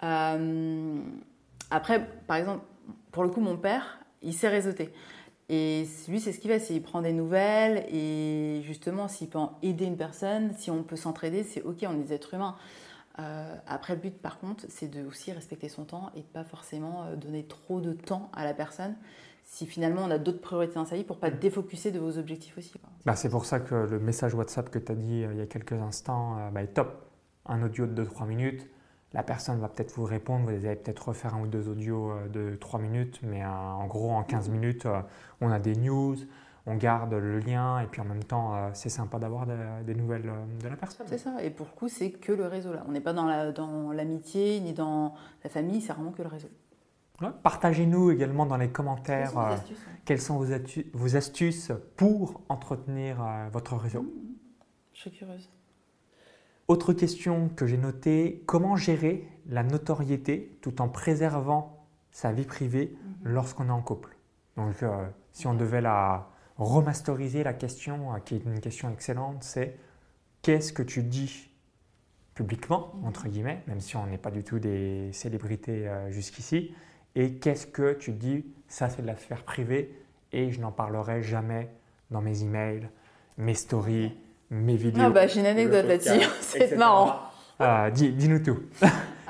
Euh, 0.04 1.02
après, 1.69 2.08
par 2.28 2.38
exemple, 2.38 2.63
pour 3.12 3.24
le 3.24 3.30
coup, 3.30 3.41
mon 3.41 3.58
père, 3.58 4.00
il 4.21 4.34
sait 4.34 4.47
réseauter. 4.47 4.93
Et 5.50 5.86
lui, 6.08 6.21
c'est 6.21 6.32
ce 6.32 6.39
qu'il 6.39 6.50
fait, 6.50 6.60
c'est 6.60 6.74
il 6.74 6.82
prend 6.82 7.02
des 7.02 7.12
nouvelles 7.12 7.86
et 7.93 8.62
justement, 8.63 9.10
s'il 9.10 9.28
peut 9.28 9.39
en 9.39 9.58
aider 9.62 9.84
une 9.84 9.97
personne, 9.97 10.54
si 10.58 10.71
on 10.71 10.82
peut 10.82 10.95
s'entraider, 10.95 11.43
c'est 11.43 11.62
ok, 11.62 11.86
on 11.89 12.00
est 12.00 12.04
des 12.06 12.13
êtres 12.13 12.36
humains. 12.36 12.56
Euh, 13.19 13.54
après, 13.67 13.95
le 13.95 14.00
but, 14.00 14.17
par 14.17 14.39
contre, 14.39 14.63
c'est 14.69 14.88
de 14.88 15.06
aussi 15.06 15.34
respecter 15.34 15.67
son 15.67 15.84
temps 15.84 16.10
et 16.15 16.21
pas 16.21 16.45
forcément 16.45 17.06
donner 17.17 17.43
trop 17.43 17.82
de 17.82 17.91
temps 17.91 18.32
à 18.34 18.45
la 18.45 18.54
personne 18.54 18.95
si 19.53 19.65
finalement 19.67 20.03
on 20.05 20.11
a 20.11 20.17
d'autres 20.17 20.39
priorités 20.39 20.75
dans 20.75 20.85
sa 20.85 20.95
vie 20.95 21.03
pour 21.03 21.17
pas 21.17 21.29
défocuser 21.29 21.91
de 21.91 21.99
vos 21.99 22.17
objectifs 22.17 22.57
aussi. 22.57 22.73
bah, 23.05 23.17
C'est 23.17 23.27
pour 23.29 23.43
ça 23.43 23.59
que 23.59 23.75
le 23.75 23.99
message 23.99 24.33
WhatsApp 24.33 24.69
que 24.69 24.79
tu 24.79 24.91
as 24.93 24.95
dit 24.95 25.25
euh, 25.25 25.33
il 25.33 25.39
y 25.39 25.41
a 25.41 25.45
quelques 25.45 25.73
instants 25.73 26.37
euh, 26.39 26.49
bah, 26.51 26.63
est 26.63 26.67
top. 26.67 27.05
Un 27.47 27.61
audio 27.61 27.85
de 27.85 28.05
2-3 28.05 28.27
minutes, 28.27 28.65
la 29.11 29.23
personne 29.23 29.59
va 29.59 29.67
peut-être 29.67 29.91
vous 29.95 30.05
répondre, 30.05 30.45
vous 30.45 30.51
allez 30.65 30.77
peut-être 30.77 31.09
refaire 31.09 31.35
un 31.35 31.41
ou 31.41 31.47
deux 31.47 31.67
audios 31.67 32.11
euh, 32.11 32.27
de 32.29 32.55
3 32.55 32.79
minutes, 32.79 33.19
mais 33.23 33.43
en 33.45 33.85
gros, 33.87 34.11
en 34.11 34.23
15 34.23 34.47
minutes, 34.49 34.87
on 35.41 35.51
a 35.51 35.59
des 35.59 35.75
news, 35.75 36.15
on 36.65 36.75
garde 36.75 37.11
le 37.13 37.39
lien, 37.39 37.79
et 37.79 37.87
puis 37.87 37.99
en 37.99 38.05
même 38.05 38.23
temps, 38.23 38.55
euh, 38.55 38.69
c'est 38.73 38.87
sympa 38.89 39.19
d'avoir 39.19 39.47
de- 39.47 39.83
des 39.85 39.95
nouvelles 39.95 40.29
euh, 40.29 40.61
de 40.63 40.67
la 40.69 40.77
personne. 40.77 41.07
C'est 41.09 41.17
ça. 41.17 41.43
Et 41.43 41.49
pour 41.49 41.65
le 41.65 41.75
coup, 41.77 41.89
c'est 41.89 42.11
que 42.11 42.31
le 42.31 42.45
réseau 42.47 42.71
là. 42.71 42.85
On 42.87 42.91
n'est 42.93 43.01
pas 43.01 43.11
dans 43.13 43.25
la- 43.25 43.51
dans 43.51 43.91
l'amitié 43.91 44.61
ni 44.61 44.71
dans 44.71 45.13
la 45.43 45.49
famille, 45.49 45.81
c'est 45.81 45.91
vraiment 45.91 46.11
que 46.11 46.21
le 46.21 46.29
réseau. 46.29 46.47
Ouais. 47.21 47.30
Partagez-nous 47.43 48.12
également 48.12 48.45
dans 48.45 48.58
les 48.58 48.69
commentaires 48.69 49.32
Quelles 49.32 49.39
sont 49.39 49.41
les 49.47 49.52
euh, 49.52 49.56
astuces, 49.56 49.78
ouais 49.78 49.93
quelles 50.06 50.21
sont 50.21 50.38
vos, 50.38 50.52
atu- 50.52 50.88
vos 50.93 51.15
astuces 51.15 51.71
pour 51.95 52.41
entretenir 52.50 53.21
euh, 53.24 53.47
votre 53.52 53.76
réseau. 53.76 54.12
Je 54.93 55.02
suis 55.02 55.12
curieuse. 55.12 55.50
Autre 56.67 56.93
question 56.93 57.50
que 57.50 57.67
j'ai 57.67 57.78
notée, 57.78 58.43
comment 58.47 58.76
gérer 58.76 59.28
la 59.47 59.62
notoriété 59.63 60.58
tout 60.62 60.82
en 60.82 60.89
préservant 60.89 61.86
sa 62.12 62.32
vie 62.32 62.45
privée 62.45 62.95
Mhm. 63.24 63.34
lorsqu'on 63.34 63.67
est 63.67 63.71
en 63.71 63.82
couple? 63.82 64.15
Donc 64.58 64.82
euh, 64.82 65.06
si 65.32 65.45
on 65.47 65.54
devait 65.54 65.82
la 65.82 66.28
remasteriser, 66.58 67.43
la 67.43 67.54
question, 67.54 68.13
euh, 68.15 68.19
qui 68.19 68.36
est 68.36 68.43
une 68.45 68.60
question 68.60 68.89
excellente, 68.91 69.43
c'est 69.43 69.78
qu'est-ce 70.41 70.74
que 70.74 70.84
tu 70.84 71.04
dis 71.04 71.50
publiquement, 72.34 72.93
Mhm. 72.95 73.06
entre 73.08 73.28
guillemets, 73.28 73.62
même 73.67 73.80
si 73.80 73.95
on 73.95 74.08
n'est 74.08 74.17
pas 74.17 74.32
du 74.32 74.43
tout 74.43 74.58
des 74.58 75.12
célébrités 75.13 75.88
euh, 75.88 76.10
jusqu'ici, 76.10 76.74
et 77.15 77.34
qu'est-ce 77.34 77.67
que 77.67 77.93
tu 77.93 78.12
dis, 78.12 78.45
ça 78.67 78.89
c'est 78.89 79.02
de 79.02 79.08
la 79.08 79.17
sphère 79.17 79.43
privée, 79.43 79.93
et 80.32 80.52
je 80.52 80.60
n'en 80.62 80.71
parlerai 80.71 81.21
jamais 81.21 81.69
dans 82.10 82.21
mes 82.21 82.43
emails, 82.43 82.89
mes 83.38 83.54
stories, 83.54 84.13
mes 84.50 84.76
vidéos. 84.76 85.04
Ah 85.06 85.10
bah, 85.10 85.28
j'ai 85.28 85.39
une 85.39 85.45
anecdote 85.45 85.86
là-dessus. 85.86 86.26
c'est 86.41 86.76
marrant. 86.76 87.19
Ah, 87.60 87.89
dis- 87.91 88.12
Dis-nous 88.12 88.39
tout. 88.39 88.60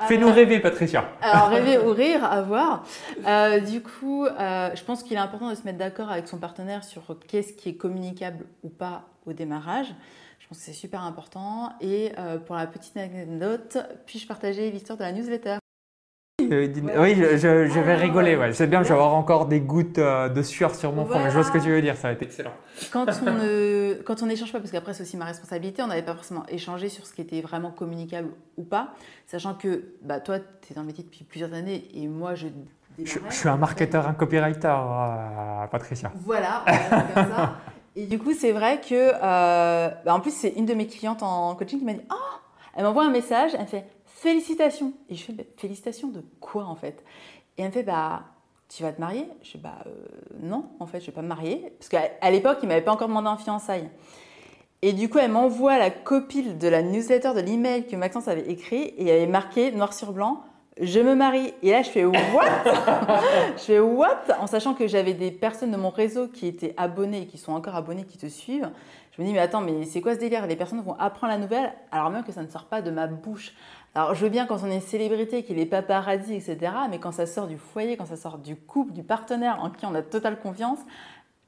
Fais-nous 0.08 0.32
rêver, 0.32 0.58
Patricia. 0.58 1.08
Alors, 1.20 1.48
rêver 1.48 1.78
ou 1.86 1.92
rire, 1.92 2.24
à 2.24 2.42
voir. 2.42 2.84
Euh, 3.26 3.60
du 3.60 3.82
coup, 3.82 4.26
euh, 4.26 4.70
je 4.74 4.82
pense 4.82 5.02
qu'il 5.04 5.12
est 5.16 5.20
important 5.20 5.48
de 5.50 5.54
se 5.54 5.62
mettre 5.62 5.78
d'accord 5.78 6.10
avec 6.10 6.26
son 6.26 6.38
partenaire 6.38 6.82
sur 6.82 7.02
qu'est-ce 7.28 7.52
qui 7.52 7.68
est 7.68 7.76
communicable 7.76 8.44
ou 8.64 8.68
pas 8.68 9.04
au 9.26 9.32
démarrage. 9.32 9.94
Je 10.40 10.48
pense 10.48 10.58
que 10.58 10.64
c'est 10.64 10.72
super 10.72 11.02
important. 11.02 11.72
Et 11.80 12.10
euh, 12.18 12.38
pour 12.38 12.56
la 12.56 12.66
petite 12.66 12.96
anecdote, 12.96 13.78
puis-je 14.06 14.26
partager 14.26 14.70
l'histoire 14.72 14.98
de 14.98 15.04
la 15.04 15.12
newsletter? 15.12 15.50
Euh. 15.50 15.58
Oui, 16.98 17.14
je, 17.14 17.36
je- 17.36 17.66
je 17.68 17.80
vais 17.80 17.94
rigoler. 17.94 18.36
ouais. 18.36 18.46
Ouais. 18.46 18.52
C'est 18.52 18.66
bien, 18.66 18.82
je 18.82 18.88
vais 18.88 18.94
avoir 18.94 19.14
encore 19.14 19.46
des 19.46 19.60
gouttes 19.60 19.98
euh, 19.98 20.28
de 20.28 20.42
sueur 20.42 20.74
sur 20.74 20.92
mon 20.92 21.04
front, 21.06 21.18
mais 21.20 21.30
je 21.30 21.34
vois 21.34 21.44
ce 21.44 21.50
que 21.52 21.58
tu 21.58 21.68
veux 21.70 21.82
dire, 21.82 21.96
ça 21.96 22.08
va 22.08 22.14
être 22.14 22.22
excellent. 22.22 22.52
quand 22.92 23.06
on 23.26 23.32
ne, 23.32 23.94
quand 24.02 24.22
on 24.22 24.26
n'échange 24.26 24.52
pas, 24.52 24.58
parce 24.58 24.70
qu'après 24.70 24.94
c'est 24.94 25.02
aussi 25.02 25.16
ma 25.16 25.24
responsabilité, 25.26 25.82
on 25.82 25.86
n'avait 25.88 26.02
pas 26.02 26.14
forcément 26.14 26.44
échangé 26.48 26.88
sur 26.88 27.06
ce 27.06 27.12
qui 27.14 27.20
était 27.22 27.40
vraiment 27.40 27.70
communicable 27.70 28.28
ou 28.56 28.64
pas, 28.64 28.94
sachant 29.26 29.54
que 29.54 29.84
bah, 30.02 30.20
toi, 30.20 30.38
tu 30.38 30.72
es 30.72 30.74
dans 30.74 30.82
le 30.82 30.86
métier 30.88 31.04
depuis 31.04 31.24
plusieurs 31.24 31.52
années 31.54 31.88
et 31.94 32.06
moi, 32.08 32.34
je 32.34 32.48
Je, 33.02 33.18
je 33.30 33.34
suis 33.34 33.48
un 33.48 33.56
marketeur, 33.56 34.06
un 34.06 34.12
copywriter, 34.12 34.68
euh, 34.68 35.66
Patricia. 35.70 36.12
Voilà, 36.26 36.62
on 36.66 36.70
va 36.70 36.78
faire 36.78 37.14
comme 37.14 37.32
ça. 37.36 37.52
Et 37.96 38.06
du 38.06 38.18
coup, 38.18 38.32
c'est 38.32 38.52
vrai 38.52 38.80
que, 38.80 38.94
euh, 39.22 39.90
bah, 40.06 40.14
en 40.14 40.20
plus, 40.20 40.30
c'est 40.30 40.48
une 40.56 40.64
de 40.64 40.72
mes 40.72 40.86
clientes 40.86 41.22
en 41.22 41.54
coaching 41.54 41.78
qui 41.78 41.84
m'a 41.84 41.92
dit, 41.92 42.00
oh, 42.10 42.38
elle 42.74 42.84
m'envoie 42.84 43.04
un 43.04 43.10
message, 43.10 43.50
elle 43.54 43.60
me 43.62 43.66
fait 43.66 43.84
félicitations. 44.22 44.92
Et 45.08 45.14
je 45.14 45.24
fais, 45.24 45.32
Bah, 45.32 45.42
félicitations 45.56 46.08
de 46.08 46.24
quoi 46.40 46.64
en 46.64 46.76
fait? 46.76 47.02
Et 47.58 47.62
elle 47.62 47.68
me 47.68 47.72
fait, 47.72 47.82
bah, 47.82 48.22
tu 48.68 48.82
vas 48.82 48.92
te 48.92 49.00
marier? 49.00 49.26
Je 49.42 49.50
fais, 49.52 49.58
bah, 49.58 49.78
euh, 49.86 49.90
non, 50.40 50.66
en 50.80 50.86
fait, 50.86 51.00
je 51.00 51.06
vais 51.06 51.12
pas 51.12 51.22
me 51.22 51.28
marier. 51.28 51.72
Parce 51.78 51.88
qu'à 51.88 52.30
l'époque, 52.30 52.58
il 52.62 52.68
m'avait 52.68 52.82
pas 52.82 52.92
encore 52.92 53.08
demandé 53.08 53.28
en 53.28 53.36
fiançailles. 53.36 53.90
Et 54.80 54.92
du 54.92 55.08
coup, 55.08 55.18
elle 55.18 55.30
m'envoie 55.30 55.78
la 55.78 55.90
copie 55.90 56.42
de 56.42 56.68
la 56.68 56.82
newsletter, 56.82 57.34
de 57.34 57.40
l'email 57.40 57.86
que 57.86 57.94
Maxence 57.94 58.26
avait 58.26 58.48
écrit, 58.50 58.82
et 58.82 59.02
il 59.02 59.10
avait 59.10 59.26
marqué 59.26 59.70
noir 59.70 59.92
sur 59.92 60.12
blanc, 60.12 60.42
je 60.80 60.98
me 61.00 61.14
marie. 61.14 61.52
Et 61.62 61.70
là, 61.70 61.82
je 61.82 61.90
fais, 61.90 62.04
what? 62.04 62.16
Je 63.56 63.62
fais 63.62 63.78
what? 63.78 64.22
En 64.40 64.46
sachant 64.46 64.74
que 64.74 64.88
j'avais 64.88 65.12
des 65.14 65.30
personnes 65.30 65.70
de 65.70 65.76
mon 65.76 65.90
réseau 65.90 66.28
qui 66.28 66.46
étaient 66.46 66.74
abonnées 66.76 67.22
et 67.22 67.26
qui 67.26 67.38
sont 67.38 67.52
encore 67.52 67.76
abonnées, 67.76 68.04
qui 68.04 68.18
te 68.18 68.26
suivent. 68.26 68.70
Je 69.14 69.20
me 69.20 69.26
dis, 69.26 69.32
mais 69.34 69.40
attends, 69.40 69.60
mais 69.60 69.84
c'est 69.84 70.00
quoi 70.00 70.14
ce 70.14 70.18
délire? 70.18 70.46
Les 70.46 70.56
personnes 70.56 70.80
vont 70.80 70.96
apprendre 70.98 71.32
la 71.32 71.38
nouvelle 71.38 71.72
alors 71.92 72.08
même 72.08 72.24
que 72.24 72.32
ça 72.32 72.42
ne 72.42 72.48
sort 72.48 72.64
pas 72.64 72.80
de 72.80 72.90
ma 72.90 73.06
bouche. 73.06 73.52
Alors, 73.94 74.14
je 74.14 74.22
veux 74.24 74.30
bien 74.30 74.46
quand 74.46 74.62
on 74.62 74.70
est 74.70 74.80
célébrité, 74.80 75.42
qu'il 75.44 75.58
est 75.58 75.66
paparazzi, 75.66 76.34
etc. 76.34 76.72
Mais 76.90 76.98
quand 76.98 77.12
ça 77.12 77.26
sort 77.26 77.46
du 77.46 77.58
foyer, 77.58 77.96
quand 77.96 78.06
ça 78.06 78.16
sort 78.16 78.38
du 78.38 78.56
couple, 78.56 78.92
du 78.92 79.02
partenaire 79.02 79.62
en 79.62 79.70
qui 79.70 79.84
on 79.84 79.94
a 79.94 80.02
totale 80.02 80.38
confiance, 80.40 80.78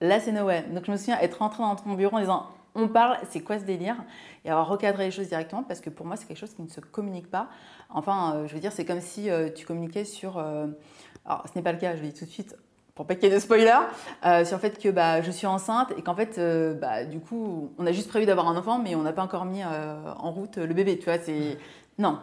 là, 0.01 0.21
c'est 0.21 0.33
no 0.33 0.45
way. 0.45 0.63
Donc, 0.71 0.85
je 0.87 0.93
me 0.93 0.97
souviens 0.97 1.19
être 1.21 1.39
rentrée 1.39 1.63
dans 1.63 1.77
mon 1.87 1.95
bureau 1.95 2.17
en 2.17 2.21
disant, 2.21 2.47
on 2.75 2.89
parle, 2.89 3.17
c'est 3.31 3.41
quoi 3.41 3.59
ce 3.59 3.65
délire? 3.65 3.97
Et 4.45 4.51
avoir 4.51 4.69
recadré 4.69 5.07
les 5.07 5.11
choses 5.11 5.29
directement 5.29 5.63
parce 5.63 5.81
que 5.81 5.89
pour 5.91 6.05
moi, 6.07 6.17
c'est 6.17 6.27
quelque 6.27 6.39
chose 6.39 6.53
qui 6.55 6.63
ne 6.63 6.69
se 6.69 6.81
communique 6.81 7.31
pas. 7.31 7.49
Enfin, 7.89 8.35
euh, 8.35 8.47
je 8.47 8.55
veux 8.55 8.61
dire, 8.61 8.73
c'est 8.73 8.85
comme 8.85 9.01
si 9.01 9.31
euh, 9.31 9.49
tu 9.49 9.65
communiquais 9.65 10.05
sur. 10.05 10.37
euh, 10.39 10.67
alors, 11.25 11.45
ce 11.49 11.57
n'est 11.57 11.63
pas 11.63 11.73
le 11.73 11.79
cas, 11.79 11.97
je 11.97 12.03
le 12.03 12.09
dis 12.09 12.15
tout 12.19 12.27
de 12.27 12.31
suite, 12.31 12.57
pour 12.95 13.07
pas 13.07 13.15
qu'il 13.15 13.25
y 13.25 13.33
ait 13.33 13.35
de 13.35 13.41
spoiler, 13.41 13.73
euh, 14.27 14.45
sur 14.45 14.57
le 14.57 14.61
fait 14.61 14.79
que 14.79 14.91
bah, 14.91 15.23
je 15.23 15.31
suis 15.31 15.47
enceinte 15.47 15.93
et 15.97 16.03
qu'en 16.03 16.15
fait, 16.15 16.39
bah, 16.81 17.05
du 17.05 17.21
coup, 17.21 17.73
on 17.79 17.87
a 17.87 17.93
juste 17.93 18.09
prévu 18.09 18.27
d'avoir 18.27 18.49
un 18.49 18.57
enfant, 18.57 18.79
mais 18.79 18.95
on 18.95 19.03
n'a 19.03 19.13
pas 19.15 19.23
encore 19.23 19.47
mis 19.47 19.65
en 19.65 20.31
route 20.33 20.59
le 20.59 20.75
bébé. 20.75 20.99
Tu 20.99 21.05
vois, 21.07 21.19
c'est. 21.19 21.57
Non. 21.99 22.19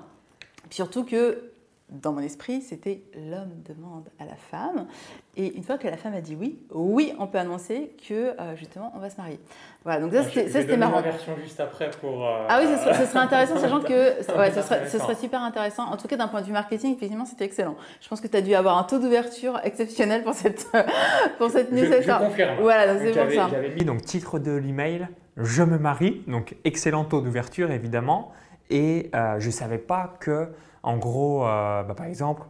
Puis 0.72 0.78
surtout 0.78 1.04
que. 1.06 1.50
Dans 1.94 2.14
mon 2.14 2.22
esprit, 2.22 2.62
c'était 2.62 3.02
l'homme 3.30 3.52
demande 3.68 4.06
à 4.18 4.24
la 4.24 4.38
femme. 4.38 4.88
Et 5.36 5.58
une 5.58 5.64
fois 5.64 5.78
que 5.78 5.90
la 5.90 5.98
femme 5.98 6.14
a 6.14 6.22
dit 6.22 6.38
oui, 6.40 6.58
oui, 6.74 7.12
on 7.20 7.28
peut 7.28 7.38
annoncer 7.38 7.92
que 8.08 8.14
euh, 8.40 8.56
justement, 8.56 8.94
on 8.96 9.00
va 9.00 9.10
se 9.10 9.18
marier. 9.18 9.42
Voilà, 9.84 10.00
donc 10.00 10.14
ça, 10.14 10.24
c'était 10.24 10.78
marrant. 10.78 11.02
version 11.02 11.36
juste 11.44 11.60
après 11.60 11.92
pour. 12.00 12.26
euh, 12.26 12.46
Ah 12.48 12.62
oui, 12.62 12.68
ce 12.74 12.82
serait, 12.82 12.94
ce 12.96 13.06
serait 13.08 13.20
intéressant, 13.20 13.58
sachant 13.60 13.82
que 13.82 13.90
ouais, 14.38 14.52
ce, 14.52 14.62
serait, 14.62 14.62
ce 14.62 14.62
intéressant. 14.62 15.00
serait 15.00 15.16
super 15.16 15.42
intéressant. 15.44 15.84
En 15.92 15.98
tout 15.98 16.08
cas, 16.08 16.16
d'un 16.16 16.30
point 16.30 16.40
de 16.40 16.46
vue 16.46 16.54
marketing, 16.54 16.96
effectivement, 16.96 17.26
c'était 17.26 17.44
excellent. 17.44 17.76
Je 18.00 18.08
pense 18.08 18.22
que 18.22 18.28
tu 18.30 18.38
as 18.38 18.42
dû 18.42 18.56
avoir 18.56 18.78
un 18.78 18.84
taux 18.86 19.00
d'ouverture 19.00 19.60
exceptionnel 19.66 20.24
pour 20.24 20.34
cette, 20.34 20.66
pour 21.40 21.50
cette 21.50 21.74
newsletter. 21.74 22.16
confirme. 22.22 22.56
Voilà, 22.62 22.98
c'est 23.00 23.12
pour 23.12 23.30
ça. 23.34 23.50
j'avais 23.52 23.76
mis 23.76 23.84
donc 23.84 24.04
titre 24.06 24.40
de 24.40 24.52
l'email, 24.54 25.10
je 25.36 25.64
me 25.64 25.78
marie, 25.78 26.24
donc 26.28 26.56
excellent 26.64 27.04
taux 27.04 27.20
d'ouverture 27.20 27.70
évidemment, 27.70 28.32
et 28.72 29.12
euh, 29.14 29.40
je 29.40 29.48
ne 29.48 29.52
savais 29.52 29.78
pas 29.78 30.14
que, 30.20 30.50
en 30.82 30.98
gros, 30.98 31.46
euh, 31.46 31.84
bah, 31.84 31.94
par 31.94 32.08
exemple, 32.08 32.44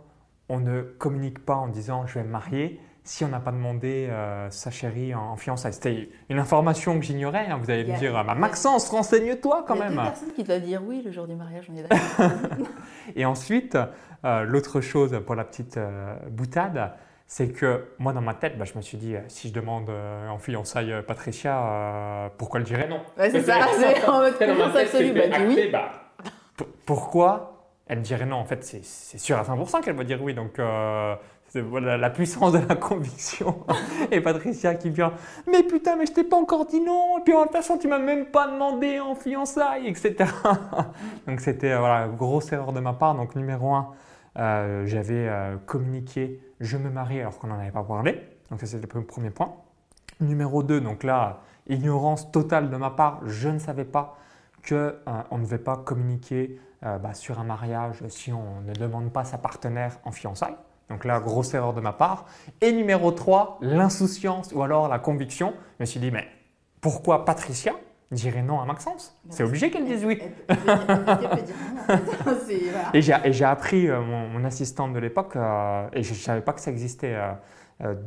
on 0.47 0.59
ne 0.59 0.81
communique 0.81 1.43
pas 1.45 1.55
en 1.55 1.67
disant 1.67 2.05
je 2.05 2.15
vais 2.19 2.23
me 2.23 2.29
marier 2.31 2.79
si 3.03 3.25
on 3.25 3.29
n'a 3.29 3.39
pas 3.39 3.51
demandé 3.51 4.07
euh, 4.11 4.47
sa 4.51 4.69
chérie 4.69 5.15
en, 5.15 5.31
en 5.31 5.35
fiançailles. 5.35 5.73
C'était 5.73 6.09
une 6.29 6.37
information 6.37 6.99
que 6.99 7.03
j'ignorais, 7.03 7.47
hein, 7.47 7.59
vous 7.61 7.71
allez 7.71 7.83
me 7.83 7.97
dire, 7.97 8.13
bah, 8.23 8.35
Maxence, 8.35 8.89
renseigne-toi 8.89 9.65
quand 9.67 9.73
Il 9.75 9.79
y 9.79 9.81
a 9.81 9.89
même. 9.89 9.97
deux 9.97 10.03
personnes 10.03 10.31
qui 10.33 10.43
doivent 10.43 10.61
dire 10.61 10.81
oui 10.85 11.01
le 11.03 11.11
jour 11.11 11.25
du 11.27 11.33
mariage, 11.35 11.67
on 11.73 11.75
est 11.77 11.81
d'accord. 11.81 12.29
Et 13.15 13.25
ensuite, 13.25 13.75
euh, 14.23 14.43
l'autre 14.43 14.81
chose 14.81 15.19
pour 15.25 15.33
la 15.33 15.43
petite 15.43 15.77
euh, 15.77 16.13
boutade, 16.29 16.91
c'est 17.25 17.47
que 17.49 17.85
moi, 17.97 18.13
dans 18.13 18.21
ma 18.21 18.35
tête, 18.35 18.57
bah, 18.59 18.65
je 18.65 18.75
me 18.75 18.81
suis 18.81 18.97
dit, 18.97 19.15
si 19.29 19.47
je 19.47 19.53
demande 19.53 19.89
en 20.29 20.37
fiançailles 20.37 20.93
Patricia, 21.07 22.29
pourquoi 22.37 22.59
elle 22.59 22.65
dirait 22.65 22.89
non? 22.89 22.99
Ouais, 23.17 23.29
c'est 23.31 23.41
ça, 23.41 23.55
c'est 23.79 24.05
en 24.07 24.19
mode 24.19 24.37
confiance 24.37 24.75
absolue. 24.75 25.13
Bah, 25.13 25.37
oui. 25.47 25.69
Bah, 25.71 25.91
pourquoi? 26.85 27.67
Elle 27.87 28.01
dirait 28.01 28.25
non 28.25 28.37
En 28.37 28.45
fait, 28.45 28.63
c'est 28.63 29.17
sûr 29.17 29.37
à 29.37 29.43
100% 29.43 29.81
qu'elle 29.81 29.95
va 29.95 30.03
dire 30.03 30.21
oui. 30.21 30.33
Donc, 30.33 30.61
c'est 31.49 31.61
voilà, 31.61 31.97
la 31.97 32.09
puissance 32.09 32.53
de 32.53 32.59
la 32.67 32.75
conviction. 32.77 33.65
Et 34.11 34.21
Patricia 34.21 34.75
qui 34.75 34.89
vient, 34.89 35.13
mais 35.51 35.63
putain, 35.63 35.97
mais 35.97 36.05
je 36.05 36.13
t'ai 36.13 36.23
pas 36.23 36.37
encore 36.37 36.65
dit 36.65 36.79
non. 36.79 37.19
Et 37.19 37.21
puis 37.23 37.33
en 37.33 37.43
toute 37.43 37.51
façon, 37.51 37.77
tu 37.77 37.87
m'as 37.87 37.99
même 37.99 38.27
pas 38.27 38.47
demandé 38.47 38.99
en 38.99 39.15
fiançailles, 39.15 39.87
etc. 39.87 40.15
Donc, 41.27 41.41
c'était 41.41 41.75
voilà, 41.77 42.07
grosse 42.07 42.51
erreur 42.53 42.71
de 42.71 42.79
ma 42.79 42.93
part. 42.93 43.15
Donc, 43.15 43.35
numéro 43.35 43.73
un, 43.73 43.89
j'avais 44.85 45.29
communiqué 45.65 46.39
je 46.61 46.77
me 46.77 46.89
marie 46.89 47.19
alors 47.19 47.37
qu'on 47.37 47.47
n'en 47.47 47.59
avait 47.59 47.71
pas 47.71 47.83
parlé. 47.83 48.21
Donc 48.49 48.59
ça 48.59 48.67
c'est 48.67 48.81
le 48.81 48.87
premier 48.87 49.31
point. 49.31 49.53
Numéro 50.19 50.61
2, 50.61 50.79
donc 50.79 51.03
là, 51.03 51.41
ignorance 51.67 52.31
totale 52.31 52.69
de 52.69 52.77
ma 52.77 52.91
part, 52.91 53.21
je 53.25 53.49
ne 53.49 53.57
savais 53.57 53.85
pas 53.85 54.17
qu'on 54.67 54.75
euh, 54.75 55.23
on 55.31 55.37
ne 55.37 55.43
devait 55.43 55.57
pas 55.57 55.77
communiquer 55.77 56.59
euh, 56.83 56.97
bah, 56.97 57.13
sur 57.13 57.39
un 57.39 57.43
mariage 57.43 57.97
si 58.07 58.33
on 58.33 58.61
ne 58.61 58.73
demande 58.73 59.13
pas 59.13 59.23
sa 59.23 59.37
partenaire 59.37 59.99
en 60.03 60.11
fiançailles. 60.11 60.55
Donc 60.89 61.05
là, 61.05 61.19
grosse 61.19 61.53
erreur 61.53 61.73
de 61.73 61.81
ma 61.81 61.93
part. 61.93 62.25
Et 62.59 62.71
numéro 62.71 63.11
3, 63.11 63.59
l'insouciance 63.61 64.51
ou 64.51 64.63
alors 64.63 64.87
la 64.87 64.97
conviction. 64.97 65.53
Je 65.77 65.83
me 65.83 65.85
suis 65.85 65.99
dit, 65.99 66.09
mais 66.09 66.27
pourquoi 66.81 67.23
Patricia 67.23 67.73
dirait 68.09 68.41
non 68.41 68.59
à 68.59 68.65
Maxence? 68.65 69.15
C'est 69.29 69.43
obligé 69.43 69.69
qu'elle 69.69 69.85
dise 69.85 70.03
oui. 70.03 70.23
Et 72.95 73.01
j'ai 73.03 73.45
appris, 73.45 73.87
euh, 73.87 74.01
mon, 74.01 74.43
assistante 74.43 74.91
de 74.93 74.99
l'époque, 74.99 75.35
euh, 75.35 75.87
et 75.93 76.01
je 76.01 76.13
ne 76.13 76.17
savais 76.17 76.41
pas 76.41 76.53
que 76.53 76.61
ça 76.61 76.71
existait, 76.71 77.15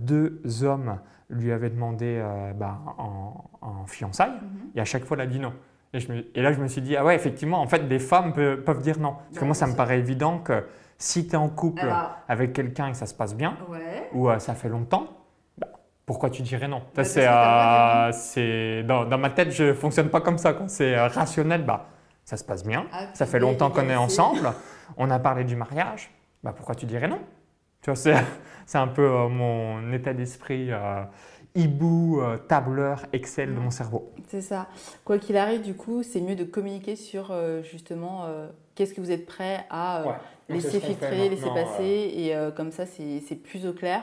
deux 0.01 0.43
hommes 0.65 0.99
lui 1.31 1.53
avaient 1.53 1.71
demandé 1.71 2.21
bah, 2.57 2.81
en, 2.99 3.87
fiançailles, 3.87 4.33
mhm. 4.33 4.71
et 4.75 4.81
à 4.81 4.85
chaque 4.85 5.05
fois, 5.05 5.17
elle 5.17 5.23
a 5.23 5.27
dit 5.27 5.39
non. 5.39 5.53
Et, 5.95 6.01
je 6.01 6.13
et, 6.35 6.43
là, 6.43 6.53
je 6.53 6.61
me 6.61 6.69
suis 6.69 6.83
dit, 6.83 6.97
ah 6.97 7.05
ouais, 7.05 7.15
effectivement, 7.15 7.61
en 7.61 7.67
fait, 7.67 7.89
des 7.89 7.99
femmes 7.99 8.33
peuvent, 8.33 8.83
dire 8.83 8.99
non. 8.99 9.13
Parce 9.13 9.35
que 9.35 9.41
bah, 9.41 9.47
moi, 9.47 9.55
ça 9.55 9.67
me 9.67 9.75
paraît 9.75 9.99
évident 9.99 10.39
que 10.39 10.65
si 10.99 11.27
tu 11.27 11.33
es 11.33 11.37
en 11.37 11.49
couple 11.49 11.87
avec 12.29 12.53
quelqu'un 12.53 12.89
et 12.89 12.91
que 12.93 12.97
ça 12.97 13.07
se 13.07 13.15
passe 13.15 13.35
bien, 13.35 13.57
ou 14.13 14.29
ça 14.39 14.55
fait 14.55 14.69
longtemps, 14.69 15.09
pourquoi 16.07 16.31
tu 16.31 16.43
dirais 16.43 16.69
non? 16.69 16.83
Bah, 16.95 17.05
C'est 18.13 18.83
dans, 18.83 19.05
dans, 19.05 19.19
ma 19.19 19.31
tête, 19.31 19.51
je 19.51 19.65
ne 19.65 19.73
fonctionne 19.73 20.11
pas 20.11 20.21
comme 20.21 20.39
ça. 20.39 20.55
C'est 20.67 20.99
rationnel, 20.99 21.65
bah, 21.65 21.87
ça 22.25 22.37
se 22.37 22.45
passe 22.45 22.65
bien, 22.65 22.87
ah, 22.93 23.07
ça 23.13 23.27
fait 23.27 23.39
longtemps 23.39 23.71
qu'on 23.71 23.89
est 23.89 23.97
ensemble, 23.97 24.53
on 24.97 25.11
a 25.11 25.19
parlé 25.19 25.45
du 25.45 25.57
mariage, 25.57 26.11
bah, 26.43 26.53
pourquoi 26.57 26.75
tu 26.75 26.87
dirais 26.87 27.09
non? 27.09 27.21
Tu 27.83 27.91
vois, 27.91 27.97
c'est 27.97 28.15
un 28.79 28.89
peu 28.89 29.03
euh, 29.03 29.29
mon 29.29 29.93
état 29.93 30.15
d'esprit 30.15 30.73
euh, 30.73 31.03
hibou, 31.55 32.21
euh, 32.21 32.37
tableur, 32.37 33.07
Excel 33.13 33.55
de 33.55 33.61
mon 33.61 33.71
cerveau. 33.71 34.13
C'est 34.29 34.41
ça. 34.41 34.69
Quoi 35.05 35.19
qu'il 35.19 35.37
arrive, 35.37 35.63
du 35.63 35.75
coup, 35.75 36.03
c'est 36.03 36.21
mieux 36.21 36.37
de 36.37 36.45
communiquer 36.45 36.97
sur 36.97 37.33
justement 37.63 38.27
qu'est-ce 38.75 38.95
que 38.95 39.01
vous 39.01 39.11
êtes 39.11 39.27
prêt 39.27 39.65
à 39.71 40.21
laisser 40.49 40.81
filtrer, 40.81 41.29
laisser 41.29 41.49
passer, 41.49 42.13
et 42.17 42.35
comme 42.57 42.73
ça, 42.73 42.85
c'est 42.87 43.37
plus 43.37 43.67
au 43.67 43.73
clair. 43.73 44.03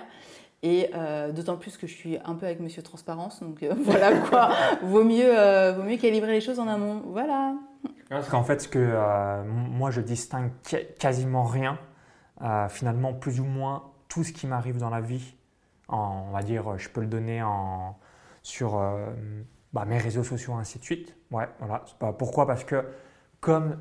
Et 0.64 0.92
euh, 0.94 1.32
d'autant 1.32 1.58
plus 1.58 1.76
que 1.78 1.88
je 1.88 1.94
suis 1.94 2.20
un 2.24 2.36
peu 2.36 2.46
avec 2.46 2.60
Monsieur 2.60 2.84
Transparence, 2.84 3.42
donc 3.42 3.64
euh, 3.64 3.74
voilà 3.84 4.16
quoi. 4.20 4.52
vaut 4.84 5.04
mieux, 5.04 5.26
euh, 5.26 5.74
vaut 5.74 5.84
mieux 5.84 5.98
calibrer 5.98 6.34
les 6.34 6.42
choses 6.42 6.60
en 6.60 6.68
amont. 6.68 7.02
Voilà. 7.08 7.56
Parce 8.10 8.30
qu'en 8.30 8.44
fait, 8.44 8.62
ce 8.62 8.68
que 8.68 9.44
moi 9.48 9.90
je 9.90 10.02
distingue 10.02 10.52
quasiment 11.00 11.46
rien, 11.46 11.80
finalement 12.70 13.14
plus 13.14 13.40
ou 13.40 13.46
moins 13.46 13.84
tout 14.10 14.24
ce 14.24 14.34
qui 14.34 14.48
m'arrive 14.48 14.78
dans 14.78 14.90
la 14.90 15.02
vie, 15.02 15.36
on 15.92 16.32
va 16.32 16.42
dire, 16.42 16.78
je 16.78 16.90
peux 16.90 17.02
le 17.02 17.08
donner 17.08 17.44
en, 17.44 17.98
sur 18.42 18.82
bah, 19.74 19.86
mes 19.86 19.98
réseaux 19.98 20.24
sociaux 20.24 20.54
ainsi 20.54 20.80
de 20.80 20.84
suite. 20.84 21.16
Ouais, 21.32 21.48
voilà. 21.60 21.84
Pourquoi? 22.18 22.48
Parce 22.48 22.64
que 22.64 22.86
comme 23.40 23.78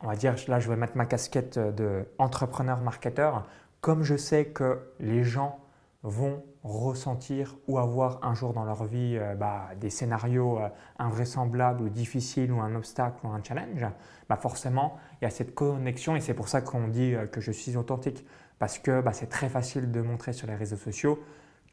on 0.00 0.08
va 0.08 0.16
dire, 0.16 0.34
là 0.48 0.60
je 0.60 0.68
vais 0.68 0.76
mettre 0.76 0.96
ma 0.96 1.06
casquette 1.06 1.58
de 1.58 2.06
entrepreneur 2.18 2.80
marketeur, 2.80 3.46
comme 3.80 4.02
je 4.02 4.16
sais 4.16 4.46
que 4.46 4.80
les 5.00 5.24
gens 5.24 5.58
vont 6.02 6.42
ressentir 6.64 7.56
ou 7.68 7.78
avoir 7.78 8.24
un 8.24 8.34
jour 8.34 8.52
dans 8.52 8.64
leur 8.64 8.84
vie 8.84 9.16
euh, 9.18 9.34
bah, 9.34 9.70
des 9.80 9.90
scénarios 9.90 10.58
euh, 10.58 10.68
invraisemblables 10.98 11.82
ou 11.82 11.88
difficiles 11.88 12.52
ou 12.52 12.60
un 12.60 12.74
obstacle 12.74 13.24
ou 13.24 13.28
un 13.30 13.42
challenge, 13.42 13.86
bah, 14.28 14.36
forcément, 14.36 14.98
il 15.20 15.24
y 15.24 15.26
a 15.26 15.30
cette 15.30 15.54
connexion 15.54 16.16
et 16.16 16.20
c'est 16.20 16.34
pour 16.34 16.48
ça 16.48 16.60
qu'on 16.60 16.88
dit 16.88 17.14
euh, 17.14 17.26
que 17.26 17.40
je 17.40 17.52
suis 17.52 17.76
authentique. 17.76 18.24
Parce 18.58 18.78
que 18.78 19.00
bah, 19.00 19.12
c'est 19.12 19.26
très 19.28 19.48
facile 19.48 19.90
de 19.90 20.00
montrer 20.00 20.32
sur 20.32 20.46
les 20.46 20.54
réseaux 20.54 20.76
sociaux 20.76 21.18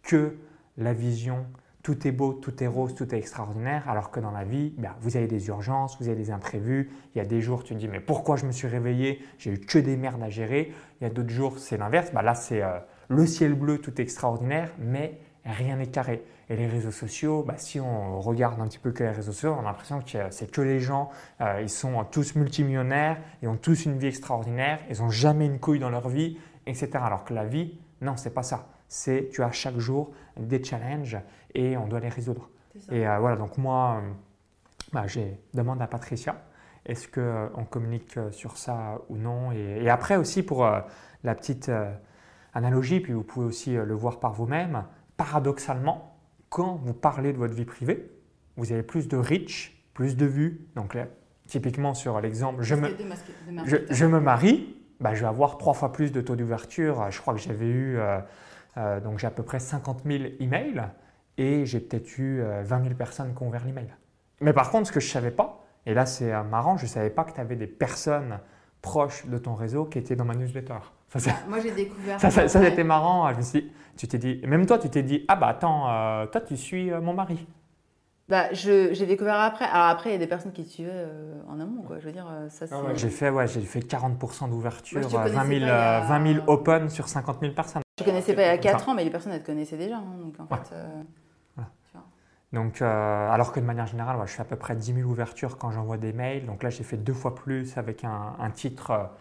que 0.03 0.35
la 0.77 0.93
vision, 0.93 1.45
tout 1.83 2.07
est 2.07 2.11
beau, 2.11 2.33
tout 2.33 2.63
est 2.63 2.67
rose, 2.67 2.95
tout 2.95 3.13
est 3.13 3.17
extraordinaire, 3.17 3.87
alors 3.89 4.11
que 4.11 4.19
dans 4.19 4.31
la 4.31 4.43
vie, 4.43 4.73
vous 5.01 5.17
avez 5.17 5.27
des 5.27 5.47
urgences, 5.47 5.97
vous 5.99 6.07
avez 6.07 6.17
des 6.17 6.31
imprévus. 6.31 6.89
Il 7.15 7.17
y 7.17 7.21
a 7.21 7.25
des 7.25 7.41
jours, 7.41 7.63
tu 7.63 7.73
te 7.73 7.79
dis, 7.79 7.87
mais 7.87 7.99
pourquoi 7.99 8.35
je 8.35 8.45
me 8.45 8.51
suis 8.51 8.67
réveillé 8.67 9.21
J'ai 9.37 9.51
eu 9.51 9.59
que 9.59 9.79
des 9.79 9.97
merdes 9.97 10.21
à 10.21 10.29
gérer. 10.29 10.73
Il 10.99 11.03
y 11.03 11.07
a 11.07 11.09
d'autres 11.09 11.29
jours, 11.29 11.59
c'est 11.59 11.77
l'inverse. 11.77 12.11
là, 12.13 12.35
c'est 12.35 12.61
le 13.07 13.25
ciel 13.25 13.53
bleu, 13.55 13.79
tout 13.79 13.99
est 13.99 14.03
extraordinaire, 14.03 14.71
mais 14.77 15.19
rien 15.45 15.77
n'est 15.77 15.87
carré. 15.87 16.23
Et 16.49 16.55
les 16.55 16.67
réseaux 16.67 16.91
sociaux, 16.91 17.43
bah, 17.43 17.55
si 17.57 17.79
on 17.79 18.19
regarde 18.21 18.59
un 18.59 18.67
petit 18.67 18.79
peu 18.79 18.91
que 18.91 19.03
les 19.03 19.11
réseaux 19.11 19.31
sociaux, 19.31 19.55
on 19.57 19.61
a 19.61 19.65
l'impression 19.65 19.99
que 20.01 20.17
c'est 20.31 20.51
que 20.51 20.61
les 20.61 20.79
gens, 20.79 21.09
euh, 21.41 21.61
ils 21.61 21.69
sont 21.69 22.03
tous 22.05 22.35
multimillionnaires, 22.35 23.17
ils 23.41 23.47
ont 23.47 23.57
tous 23.57 23.85
une 23.85 23.97
vie 23.97 24.07
extraordinaire, 24.07 24.79
ils 24.89 24.99
n'ont 24.99 25.09
jamais 25.09 25.45
une 25.45 25.59
couille 25.59 25.79
dans 25.79 25.89
leur 25.89 26.09
vie, 26.09 26.37
etc. 26.65 26.89
Alors 27.01 27.23
que 27.23 27.33
la 27.33 27.45
vie, 27.45 27.79
non, 28.01 28.15
c'est 28.17 28.33
pas 28.33 28.43
ça. 28.43 28.67
C'est 28.89 29.29
tu 29.31 29.43
as 29.43 29.51
chaque 29.51 29.77
jour 29.77 30.11
des 30.37 30.61
challenges 30.61 31.17
et 31.55 31.77
on 31.77 31.87
doit 31.87 32.01
les 32.01 32.09
résoudre. 32.09 32.49
Et 32.91 33.07
euh, 33.07 33.19
voilà, 33.19 33.37
donc 33.37 33.57
moi, 33.57 34.01
euh, 34.03 34.09
bah, 34.91 35.07
j'ai 35.07 35.39
demande 35.53 35.81
à 35.81 35.87
Patricia, 35.87 36.43
est-ce 36.85 37.07
qu'on 37.07 37.65
communique 37.65 38.17
sur 38.31 38.57
ça 38.57 38.99
ou 39.09 39.17
non 39.17 39.51
et, 39.51 39.83
et, 39.83 39.89
après 39.89 40.15
aussi 40.15 40.43
pour 40.43 40.65
la 40.65 41.35
petite 41.35 41.69
analogie, 42.53 42.99
puis 42.99 43.13
vous 43.13 43.23
pouvez 43.23 43.45
aussi 43.45 43.75
euh, 43.75 43.85
le 43.85 43.93
voir 43.93 44.19
par 44.19 44.33
vous-même, 44.33 44.83
paradoxalement, 45.17 46.15
quand 46.49 46.75
vous 46.83 46.93
parlez 46.93 47.33
de 47.33 47.37
votre 47.37 47.53
vie 47.53 47.65
privée, 47.65 48.09
vous 48.57 48.71
avez 48.71 48.83
plus 48.83 49.07
de 49.07 49.17
reach, 49.17 49.83
plus 49.93 50.17
de 50.17 50.25
vues. 50.25 50.67
Donc 50.75 50.97
typiquement 51.45 51.93
sur 51.93 52.19
l'exemple, 52.21 52.63
je 52.63 52.75
me, 52.75 52.89
je, 53.65 54.05
me 54.05 54.19
marie, 54.19 54.75
bah, 54.99 55.13
je 55.13 55.21
vais 55.21 55.27
avoir 55.27 55.57
trois 55.57 55.73
fois 55.73 55.91
plus 55.91 56.11
de 56.11 56.21
taux 56.21 56.35
d'ouverture. 56.35 57.09
Je 57.11 57.21
crois 57.21 57.33
que 57.33 57.39
j'avais 57.39 57.67
eu, 57.67 57.99
euh, 58.77 58.97
euh, 58.97 58.99
donc 58.99 59.19
j'ai 59.19 59.27
à 59.27 59.31
peu 59.31 59.43
près 59.43 59.59
50 59.59 60.03
000 60.05 60.23
emails 60.39 60.83
et 61.37 61.65
j'ai 61.65 61.79
peut-être 61.79 62.17
eu 62.17 62.43
20 62.63 62.83
000 62.83 62.95
personnes 62.95 63.33
qui 63.33 63.43
ont 63.43 63.47
ouvert 63.47 63.65
l'email. 63.65 63.87
Mais 64.41 64.53
par 64.53 64.71
contre, 64.71 64.87
ce 64.87 64.91
que 64.91 64.99
je 64.99 65.07
ne 65.07 65.11
savais 65.11 65.31
pas, 65.31 65.63
et 65.85 65.93
là 65.93 66.05
c'est 66.05 66.31
marrant, 66.43 66.77
je 66.77 66.83
ne 66.83 66.89
savais 66.89 67.09
pas 67.09 67.23
que 67.23 67.33
tu 67.33 67.39
avais 67.39 67.55
des 67.55 67.67
personnes 67.67 68.39
proches 68.81 69.25
de 69.25 69.37
ton 69.37 69.55
réseau 69.55 69.85
qui 69.85 69.99
étaient 69.99 70.15
dans 70.15 70.25
ma 70.25 70.35
newsletter. 70.35 70.79
Ça, 71.15 71.31
moi, 71.47 71.59
j'ai 71.59 71.71
découvert. 71.71 72.19
Ça, 72.19 72.29
ça, 72.29 72.47
ça 72.47 72.61
c'était 72.61 72.83
marrant. 72.83 73.31
Je 73.33 73.37
me 73.37 73.41
suis 73.41 73.71
tu 73.99 74.07
t'es 74.07 74.17
dit, 74.17 74.39
même 74.47 74.65
toi, 74.65 74.79
tu 74.79 74.89
t'es 74.89 75.03
dit, 75.03 75.25
ah 75.27 75.35
bah 75.35 75.47
attends, 75.47 75.89
euh, 75.89 76.25
toi, 76.27 76.39
tu 76.39 76.55
suis 76.55 76.89
euh, 76.89 77.01
mon 77.01 77.13
mari. 77.13 77.45
Bah, 78.29 78.45
j'ai 78.53 79.05
découvert 79.05 79.35
après. 79.41 79.65
Alors 79.65 79.87
après, 79.87 80.11
il 80.11 80.13
y 80.13 80.15
a 80.15 80.19
des 80.19 80.27
personnes 80.27 80.53
qui 80.53 80.63
suivaient 80.63 80.89
euh, 80.93 81.41
en 81.49 81.59
amont, 81.59 81.81
quoi. 81.81 81.99
Je 81.99 82.05
veux 82.05 82.13
dire, 82.13 82.25
ça 82.47 82.65
ah 82.71 82.93
J'ai 82.95 83.09
fait, 83.09 83.29
ouais, 83.29 83.45
j'ai 83.47 83.59
fait 83.59 83.81
40% 83.81 84.49
d'ouverture, 84.49 85.01
20 85.01 85.45
000, 85.47 85.65
20 85.65 86.33
000 86.33 86.45
open 86.47 86.89
sur 86.89 87.09
50 87.09 87.39
000 87.41 87.53
personnes. 87.53 87.81
Je 87.99 88.03
ne 88.03 88.09
connaissais 88.09 88.33
pas 88.33 88.41
il 88.41 88.47
y 88.47 88.49
a 88.49 88.57
4 88.57 88.89
ans, 88.89 88.95
mais 88.95 89.03
les 89.03 89.09
personnes, 89.09 89.31
elles 89.31 89.41
te 89.41 89.45
connaissaient 89.45 89.77
déjà. 89.77 89.97
Hein, 89.97 90.17
donc 90.21 90.35
en 90.39 90.47
fait. 90.47 90.73
Donc, 92.51 92.81
alors 92.81 93.51
que 93.51 93.59
de 93.59 93.65
manière 93.65 93.85
générale, 93.85 94.17
je 94.25 94.31
fais 94.31 94.41
à 94.41 94.45
peu 94.45 94.55
près 94.55 94.75
10 94.75 94.95
000 94.95 95.07
ouvertures 95.07 95.57
quand 95.59 95.69
j'envoie 95.69 95.97
des 95.97 96.13
mails. 96.13 96.47
Donc 96.47 96.63
là, 96.63 96.71
j'ai 96.71 96.83
fait 96.83 96.97
deux 96.97 97.13
fois 97.13 97.35
plus 97.35 97.77
avec 97.77 98.03
un, 98.03 98.35
un 98.39 98.49
titre 98.49 99.11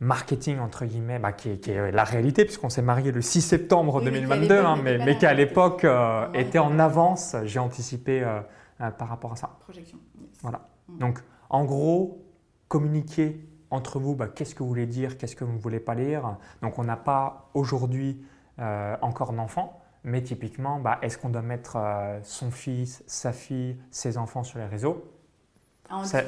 marketing, 0.00 0.58
entre 0.58 0.86
guillemets, 0.86 1.18
bah, 1.18 1.32
qui, 1.32 1.50
est, 1.50 1.92
la 1.92 2.04
réalité, 2.04 2.44
puisqu'on 2.44 2.70
s'est 2.70 2.82
marié 2.82 3.12
le 3.12 3.20
6 3.20 3.42
septembre 3.42 4.02
2022, 4.02 4.58
hein, 4.58 4.76
mais, 4.82 4.98
mais 4.98 5.16
qui 5.16 5.26
à 5.26 5.34
l'époque 5.34 5.84
euh, 5.84 6.32
était 6.32 6.58
en 6.58 6.78
avance. 6.78 7.36
J'ai 7.44 7.58
anticipé 7.58 8.22
euh, 8.22 8.40
euh, 8.80 8.90
par 8.90 9.08
rapport 9.08 9.32
à 9.32 9.36
ça. 9.36 9.50
Projection. 9.60 9.98
Voilà. 10.42 10.68
Mm. 10.88 10.98
Donc, 10.98 11.18
en 11.50 11.64
gros, 11.64 12.24
communiquer 12.68 13.46
entre 13.70 13.98
vous, 13.98 14.14
bah, 14.14 14.28
qu'est-ce 14.28 14.54
que 14.54 14.62
vous 14.62 14.68
voulez 14.68 14.86
dire, 14.86 15.18
qu'est-ce 15.18 15.36
que 15.36 15.44
vous 15.44 15.52
ne 15.52 15.58
voulez 15.58 15.80
pas 15.80 15.94
lire? 15.94 16.36
Donc, 16.62 16.78
on 16.78 16.84
n'a 16.84 16.96
pas 16.96 17.50
aujourd'hui 17.54 18.22
encore 19.00 19.32
d'enfants, 19.32 19.80
mais 20.04 20.22
typiquement, 20.22 20.80
bah, 20.80 20.98
est-ce 21.00 21.16
qu'on 21.16 21.30
doit 21.30 21.40
mettre 21.40 21.78
son 22.22 22.50
fils, 22.50 23.02
sa 23.06 23.32
fille, 23.32 23.78
ses 23.90 24.18
enfants 24.18 24.42
sur 24.42 24.58
les 24.58 24.66
réseaux? 24.66 25.10
Ça, 26.04 26.22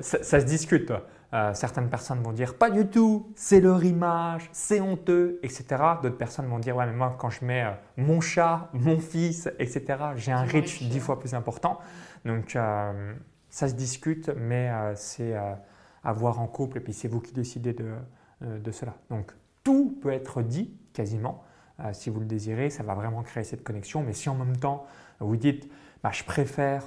ça, 0.00 0.40
se 0.40 0.44
discute. 0.44 0.92
Euh, 1.34 1.52
certaines 1.52 1.90
personnes 1.90 2.22
vont 2.22 2.32
dire 2.32 2.54
pas 2.56 2.70
du 2.70 2.86
tout, 2.86 3.32
c'est 3.36 3.60
leur 3.60 3.84
image, 3.84 4.48
c'est 4.52 4.80
honteux, 4.80 5.38
etc. 5.42 5.66
D'autres 6.02 6.16
personnes 6.16 6.46
vont 6.46 6.58
dire 6.58 6.74
ouais, 6.76 6.86
mais 6.86 6.94
moi 6.94 7.14
quand 7.18 7.28
je 7.28 7.44
mets 7.44 7.64
euh, 7.64 7.70
mon 7.98 8.20
chat, 8.20 8.70
mon 8.72 8.98
fils, 8.98 9.48
etc., 9.58 9.84
j'ai 10.16 10.32
un 10.32 10.44
reach 10.44 10.82
dix 10.82 11.00
fois 11.00 11.18
plus 11.18 11.34
important. 11.34 11.80
Donc 12.24 12.56
euh, 12.56 13.12
ça 13.50 13.68
se 13.68 13.74
discute, 13.74 14.30
mais 14.36 14.70
c'est 14.94 15.36
à 16.04 16.12
voir 16.12 16.40
en 16.40 16.46
couple 16.46 16.78
et 16.78 16.80
puis 16.80 16.92
c'est 16.92 17.08
vous 17.08 17.20
qui 17.20 17.32
décidez 17.32 17.72
de, 17.72 17.94
de, 18.40 18.70
cela. 18.70 18.94
Donc 19.10 19.32
tout 19.64 19.98
peut 20.00 20.12
être 20.12 20.42
dit 20.42 20.72
quasiment. 20.92 21.42
si 21.92 22.10
vous 22.10 22.20
le 22.20 22.26
désirez, 22.26 22.70
ça 22.70 22.82
va 22.82 22.94
vraiment 22.94 23.22
créer 23.22 23.44
cette 23.44 23.64
connexion. 23.64 24.02
Mais 24.02 24.12
si 24.12 24.28
en 24.28 24.34
même 24.34 24.56
temps, 24.56 24.86
vous 25.20 25.36
dites, 25.36 25.68
bah, 26.02 26.10
je 26.12 26.24
préfère 26.24 26.84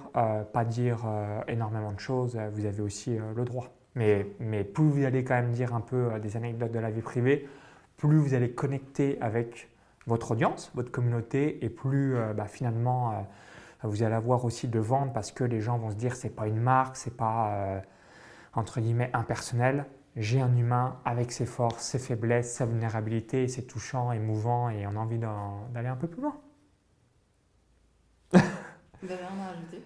pas 0.54 0.66
dire 0.66 1.00
énormément 1.48 1.92
de 1.92 2.00
choses, 2.00 2.38
vous 2.54 2.66
avez 2.66 2.82
aussi 2.82 3.18
le 3.36 3.46
droit. 3.46 3.70
Mais, 3.96 4.26
mais, 4.40 4.64
plus 4.64 4.90
vous 4.90 5.04
allez 5.04 5.24
quand 5.24 5.36
même 5.36 5.52
dire 5.52 5.76
un 5.76 5.82
peu 5.82 6.20
des 6.22 6.38
anecdotes 6.38 6.72
de 6.72 6.80
la 6.80 6.90
vie 6.90 7.02
privée, 7.02 7.48
plus 7.98 8.18
vous 8.18 8.34
allez 8.34 8.52
connecter 8.52 9.18
avec 9.22 9.70
votre 10.08 10.32
audience, 10.32 10.72
votre 10.74 10.92
communauté, 10.92 11.64
et 11.64 11.70
plus 11.70 12.16
bah, 12.36 12.48
finalement 12.48 13.26
vous 13.84 14.04
allez 14.04 14.16
avoir 14.16 14.46
aussi 14.46 14.68
de 14.68 14.80
vendre 14.80 15.12
parce 15.12 15.32
que 15.32 15.44
les 15.44 15.62
gens 15.62 15.78
vont 15.78 15.92
se 15.92 15.96
dire 15.96 16.16
c'est 16.16 16.30
pas 16.30 16.48
une 16.48 16.60
marque, 16.60 16.96
c'est 16.96 17.16
pas 17.16 17.54
euh, 17.54 17.80
entre 18.54 18.82
guillemets 18.82 19.10
impersonnel. 19.14 19.86
J'ai 20.16 20.42
un 20.42 20.56
humain 20.56 20.98
avec 21.06 21.32
ses 21.32 21.46
forces, 21.46 21.84
ses 21.84 22.00
faiblesses, 22.00 22.54
sa 22.54 22.66
vulnérabilité, 22.66 23.48
c'est 23.48 23.62
touchant, 23.62 24.12
émouvant 24.12 24.70
et 24.70 24.86
on 24.86 24.92
a 24.92 25.00
envie 25.00 25.20
d'aller 25.20 25.88
un 25.88 25.96
peu 25.96 26.08
plus 26.08 26.22
loin. 26.22 26.36
Vous 28.34 29.12
avez 29.12 29.16
rien 29.16 29.46
à 29.46 29.52
ajouter 29.52 29.82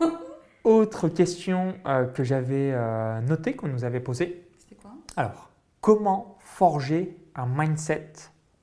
Autre 0.64 1.08
question 1.08 1.74
euh, 1.86 2.06
que 2.06 2.24
j'avais 2.24 2.72
euh, 2.72 3.20
notée, 3.20 3.54
qu'on 3.54 3.68
nous 3.68 3.84
avait 3.84 4.00
posée. 4.00 4.46
C'était 4.58 4.76
quoi? 4.76 4.92
Alors, 5.16 5.50
comment 5.80 6.38
forger 6.40 7.18
un 7.34 7.46
mindset 7.46 8.12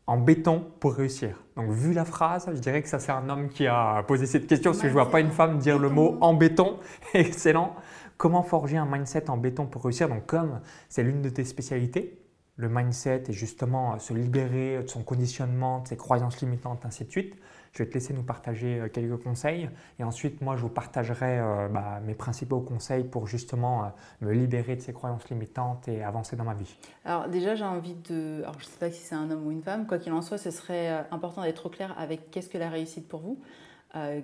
en 0.07 0.17
béton 0.17 0.65
pour 0.79 0.93
réussir? 0.93 1.43
Donc, 1.55 1.69
vu 1.69 1.93
la 1.93 2.05
phrase, 2.05 2.49
je 2.51 2.59
dirais 2.59 2.81
que 2.81 2.89
ça 2.89 2.99
c'est 2.99 3.11
un 3.11 3.29
homme 3.29 3.49
qui 3.49 3.67
a 3.67 4.03
posé 4.07 4.25
cette 4.25 4.47
question 4.47 4.71
parce 4.71 4.81
que 4.81 4.87
je 4.87 4.93
ne 4.93 4.99
vois 4.99 5.11
pas 5.11 5.19
une 5.19 5.31
femme 5.31 5.59
dire 5.59 5.77
le 5.77 5.89
mot 5.89 6.17
en 6.21 6.33
béton. 6.33 6.79
Excellent. 7.13 7.75
Comment 8.22 8.43
forger 8.43 8.78
un 8.78 8.86
mindset 8.86 9.32
en 9.32 9.38
béton 9.38 9.65
pour 9.65 9.84
réussir 9.84 10.07
Donc, 10.07 10.28
comme 10.28 10.59
c'est 10.89 11.01
l'une 11.01 11.24
de 11.24 11.30
tes 11.30 11.43
spécialités, 11.43 12.22
le 12.55 12.69
mindset 12.69 13.24
est 13.28 13.34
justement 13.34 13.97
se 13.97 14.13
libérer 14.13 14.84
de 14.84 14.88
son 14.88 15.01
conditionnement, 15.01 15.80
de 15.80 15.88
ses 15.88 15.97
croyances 15.97 16.39
limitantes, 16.39 16.86
ainsi 16.86 17.03
de 17.03 17.09
suite. 17.09 17.34
Je 17.72 17.82
vais 17.82 17.89
te 17.89 17.95
laisser 17.95 18.13
nous 18.13 18.22
partager 18.22 18.80
euh, 18.80 18.89
quelques 18.89 19.24
conseils 19.24 19.72
et 19.97 20.03
ensuite 20.03 20.39
moi 20.41 20.55
je 20.55 20.61
vous 20.61 20.69
partagerai 20.69 21.39
euh, 21.39 21.67
bah, 21.69 21.99
mes 22.05 22.13
principaux 22.13 22.59
conseils 22.59 23.05
pour 23.05 23.26
justement 23.26 23.86
euh, 23.86 23.88
me 24.22 24.34
libérer 24.34 24.76
de 24.76 24.82
ces 24.82 24.93
croyances 24.93 25.28
limitantes 25.30 25.88
et 25.88 26.03
avancer 26.03 26.36
dans 26.36 26.43
ma 26.43 26.53
vie. 26.53 26.78
Alors 27.05 27.28
déjà 27.28 27.55
j'ai 27.55 27.63
envie 27.63 27.95
de... 28.07 28.41
Alors 28.43 28.59
je 28.59 28.65
ne 28.65 28.69
sais 28.69 28.78
pas 28.78 28.91
si 28.91 29.01
c'est 29.01 29.15
un 29.15 29.32
homme 29.32 29.47
ou 29.47 29.51
une 29.51 29.63
femme, 29.63 29.88
quoi 29.88 29.97
qu'il 29.97 30.13
en 30.13 30.22
soit 30.22 30.38
ce 30.38 30.51
serait 30.51 31.07
important 31.09 31.41
d'être 31.41 31.69
clair 31.69 31.95
avec 31.97 32.30
qu'est-ce 32.30 32.49
que 32.49 32.59
la 32.59 32.69
réussite 32.69 33.07
pour 33.07 33.22
vous, 33.22 33.39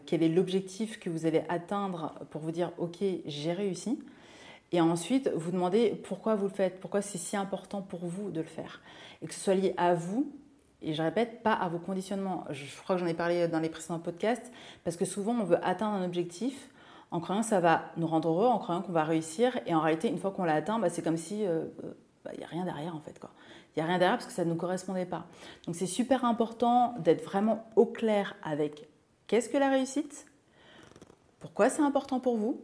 quel 0.05 0.23
est 0.23 0.29
l'objectif 0.29 0.99
que 0.99 1.09
vous 1.09 1.25
allez 1.25 1.43
atteindre 1.49 2.13
pour 2.29 2.41
vous 2.41 2.51
dire 2.51 2.71
ok 2.77 3.03
j'ai 3.25 3.53
réussi. 3.53 3.99
Et 4.71 4.81
ensuite, 4.81 5.29
vous 5.33 5.51
demandez 5.51 5.91
pourquoi 6.03 6.35
vous 6.35 6.47
le 6.47 6.53
faites, 6.53 6.79
pourquoi 6.79 7.01
c'est 7.01 7.17
si 7.17 7.37
important 7.37 7.81
pour 7.81 8.05
vous 8.05 8.31
de 8.31 8.41
le 8.41 8.47
faire. 8.47 8.81
Et 9.21 9.27
que 9.27 9.33
ce 9.33 9.39
soit 9.39 9.55
lié 9.55 9.73
à 9.77 9.93
vous, 9.93 10.31
et 10.81 10.93
je 10.93 11.01
répète, 11.01 11.41
pas 11.41 11.53
à 11.53 11.69
vos 11.69 11.79
conditionnements. 11.79 12.45
Je 12.49 12.65
crois 12.83 12.95
que 12.95 13.01
j'en 13.01 13.07
ai 13.07 13.13
parlé 13.13 13.47
dans 13.47 13.59
les 13.59 13.69
précédents 13.69 13.99
podcasts, 13.99 14.51
parce 14.83 14.97
que 14.97 15.05
souvent 15.05 15.33
on 15.33 15.43
veut 15.43 15.63
atteindre 15.65 15.95
un 15.95 16.05
objectif 16.05 16.69
en 17.11 17.21
croyant 17.21 17.41
que 17.41 17.47
ça 17.47 17.61
va 17.61 17.85
nous 17.95 18.07
rendre 18.07 18.29
heureux, 18.29 18.47
en 18.47 18.59
croyant 18.59 18.81
qu'on 18.81 18.91
va 18.91 19.05
réussir, 19.05 19.57
et 19.65 19.73
en 19.73 19.79
réalité, 19.79 20.09
une 20.09 20.17
fois 20.17 20.31
qu'on 20.31 20.43
l'a 20.43 20.55
atteint, 20.55 20.77
bah, 20.77 20.89
c'est 20.89 21.01
comme 21.01 21.17
si 21.17 21.39
il 21.39 21.47
euh, 21.47 21.65
n'y 22.25 22.43
euh, 22.43 22.45
a 22.45 22.47
rien 22.47 22.65
derrière 22.65 22.95
en 22.95 22.99
fait. 22.99 23.19
Il 23.75 23.79
n'y 23.79 23.83
a 23.83 23.85
rien 23.85 23.97
derrière 23.97 24.17
parce 24.17 24.27
que 24.27 24.33
ça 24.33 24.43
ne 24.43 24.49
nous 24.49 24.57
correspondait 24.57 25.05
pas. 25.05 25.25
Donc 25.65 25.75
c'est 25.75 25.85
super 25.85 26.25
important 26.25 26.95
d'être 26.99 27.23
vraiment 27.23 27.65
au 27.75 27.85
clair 27.85 28.35
avec 28.43 28.89
qu'est-ce 29.27 29.49
que 29.49 29.57
la 29.57 29.69
réussite, 29.69 30.25
pourquoi 31.39 31.69
c'est 31.69 31.81
important 31.81 32.19
pour 32.19 32.37
vous, 32.37 32.61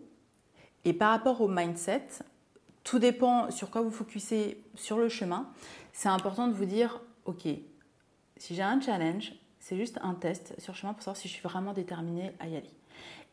et 0.85 0.93
par 0.93 1.11
rapport 1.11 1.41
au 1.41 1.47
mindset, 1.47 2.07
tout 2.83 2.99
dépend 2.99 3.49
sur 3.51 3.69
quoi 3.69 3.81
vous 3.81 3.91
focussez 3.91 4.61
sur 4.75 4.97
le 4.97 5.07
chemin. 5.07 5.49
C'est 5.93 6.09
important 6.09 6.47
de 6.47 6.53
vous 6.53 6.65
dire, 6.65 7.01
ok, 7.25 7.47
si 8.37 8.55
j'ai 8.55 8.63
un 8.63 8.81
challenge, 8.81 9.33
c'est 9.59 9.77
juste 9.77 9.99
un 10.01 10.13
test 10.13 10.53
sur 10.59 10.75
chemin 10.75 10.93
pour 10.93 11.03
savoir 11.03 11.15
si 11.15 11.29
je 11.29 11.33
suis 11.33 11.41
vraiment 11.41 11.73
déterminée 11.73 12.33
à 12.39 12.47
y 12.47 12.57
aller. 12.57 12.71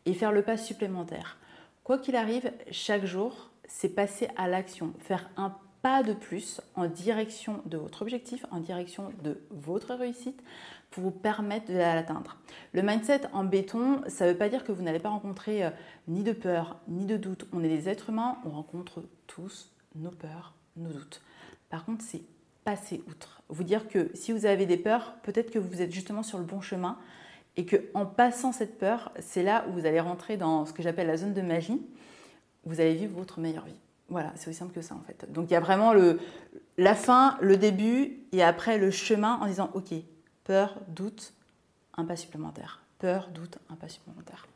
Et 0.07 0.15
faire 0.15 0.31
le 0.31 0.43
pas 0.43 0.57
supplémentaire. 0.57 1.39
Quoi 1.83 1.99
qu'il 1.99 2.15
arrive, 2.15 2.53
chaque 2.71 3.05
jour, 3.05 3.51
c'est 3.67 3.89
passer 3.89 4.29
à 4.37 4.47
l'action, 4.47 4.93
faire 5.01 5.29
un 5.37 5.57
pas 5.83 6.03
de 6.03 6.13
plus 6.13 6.61
en 6.75 6.87
direction 6.87 7.63
de 7.65 7.79
votre 7.79 8.03
objectif, 8.03 8.45
en 8.51 8.61
direction 8.61 9.13
de 9.23 9.41
votre 9.51 9.95
réussite 9.95 10.41
pour 10.91 11.05
vous 11.05 11.11
permettre 11.11 11.71
de 11.71 11.77
l'atteindre. 11.79 12.37
Le 12.73 12.83
mindset 12.83 13.23
en 13.33 13.45
béton, 13.45 14.03
ça 14.09 14.27
ne 14.27 14.33
veut 14.33 14.39
pas 14.39 14.49
dire 14.49 14.65
que 14.65 14.73
vous 14.73 14.83
n'allez 14.83 14.99
pas 14.99 15.09
rencontrer 15.09 15.65
euh, 15.65 15.71
ni 16.09 16.23
de 16.23 16.33
peur, 16.33 16.79
ni 16.89 17.05
de 17.05 17.17
doute. 17.17 17.47
On 17.53 17.63
est 17.63 17.69
des 17.69 17.89
êtres 17.89 18.11
humains, 18.11 18.39
on 18.45 18.51
rencontre 18.51 19.03
tous 19.27 19.73
nos 19.95 20.11
peurs, 20.11 20.55
nos 20.77 20.91
doutes. 20.91 21.23
Par 21.69 21.85
contre, 21.85 22.05
c'est 22.05 22.23
passer 22.65 23.03
outre. 23.09 23.43
Vous 23.49 23.65
dire 23.65 23.89
que 23.89 24.11
si 24.15 24.33
vous 24.33 24.47
avez 24.47 24.67
des 24.67 24.77
peurs, 24.77 25.15
peut-être 25.23 25.51
que 25.51 25.59
vous 25.59 25.81
êtes 25.81 25.93
justement 25.93 26.23
sur 26.23 26.39
le 26.39 26.45
bon 26.45 26.61
chemin 26.61 26.99
et 27.57 27.65
que 27.65 27.77
en 27.95 28.07
passant 28.07 28.53
cette 28.53 28.79
peur, 28.79 29.13
c'est 29.19 29.43
là 29.43 29.65
où 29.69 29.73
vous 29.73 29.87
allez 29.87 30.01
rentrer 30.01 30.37
dans 30.37 30.67
ce 30.67 30.73
que 30.73 30.83
j'appelle 30.83 31.07
la 31.07 31.17
zone 31.17 31.35
de 31.35 31.43
magie. 31.43 31.81
Vous 32.65 32.81
allez 32.81 32.95
vivre 32.95 33.17
votre 33.17 33.41
meilleure 33.41 33.65
vie. 33.65 33.81
Voilà, 34.09 34.33
c'est 34.35 34.49
aussi 34.49 34.59
simple 34.59 34.75
que 34.75 34.83
ça 34.83 34.95
en 34.95 35.01
fait. 35.01 35.31
Donc 35.33 35.51
il 35.51 35.53
y 35.53 35.57
a 35.57 35.61
vraiment 35.61 35.93
le, 35.93 36.21
la 36.79 36.95
fin, 36.95 37.39
le 37.41 37.57
début 37.57 38.27
et 38.33 38.43
après 38.43 38.77
le 38.77 38.91
chemin 38.91 39.39
en 39.41 39.47
disant 39.47 39.71
ok, 39.75 39.95
peur, 40.45 40.79
doute, 40.89 41.35
pas 42.07 42.17
supplémentaire. 42.17 42.81
Peur, 42.99 43.29
doute, 43.31 43.59
pas 43.79 43.89
supplémentaire. 43.89 44.47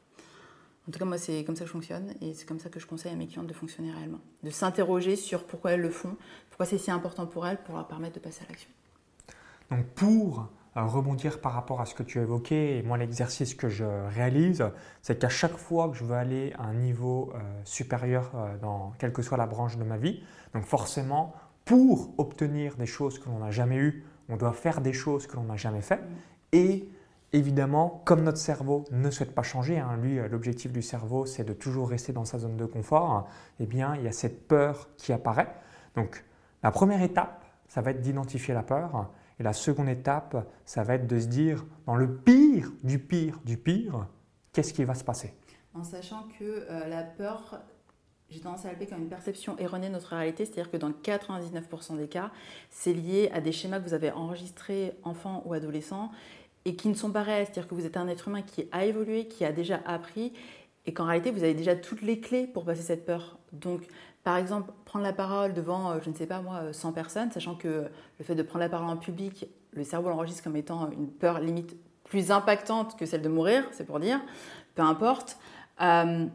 En 0.86 0.92
tout 0.92 0.98
cas, 0.98 1.04
moi, 1.04 1.16
c'est 1.16 1.44
comme 1.44 1.56
ça 1.56 1.62
que 1.62 1.68
je 1.68 1.72
fonctionne 1.72 2.12
et 2.20 2.34
c'est 2.34 2.44
comme 2.44 2.58
ça 2.58 2.68
que 2.68 2.78
je 2.78 2.86
conseille 2.86 3.12
à 3.12 3.16
mes 3.16 3.26
clientes 3.26 3.46
de 3.46 3.54
fonctionner 3.54 3.90
réellement. 3.90 4.20
De 4.42 4.50
s'interroger 4.50 5.16
sur 5.16 5.44
pourquoi 5.44 5.72
elles 5.72 5.80
le 5.80 5.90
font, 5.90 6.16
pourquoi 6.50 6.66
c'est 6.66 6.78
si 6.78 6.90
important 6.90 7.26
pour 7.26 7.46
elles 7.46 7.62
pour 7.62 7.74
leur 7.76 7.88
permettre 7.88 8.14
de 8.14 8.20
passer 8.20 8.44
à 8.44 8.48
l'action. 8.50 8.68
Donc, 9.70 9.86
pour 9.94 10.48
euh, 10.76 10.82
rebondir 10.82 11.40
par 11.40 11.52
rapport 11.52 11.80
à 11.80 11.86
ce 11.86 11.94
que 11.94 12.02
tu 12.02 12.18
as 12.18 12.22
évoqué, 12.22 12.76
et 12.76 12.82
moi, 12.82 12.98
l'exercice 12.98 13.54
que 13.54 13.70
je 13.70 13.84
réalise, 14.10 14.62
c'est 15.00 15.18
qu'à 15.18 15.30
chaque 15.30 15.56
fois 15.56 15.88
que 15.88 15.96
je 15.96 16.04
veux 16.04 16.16
aller 16.16 16.52
à 16.58 16.64
un 16.64 16.74
niveau 16.74 17.32
euh, 17.34 17.38
supérieur 17.64 18.30
euh, 18.34 18.58
dans 18.58 18.92
quelle 18.98 19.12
que 19.14 19.22
soit 19.22 19.38
la 19.38 19.46
branche 19.46 19.78
de 19.78 19.84
ma 19.84 19.96
vie, 19.96 20.22
donc 20.52 20.64
forcément, 20.64 21.34
pour 21.64 22.12
obtenir 22.18 22.76
des 22.76 22.86
choses 22.86 23.18
que 23.18 23.30
l'on 23.30 23.38
n'a 23.38 23.50
jamais 23.50 23.76
eues, 23.76 24.04
on 24.28 24.36
doit 24.36 24.52
faire 24.52 24.80
des 24.80 24.92
choses 24.92 25.26
que 25.26 25.36
l'on 25.36 25.44
n'a 25.44 25.56
jamais 25.56 25.82
faites. 25.82 26.02
Mm. 26.02 26.14
Et 26.52 26.88
Évidemment, 27.34 28.00
comme 28.04 28.22
notre 28.22 28.38
cerveau 28.38 28.84
ne 28.92 29.10
souhaite 29.10 29.34
pas 29.34 29.42
changer, 29.42 29.80
hein, 29.80 29.96
lui, 30.00 30.20
euh, 30.20 30.28
l'objectif 30.28 30.70
du 30.70 30.82
cerveau, 30.82 31.26
c'est 31.26 31.42
de 31.42 31.52
toujours 31.52 31.90
rester 31.90 32.12
dans 32.12 32.24
sa 32.24 32.38
zone 32.38 32.56
de 32.56 32.64
confort, 32.64 33.26
eh 33.58 33.66
bien, 33.66 33.96
il 33.96 34.04
y 34.04 34.06
a 34.06 34.12
cette 34.12 34.46
peur 34.46 34.88
qui 34.96 35.12
apparaît. 35.12 35.52
Donc, 35.96 36.24
la 36.62 36.70
première 36.70 37.02
étape, 37.02 37.44
ça 37.66 37.80
va 37.80 37.90
être 37.90 38.00
d'identifier 38.00 38.54
la 38.54 38.62
peur. 38.62 39.10
Et 39.40 39.42
la 39.42 39.52
seconde 39.52 39.88
étape, 39.88 40.46
ça 40.64 40.84
va 40.84 40.94
être 40.94 41.08
de 41.08 41.18
se 41.18 41.26
dire, 41.26 41.66
dans 41.86 41.96
le 41.96 42.08
pire 42.08 42.70
du 42.84 43.00
pire 43.00 43.40
du 43.44 43.56
pire, 43.56 44.06
qu'est-ce 44.52 44.72
qui 44.72 44.84
va 44.84 44.94
se 44.94 45.02
passer? 45.02 45.34
En 45.74 45.82
sachant 45.82 46.28
que 46.38 46.44
euh, 46.44 46.86
la 46.86 47.02
peur, 47.02 47.60
j'ai 48.34 48.40
tendance 48.40 48.64
à 48.64 48.68
l'appeler 48.68 48.88
comme 48.88 48.98
une 48.98 49.08
perception 49.08 49.56
erronée 49.58 49.86
de 49.86 49.92
notre 49.92 50.08
réalité, 50.08 50.44
c'est-à-dire 50.44 50.68
que 50.68 50.76
dans 50.76 50.90
99% 50.90 51.96
des 51.96 52.08
cas, 52.08 52.32
c'est 52.68 52.92
lié 52.92 53.30
à 53.32 53.40
des 53.40 53.52
schémas 53.52 53.78
que 53.78 53.84
vous 53.84 53.94
avez 53.94 54.10
enregistrés 54.10 54.92
enfant 55.04 55.42
ou 55.46 55.52
adolescent 55.52 56.10
et 56.64 56.74
qui 56.74 56.88
ne 56.88 56.94
sont 56.94 57.12
pas 57.12 57.22
réels. 57.22 57.44
C'est-à-dire 57.44 57.68
que 57.68 57.76
vous 57.76 57.86
êtes 57.86 57.96
un 57.96 58.08
être 58.08 58.26
humain 58.26 58.42
qui 58.42 58.68
a 58.72 58.86
évolué, 58.86 59.28
qui 59.28 59.44
a 59.44 59.52
déjà 59.52 59.80
appris, 59.86 60.32
et 60.84 60.92
qu'en 60.92 61.04
réalité, 61.04 61.30
vous 61.30 61.44
avez 61.44 61.54
déjà 61.54 61.76
toutes 61.76 62.02
les 62.02 62.18
clés 62.18 62.48
pour 62.48 62.64
passer 62.64 62.82
cette 62.82 63.06
peur. 63.06 63.38
Donc, 63.52 63.82
par 64.24 64.36
exemple, 64.36 64.72
prendre 64.84 65.04
la 65.04 65.12
parole 65.12 65.54
devant, 65.54 65.92
euh, 65.92 65.98
je 66.02 66.10
ne 66.10 66.14
sais 66.16 66.26
pas 66.26 66.40
moi, 66.40 66.72
100 66.72 66.92
personnes, 66.92 67.30
sachant 67.30 67.54
que 67.54 67.84
le 68.18 68.24
fait 68.24 68.34
de 68.34 68.42
prendre 68.42 68.64
la 68.64 68.68
parole 68.68 68.88
en 68.88 68.96
public, 68.96 69.46
le 69.70 69.84
cerveau 69.84 70.08
l'enregistre 70.08 70.42
comme 70.42 70.56
étant 70.56 70.90
une 70.90 71.08
peur 71.08 71.38
limite 71.38 71.76
plus 72.02 72.32
impactante 72.32 72.96
que 72.98 73.06
celle 73.06 73.22
de 73.22 73.28
mourir, 73.28 73.62
c'est 73.70 73.84
pour 73.84 74.00
dire, 74.00 74.20
peu 74.74 74.82
importe. 74.82 75.38
Euh, 75.80 76.26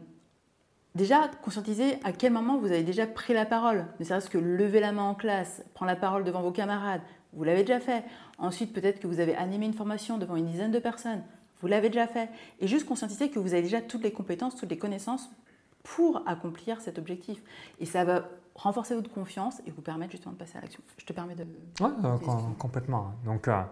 déjà, 0.94 1.28
conscientiser 1.42 1.98
à 2.04 2.12
quel 2.12 2.32
moment 2.32 2.58
vous 2.58 2.66
avez 2.66 2.82
déjà 2.82 3.06
pris 3.06 3.32
la 3.32 3.46
parole, 3.46 3.86
ne 3.98 4.04
serait-ce 4.04 4.30
que 4.30 4.38
lever 4.38 4.80
la 4.80 4.92
main 4.92 5.02
en 5.02 5.14
classe, 5.14 5.64
prendre 5.74 5.90
la 5.90 5.96
parole 5.96 6.24
devant 6.24 6.42
vos 6.42 6.52
camarades, 6.52 7.02
vous 7.32 7.44
l'avez 7.44 7.62
déjà 7.62 7.80
fait. 7.80 8.04
Ensuite, 8.38 8.72
peut-être 8.72 9.00
que 9.00 9.06
vous 9.06 9.20
avez 9.20 9.36
animé 9.36 9.66
une 9.66 9.74
formation 9.74 10.18
devant 10.18 10.36
une 10.36 10.46
dizaine 10.46 10.72
de 10.72 10.78
personnes, 10.78 11.22
vous 11.60 11.68
l'avez 11.68 11.88
déjà 11.88 12.06
fait. 12.06 12.28
Et 12.58 12.66
juste 12.66 12.86
conscientiser 12.86 13.30
que 13.30 13.38
vous 13.38 13.52
avez 13.52 13.62
déjà 13.62 13.80
toutes 13.80 14.02
les 14.02 14.12
compétences, 14.12 14.56
toutes 14.56 14.70
les 14.70 14.78
connaissances 14.78 15.30
pour 15.82 16.22
accomplir 16.26 16.80
cet 16.80 16.98
objectif. 16.98 17.42
Et 17.78 17.86
ça 17.86 18.04
va 18.04 18.28
renforcer 18.54 18.94
votre 18.94 19.10
confiance 19.10 19.60
et 19.66 19.70
vous 19.70 19.82
permettre 19.82 20.12
justement 20.12 20.32
de 20.32 20.38
passer 20.38 20.58
à 20.58 20.60
l'action. 20.60 20.82
Je 20.96 21.04
te 21.04 21.12
permets 21.12 21.34
de... 21.34 21.46
Oui, 21.80 21.90
euh, 22.04 22.16
complètement. 22.58 23.12
Donc, 23.24 23.48
euh, 23.48 23.62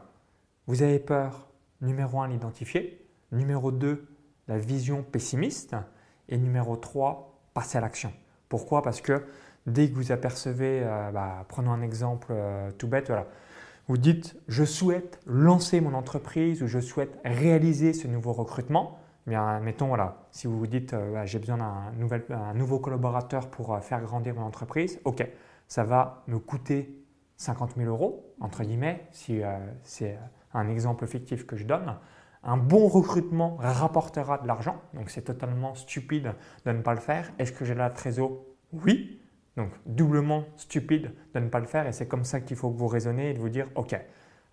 vous 0.66 0.83
avez 0.83 0.99
peur, 0.99 1.49
numéro 1.81 2.21
un, 2.21 2.29
l'identifier. 2.29 3.05
Numéro 3.33 3.73
2, 3.73 4.07
la 4.49 4.59
vision 4.59 5.03
pessimiste. 5.03 5.77
Et 6.29 6.39
numéro 6.39 6.76
3, 6.76 7.39
passer 7.55 7.79
à 7.79 7.81
l'action. 7.81 8.12
Pourquoi? 8.49 8.83
Parce 8.83 9.01
que 9.01 9.24
dès 9.66 9.91
que 9.91 9.95
vous 9.95 10.12
apercevez, 10.12 10.83
euh, 10.83 11.11
bah, 11.11 11.45
prenons 11.49 11.72
un 11.72 11.83
exemple 11.83 12.35
tout 12.79 12.89
bête, 12.89 13.09
voilà, 13.09 13.26
vous 13.89 13.97
dites 13.97 14.37
je 14.49 14.64
souhaite 14.64 15.18
lancer 15.26 15.81
mon 15.81 15.95
entreprise 15.95 16.62
ou 16.62 16.66
je 16.66 16.79
souhaite 16.79 17.18
réaliser 17.24 17.93
ce 17.95 18.07
nouveau 18.07 18.33
recrutement, 18.33 18.99
eh 19.26 19.31
bien, 19.31 19.61
mettons, 19.61 19.89
voilà, 19.89 20.26
si 20.31 20.47
vous 20.47 20.59
vous 20.59 20.66
dites 20.66 20.95
euh, 20.95 21.26
j'ai 21.26 21.39
besoin 21.39 21.59
d'un 21.59 22.55
nouveau 22.55 22.79
collaborateur 22.79 23.49
pour 23.51 23.74
euh, 23.74 23.81
faire 23.81 24.01
grandir 24.01 24.35
mon 24.35 24.43
entreprise, 24.43 25.01
ok, 25.05 25.26
ça 25.68 25.85
va 25.85 26.22
me 26.29 26.39
coûter 26.39 27.05
50 27.37 27.76
000 27.76 27.91
euros, 27.91 28.35
entre 28.41 28.62
guillemets, 28.62 29.07
si 29.11 29.43
euh, 29.43 29.59
c'est 29.83 30.18
un 30.55 30.68
exemple 30.68 31.07
fictif 31.07 31.45
que 31.45 31.57
je 31.57 31.64
donne. 31.64 31.97
Un 32.49 32.57
bon 32.57 32.88
recrutement 32.88 33.59
rapportera 33.61 34.38
de 34.38 34.46
l'argent, 34.46 34.80
donc 34.94 35.11
c'est 35.11 35.20
totalement 35.20 35.74
stupide 35.74 36.32
de 36.64 36.72
ne 36.72 36.80
pas 36.80 36.94
le 36.94 37.01
faire. 37.01 37.30
Est-ce 37.38 37.53
que 37.53 37.66
j'ai 37.66 37.74
la 37.74 37.90
trésor? 37.90 38.42
Oui. 38.72 39.20
Donc 39.59 39.68
doublement 39.84 40.44
stupide 40.57 41.12
de 41.34 41.40
ne 41.40 41.49
pas 41.49 41.61
le 41.61 41.66
faire 41.66 41.86
et 41.86 41.92
c'est 41.92 42.09
comme 42.09 42.24
ça 42.24 42.40
qu'il 42.40 42.57
faut 42.57 42.70
que 42.70 42.78
vous 42.78 42.86
raisonnez 42.86 43.30
et 43.30 43.34
de 43.34 43.38
vous 43.38 43.51
dire, 43.51 43.66
ok, 43.74 44.01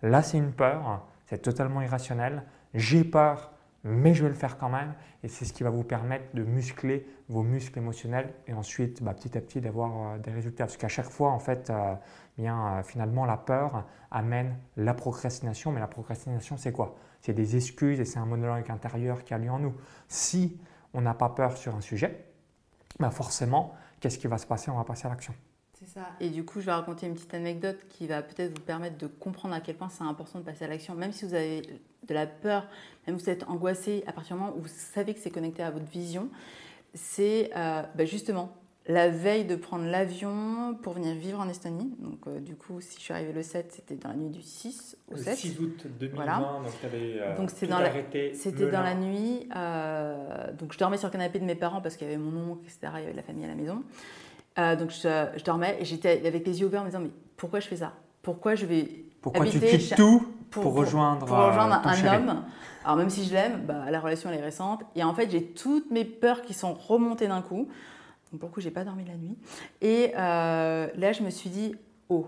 là 0.02 0.22
c'est 0.22 0.36
une 0.36 0.52
peur, 0.52 1.06
c'est 1.24 1.40
totalement 1.40 1.80
irrationnel, 1.80 2.42
j'ai 2.74 3.02
peur, 3.02 3.50
mais 3.82 4.12
je 4.12 4.24
vais 4.24 4.28
le 4.28 4.34
faire 4.34 4.58
quand 4.58 4.68
même. 4.68 4.92
Et 5.22 5.28
c'est 5.28 5.46
ce 5.46 5.54
qui 5.54 5.62
va 5.62 5.70
vous 5.70 5.84
permettre 5.84 6.24
de 6.34 6.42
muscler 6.42 7.06
vos 7.30 7.42
muscles 7.42 7.78
émotionnels 7.78 8.34
et 8.46 8.52
ensuite, 8.52 9.02
bah, 9.02 9.14
petit 9.14 9.38
à 9.38 9.40
petit, 9.40 9.60
d'avoir 9.60 10.14
euh, 10.14 10.18
des 10.18 10.32
résultats. 10.32 10.64
Parce 10.64 10.76
qu'à 10.76 10.88
chaque 10.88 11.08
fois, 11.08 11.30
en 11.30 11.38
fait, 11.38 11.70
euh, 11.70 11.94
bien, 12.36 12.78
euh, 12.78 12.82
finalement, 12.82 13.24
la 13.24 13.36
peur 13.36 13.84
amène 14.10 14.56
la 14.76 14.92
procrastination. 14.92 15.72
Mais 15.72 15.80
la 15.80 15.88
procrastination, 15.88 16.56
c'est 16.56 16.72
quoi? 16.72 16.96
C'est 17.26 17.32
des 17.32 17.56
excuses 17.56 17.98
et 17.98 18.04
c'est 18.04 18.20
un 18.20 18.24
monologue 18.24 18.70
intérieur 18.70 19.24
qui 19.24 19.34
a 19.34 19.38
lieu 19.38 19.50
en 19.50 19.58
nous. 19.58 19.74
Si 20.06 20.56
on 20.94 21.00
n'a 21.00 21.12
pas 21.12 21.28
peur 21.28 21.56
sur 21.56 21.74
un 21.74 21.80
sujet, 21.80 22.24
bah 23.00 23.10
forcément, 23.10 23.74
qu'est-ce 23.98 24.16
qui 24.16 24.28
va 24.28 24.38
se 24.38 24.46
passer? 24.46 24.70
On 24.70 24.76
va 24.76 24.84
passer 24.84 25.06
à 25.06 25.08
l'action. 25.08 25.34
C'est 25.72 25.88
ça. 25.88 26.06
Et 26.20 26.30
du 26.30 26.44
coup, 26.44 26.60
je 26.60 26.66
vais 26.66 26.72
raconter 26.72 27.08
une 27.08 27.14
petite 27.14 27.34
anecdote 27.34 27.78
qui 27.88 28.06
va 28.06 28.22
peut-être 28.22 28.56
vous 28.56 28.64
permettre 28.64 28.96
de 28.98 29.08
comprendre 29.08 29.56
à 29.56 29.60
quel 29.60 29.74
point 29.74 29.88
c'est 29.88 30.04
important 30.04 30.38
de 30.38 30.44
passer 30.44 30.66
à 30.66 30.68
l'action. 30.68 30.94
Même 30.94 31.10
si 31.10 31.24
vous 31.24 31.34
avez 31.34 31.62
de 32.06 32.14
la 32.14 32.28
peur, 32.28 32.68
même 33.08 33.18
si 33.18 33.24
vous 33.24 33.30
êtes 33.30 33.42
angoissé, 33.48 34.04
à 34.06 34.12
partir 34.12 34.36
du 34.36 34.42
moment 34.42 34.54
où 34.56 34.60
vous 34.60 34.68
savez 34.68 35.12
que 35.12 35.18
c'est 35.18 35.30
connecté 35.30 35.64
à 35.64 35.72
votre 35.72 35.86
vision, 35.86 36.28
c'est 36.94 37.50
euh, 37.56 37.82
bah, 37.96 38.04
justement 38.04 38.54
la 38.88 39.08
veille 39.08 39.44
de 39.44 39.56
prendre 39.56 39.84
l'avion 39.84 40.76
pour 40.80 40.92
venir 40.92 41.14
vivre 41.14 41.40
en 41.40 41.48
Estonie. 41.48 41.92
Donc, 41.98 42.20
euh, 42.26 42.38
du 42.38 42.54
coup, 42.54 42.80
si 42.80 42.96
je 42.98 43.02
suis 43.02 43.12
arrivée 43.12 43.32
le 43.32 43.42
7, 43.42 43.72
c'était 43.72 43.96
dans 43.96 44.10
la 44.10 44.14
nuit 44.14 44.30
du 44.30 44.42
6 44.42 44.96
au 45.12 45.16
7. 45.16 45.26
Le 45.26 45.36
6 45.36 45.60
août 45.60 45.86
2020, 45.98 46.38
donc 46.62 46.80
tu 46.80 46.86
avais 46.86 47.16
euh, 47.20 47.36
donc 47.36 47.50
c'était 47.50 47.66
dans, 47.66 47.80
la, 47.80 47.90
c'était 48.32 48.70
dans 48.70 48.82
la 48.82 48.94
nuit. 48.94 49.48
donc, 50.58 50.72
je 50.72 50.78
dormais 50.78 50.96
sur 50.96 51.08
le 51.08 51.12
canapé 51.12 51.38
de 51.38 51.44
mes 51.44 51.54
parents 51.56 51.80
parce 51.80 51.96
qu'il 51.96 52.06
y 52.06 52.10
avait 52.10 52.20
mon 52.22 52.52
oncle, 52.52 52.62
etc. 52.64 52.92
Il 52.94 53.00
y 53.00 53.02
avait 53.04 53.12
de 53.12 53.16
la 53.16 53.22
famille 53.22 53.44
à 53.44 53.48
la 53.48 53.54
maison. 53.54 53.82
Euh, 54.58 54.74
donc 54.74 54.90
je, 54.90 55.42
dormais 55.44 55.76
et 55.80 55.84
j'étais 55.84 56.26
avec 56.26 56.46
les 56.46 56.60
yeux 56.60 56.66
ouverts 56.66 56.80
en 56.80 56.84
me 56.84 56.90
disant 56.90 57.02
mais 57.02 57.10
pourquoi 57.36 57.60
je 57.60 57.68
fais 57.68 57.76
ça? 57.76 57.92
Pourquoi 58.22 58.54
je 58.54 58.64
vais 58.64 59.04
pourquoi 59.20 59.44
tu 59.44 59.60
quittes 59.60 59.94
tout 59.96 60.26
pour, 60.50 60.72
rejoindre, 60.72 61.26
pour 61.26 61.36
rejoindre 61.36 61.74
euh, 61.84 61.88
un 61.88 62.16
homme? 62.16 62.44
Alors 62.84 62.96
même 62.96 63.10
si 63.10 63.24
je 63.24 63.34
l'aime, 63.34 63.64
bah, 63.66 63.90
la 63.90 64.00
relation 64.00 64.30
elle 64.30 64.38
est 64.38 64.42
récente 64.42 64.82
et 64.94 65.04
en 65.04 65.12
fait 65.12 65.30
j'ai 65.30 65.44
toutes 65.44 65.90
mes 65.90 66.04
peurs 66.04 66.42
qui 66.42 66.54
sont 66.54 66.72
remontées 66.72 67.28
d'un 67.28 67.42
coup. 67.42 67.68
Donc 68.30 68.40
pour 68.40 68.48
le 68.48 68.54
coup 68.54 68.60
j'ai 68.60 68.70
pas 68.70 68.84
dormi 68.84 69.04
la 69.04 69.16
nuit 69.16 69.36
et 69.80 70.12
euh, 70.16 70.88
là 70.94 71.12
je 71.12 71.22
me 71.22 71.30
suis 71.30 71.50
dit 71.50 71.74
oh 72.08 72.26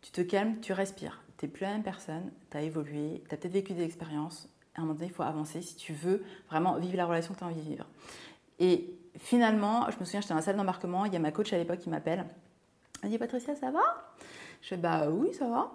tu 0.00 0.10
te 0.10 0.20
calmes, 0.20 0.60
tu 0.60 0.72
respires, 0.72 1.22
tu 1.38 1.44
n'es 1.46 1.50
plus 1.50 1.62
la 1.62 1.72
même 1.72 1.82
personne, 1.82 2.30
tu 2.50 2.56
as 2.56 2.62
évolué, 2.62 3.22
tu 3.28 3.34
as 3.34 3.38
peut-être 3.38 3.52
vécu 3.52 3.72
des 3.72 3.84
expériences. 3.84 4.48
À 4.74 4.80
un 4.80 4.84
moment 4.84 4.94
donné 4.94 5.06
il 5.06 5.12
faut 5.12 5.22
avancer 5.22 5.62
si 5.62 5.76
tu 5.76 5.92
veux 5.92 6.24
vraiment 6.48 6.76
vivre 6.78 6.96
la 6.96 7.06
relation 7.06 7.34
que 7.34 7.38
tu 7.38 7.44
as 7.44 7.48
envie 7.48 7.60
de 7.60 7.68
vivre. 7.68 7.86
Et 8.58 8.98
finalement, 9.18 9.90
je 9.90 9.98
me 9.98 10.04
souviens, 10.04 10.20
j'étais 10.20 10.32
dans 10.32 10.36
la 10.36 10.42
salle 10.42 10.56
d'embarquement, 10.56 11.04
il 11.04 11.12
y 11.12 11.16
a 11.16 11.20
ma 11.20 11.30
coach 11.30 11.52
à 11.52 11.58
l'époque 11.58 11.78
qui 11.78 11.90
m'appelle. 11.90 12.24
Elle 13.02 13.10
dit 13.10 13.18
Patricia, 13.18 13.54
ça 13.54 13.70
va? 13.70 14.14
Je 14.62 14.68
fais 14.68 14.76
Bah 14.76 15.08
oui, 15.10 15.32
ça 15.34 15.48
va. 15.48 15.72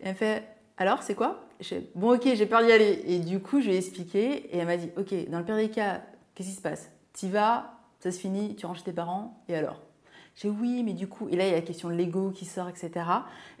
Et 0.00 0.08
elle 0.08 0.14
fait 0.14 0.46
Alors, 0.76 1.02
c'est 1.02 1.14
quoi? 1.14 1.46
Je 1.60 1.68
fais 1.68 1.90
Bon, 1.94 2.14
ok, 2.14 2.28
j'ai 2.34 2.46
peur 2.46 2.62
d'y 2.62 2.72
aller. 2.72 3.02
Et 3.06 3.18
du 3.18 3.40
coup, 3.40 3.60
je 3.60 3.68
lui 3.68 3.74
ai 3.74 3.78
expliqué 3.78 4.54
et 4.54 4.58
elle 4.58 4.66
m'a 4.66 4.76
dit 4.76 4.90
Ok, 4.96 5.14
dans 5.30 5.38
le 5.38 5.44
pire 5.44 5.56
des 5.56 5.70
cas, 5.70 6.02
qu'est-ce 6.34 6.48
qui 6.48 6.54
se 6.54 6.60
passe? 6.60 6.90
Tu 7.14 7.28
vas, 7.28 7.75
ça 8.00 8.10
se 8.10 8.18
finit, 8.18 8.56
tu 8.56 8.66
ranges 8.66 8.84
tes 8.84 8.92
parents, 8.92 9.42
et 9.48 9.56
alors? 9.56 9.80
J'ai 10.36 10.50
oui, 10.50 10.82
mais 10.84 10.92
du 10.92 11.08
coup, 11.08 11.28
et 11.30 11.36
là 11.36 11.46
il 11.46 11.50
y 11.50 11.52
a 11.52 11.56
la 11.56 11.62
question 11.62 11.88
de 11.88 11.94
l'ego 11.94 12.30
qui 12.30 12.44
sort, 12.44 12.68
etc. 12.68 12.90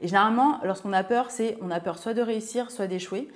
Et 0.02 0.08
généralement, 0.08 0.60
lorsqu'on 0.62 0.92
a 0.92 1.02
peur, 1.04 1.30
c'est 1.30 1.56
on 1.62 1.70
a 1.70 1.80
peur 1.80 1.98
soit 1.98 2.12
de 2.12 2.20
réussir, 2.20 2.70
soit 2.70 2.86
d'échouer, 2.86 3.28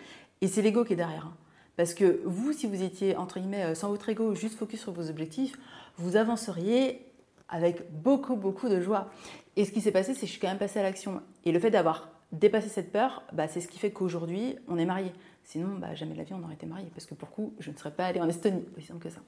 et 0.42 0.48
c'est 0.48 0.60
l'ego 0.60 0.84
qui 0.84 0.92
est 0.92 0.96
derrière. 0.96 1.30
Parce 1.76 1.94
que 1.94 2.20
vous, 2.26 2.52
si 2.52 2.66
vous 2.66 2.82
étiez 2.82 3.16
entre 3.16 3.40
guillemets 3.40 3.64
euh, 3.64 3.74
sans 3.74 3.88
votre 3.88 4.08
ego, 4.10 4.34
juste 4.34 4.58
focus 4.58 4.82
sur 4.82 4.92
vos 4.92 5.08
objectifs, 5.08 5.58
vous 5.96 6.16
avanceriez 6.16 7.06
avec 7.48 7.90
beaucoup, 7.90 8.36
beaucoup 8.36 8.68
de 8.68 8.80
joie. 8.80 9.10
Et 9.56 9.64
ce 9.64 9.72
qui 9.72 9.80
s'est 9.80 9.90
passé, 9.90 10.12
c'est 10.12 10.20
que 10.20 10.26
je 10.26 10.32
suis 10.32 10.40
quand 10.40 10.48
même 10.48 10.58
passée 10.58 10.78
à 10.78 10.82
l'action. 10.82 11.22
Et 11.44 11.52
le 11.52 11.58
fait 11.58 11.70
d'avoir 11.70 12.10
dépassé 12.32 12.68
cette 12.68 12.92
peur, 12.92 13.22
bah, 13.32 13.48
c'est 13.48 13.60
ce 13.60 13.68
qui 13.68 13.78
fait 13.78 13.90
qu'aujourd'hui, 13.90 14.56
on 14.68 14.78
est 14.78 14.84
mariés. 14.84 15.12
Sinon, 15.50 15.78
bah, 15.80 15.96
jamais 15.96 16.12
de 16.12 16.18
la 16.18 16.22
vie, 16.22 16.32
on 16.32 16.44
aurait 16.44 16.54
été 16.54 16.64
mariés. 16.64 16.92
Parce 16.94 17.06
que 17.06 17.14
pour 17.14 17.28
coup, 17.30 17.54
je 17.58 17.72
ne 17.72 17.76
serais 17.76 17.90
pas 17.90 18.06
allée 18.06 18.20
en 18.20 18.28
Estonie, 18.28 18.64
aussi 18.76 18.86
simple 18.86 19.02
que 19.02 19.10
ça. 19.10 19.18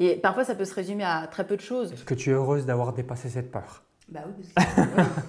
Et 0.00 0.16
parfois, 0.16 0.44
ça 0.44 0.54
peut 0.54 0.66
se 0.66 0.74
résumer 0.74 1.02
à 1.02 1.26
très 1.26 1.46
peu 1.46 1.56
de 1.56 1.62
choses. 1.62 1.94
Est-ce 1.94 2.04
que 2.04 2.12
tu 2.12 2.28
es 2.28 2.34
heureuse 2.34 2.66
d'avoir 2.66 2.92
dépassé 2.92 3.30
cette 3.30 3.50
peur? 3.50 3.82
Bah 4.06 4.20
oui, 4.26 4.44
parce 4.54 4.66
que 4.74 4.80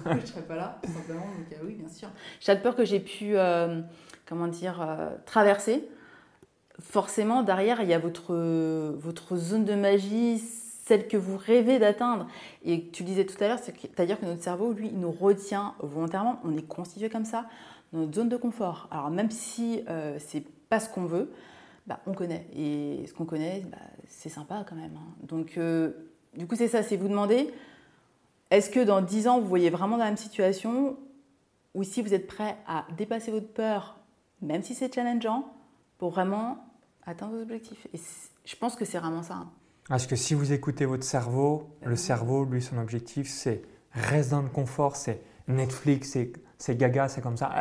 je 0.10 0.20
ne 0.20 0.26
serais 0.26 0.42
pas 0.42 0.56
là, 0.56 0.78
tout 0.82 0.92
simplement. 0.92 1.24
Donc, 1.24 1.50
euh, 1.50 1.64
oui, 1.64 1.76
bien 1.76 1.88
sûr. 1.88 2.10
Chaque 2.40 2.62
peur 2.62 2.76
que 2.76 2.84
j'ai 2.84 3.00
pu, 3.00 3.38
euh, 3.38 3.80
comment 4.26 4.46
dire, 4.46 4.82
euh, 4.82 5.08
traverser, 5.24 5.88
forcément, 6.78 7.42
derrière, 7.42 7.80
il 7.80 7.88
y 7.88 7.94
a 7.94 7.98
votre, 7.98 8.34
votre 8.98 9.36
zone 9.36 9.64
de 9.64 9.74
magie, 9.74 10.42
celle 10.84 11.08
que 11.08 11.16
vous 11.16 11.38
rêvez 11.38 11.78
d'atteindre. 11.78 12.26
Et 12.66 12.90
tu 12.90 13.02
disais 13.02 13.24
tout 13.24 13.42
à 13.42 13.48
l'heure, 13.48 13.60
c'est-à-dire 13.60 14.20
que 14.20 14.26
notre 14.26 14.42
cerveau, 14.42 14.72
lui, 14.74 14.88
il 14.88 15.00
nous 15.00 15.12
retient 15.12 15.72
volontairement. 15.80 16.38
On 16.44 16.54
est 16.54 16.68
constitué 16.68 17.08
comme 17.08 17.24
ça, 17.24 17.46
dans 17.94 18.00
notre 18.00 18.14
zone 18.14 18.28
de 18.28 18.36
confort. 18.36 18.88
Alors, 18.90 19.08
même 19.10 19.30
si 19.30 19.82
euh, 19.88 20.18
c'est 20.18 20.44
pas 20.68 20.80
ce 20.80 20.88
qu'on 20.88 21.04
veut, 21.04 21.30
bah, 21.86 22.00
on 22.06 22.12
connaît. 22.12 22.46
Et 22.54 23.06
ce 23.06 23.14
qu'on 23.14 23.24
connaît, 23.24 23.64
bah, 23.70 23.78
c'est 24.08 24.28
sympa 24.28 24.64
quand 24.68 24.74
même. 24.74 24.96
Hein. 24.96 25.14
Donc, 25.22 25.56
euh, 25.56 25.92
du 26.36 26.46
coup, 26.46 26.56
c'est 26.56 26.68
ça, 26.68 26.82
c'est 26.82 26.96
vous 26.96 27.08
demander 27.08 27.54
est-ce 28.50 28.68
que 28.68 28.80
dans 28.80 29.00
10 29.00 29.28
ans, 29.28 29.40
vous 29.40 29.46
voyez 29.46 29.70
vraiment 29.70 29.96
dans 29.96 30.04
la 30.04 30.10
même 30.10 30.16
situation 30.16 30.96
ou 31.74 31.84
si 31.84 32.02
vous 32.02 32.14
êtes 32.14 32.26
prêt 32.26 32.56
à 32.66 32.84
dépasser 32.96 33.30
votre 33.30 33.48
peur, 33.48 33.98
même 34.42 34.62
si 34.62 34.74
c'est 34.74 34.92
challengeant, 34.92 35.52
pour 35.98 36.10
vraiment 36.10 36.58
atteindre 37.06 37.36
vos 37.36 37.42
objectifs? 37.42 37.86
Et 37.94 38.00
je 38.44 38.56
pense 38.56 38.74
que 38.74 38.84
c'est 38.84 38.98
vraiment 38.98 39.22
ça. 39.22 39.34
Hein. 39.34 39.50
Parce 39.88 40.06
que 40.06 40.16
si 40.16 40.34
vous 40.34 40.52
écoutez 40.52 40.84
votre 40.84 41.04
cerveau, 41.04 41.68
le 41.84 41.96
cerveau, 41.96 42.44
lui, 42.44 42.60
son 42.60 42.78
objectif, 42.78 43.28
c'est 43.28 43.62
reste 43.92 44.30
dans 44.30 44.42
le 44.42 44.48
confort, 44.48 44.96
c'est 44.96 45.20
Netflix, 45.46 46.10
c'est 46.12 46.32
gaga, 46.70 47.08
c'est 47.08 47.20
comme 47.20 47.36
ça. 47.36 47.52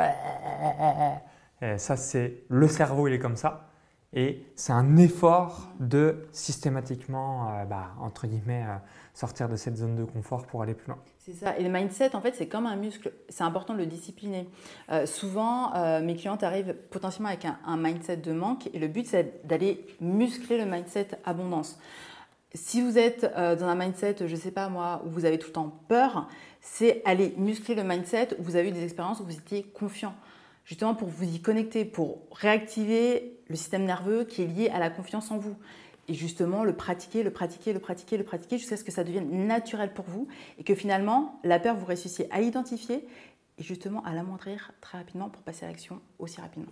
Et 1.62 1.78
ça, 1.78 1.96
c'est 1.96 2.44
le 2.50 2.68
cerveau, 2.68 3.08
il 3.08 3.14
est 3.14 3.20
comme 3.20 3.38
ça. 3.38 3.70
Et 4.16 4.46
c'est 4.56 4.74
un 4.74 4.98
effort 4.98 5.70
de 5.80 6.28
systématiquement, 6.32 7.50
euh, 7.50 7.66
bah, 7.66 7.94
entre 8.00 8.28
guillemets, 8.28 8.64
euh, 8.64 8.76
sortir 9.14 9.50
de 9.50 9.56
cette 9.56 9.76
zone 9.76 9.96
de 9.96 10.04
confort 10.04 10.46
pour 10.46 10.62
aller 10.62 10.76
plus 10.76 10.88
loin. 10.88 11.00
C'est 11.26 11.34
ça. 11.34 11.58
Et 11.58 11.64
le 11.64 11.70
mindset, 11.70 12.16
en 12.16 12.22
fait, 12.22 12.36
c'est 12.36 12.48
comme 12.48 12.66
un 12.66 12.76
muscle. 12.76 13.14
C'est 13.30 13.46
important 13.46 13.74
de 13.74 13.80
le 13.80 13.86
discipliner. 13.86 14.50
Euh, 14.92 15.06
souvent, 15.06 15.74
euh, 15.74 16.02
mes 16.02 16.18
clientes 16.18 16.44
arrivent 16.44 16.76
potentiellement 16.92 17.30
avec 17.30 17.46
un, 17.46 17.78
mindset 17.78 18.18
de 18.18 18.34
manque 18.34 18.68
et 18.74 18.80
le 18.80 18.90
but, 18.90 19.08
c'est 19.08 19.48
d'aller 19.48 19.88
muscler 20.02 20.58
le 20.58 20.66
mindset 20.70 21.08
abondance. 21.24 21.80
Si 22.56 22.82
vous 22.82 23.00
êtes 23.00 23.24
euh, 23.36 23.56
dans 23.56 23.66
un 23.66 23.76
mindset, 23.76 24.18
je 24.20 24.36
ne 24.36 24.40
sais 24.40 24.52
pas 24.52 24.70
moi, 24.70 25.02
où 25.06 25.10
vous 25.10 25.26
avez 25.26 25.40
tout 25.40 25.48
le 25.48 25.54
temps 25.54 25.80
peur, 25.88 26.28
c'est 26.62 27.02
aller 27.04 27.34
muscler 27.38 27.74
le 27.74 27.84
mindset 27.84 28.30
où 28.38 28.44
vous 28.44 28.56
avez 28.56 28.70
eu 28.70 28.72
des 28.72 28.84
expériences 28.84 29.20
où 29.20 29.24
vous 29.24 29.38
étiez 29.38 29.64
confiant. 29.64 30.14
Justement 30.64 30.94
pour 30.94 31.08
vous 31.10 31.24
y 31.24 31.42
connecter, 31.42 31.84
pour 31.84 32.22
réactiver 32.32 33.40
le 33.48 33.56
système 33.56 33.86
nerveux 33.86 34.24
qui 34.24 34.44
est 34.44 34.48
lié 34.48 34.70
à 34.70 34.80
la 34.80 34.90
confiance 34.90 35.32
en 35.32 35.38
vous 35.38 35.56
et 36.08 36.14
justement 36.14 36.64
le 36.64 36.76
pratiquer, 36.76 37.24
le 37.24 37.32
pratiquer, 37.32 37.74
le 37.74 37.80
pratiquer, 37.80 38.18
le 38.18 38.24
pratiquer 38.24 38.58
jusqu'à 38.58 38.78
ce 38.78 38.84
que 38.84 38.92
ça 38.92 39.04
devienne 39.04 39.48
naturel 39.48 39.94
pour 39.94 40.06
vous 40.06 40.28
et 40.58 40.64
que 40.64 40.76
finalement 40.76 41.40
la 41.44 41.60
peur 41.60 41.76
vous 41.76 41.86
réussissiez 41.86 42.28
à 42.32 42.42
identifier 42.42 43.08
et 43.58 43.64
justement 43.64 44.04
à 44.04 44.14
l'amoindrir 44.14 44.72
très 44.80 44.98
rapidement 44.98 45.30
pour 45.30 45.42
passer 45.42 45.66
à 45.66 45.70
l'action 45.70 46.02
aussi 46.20 46.40
rapidement. 46.40 46.72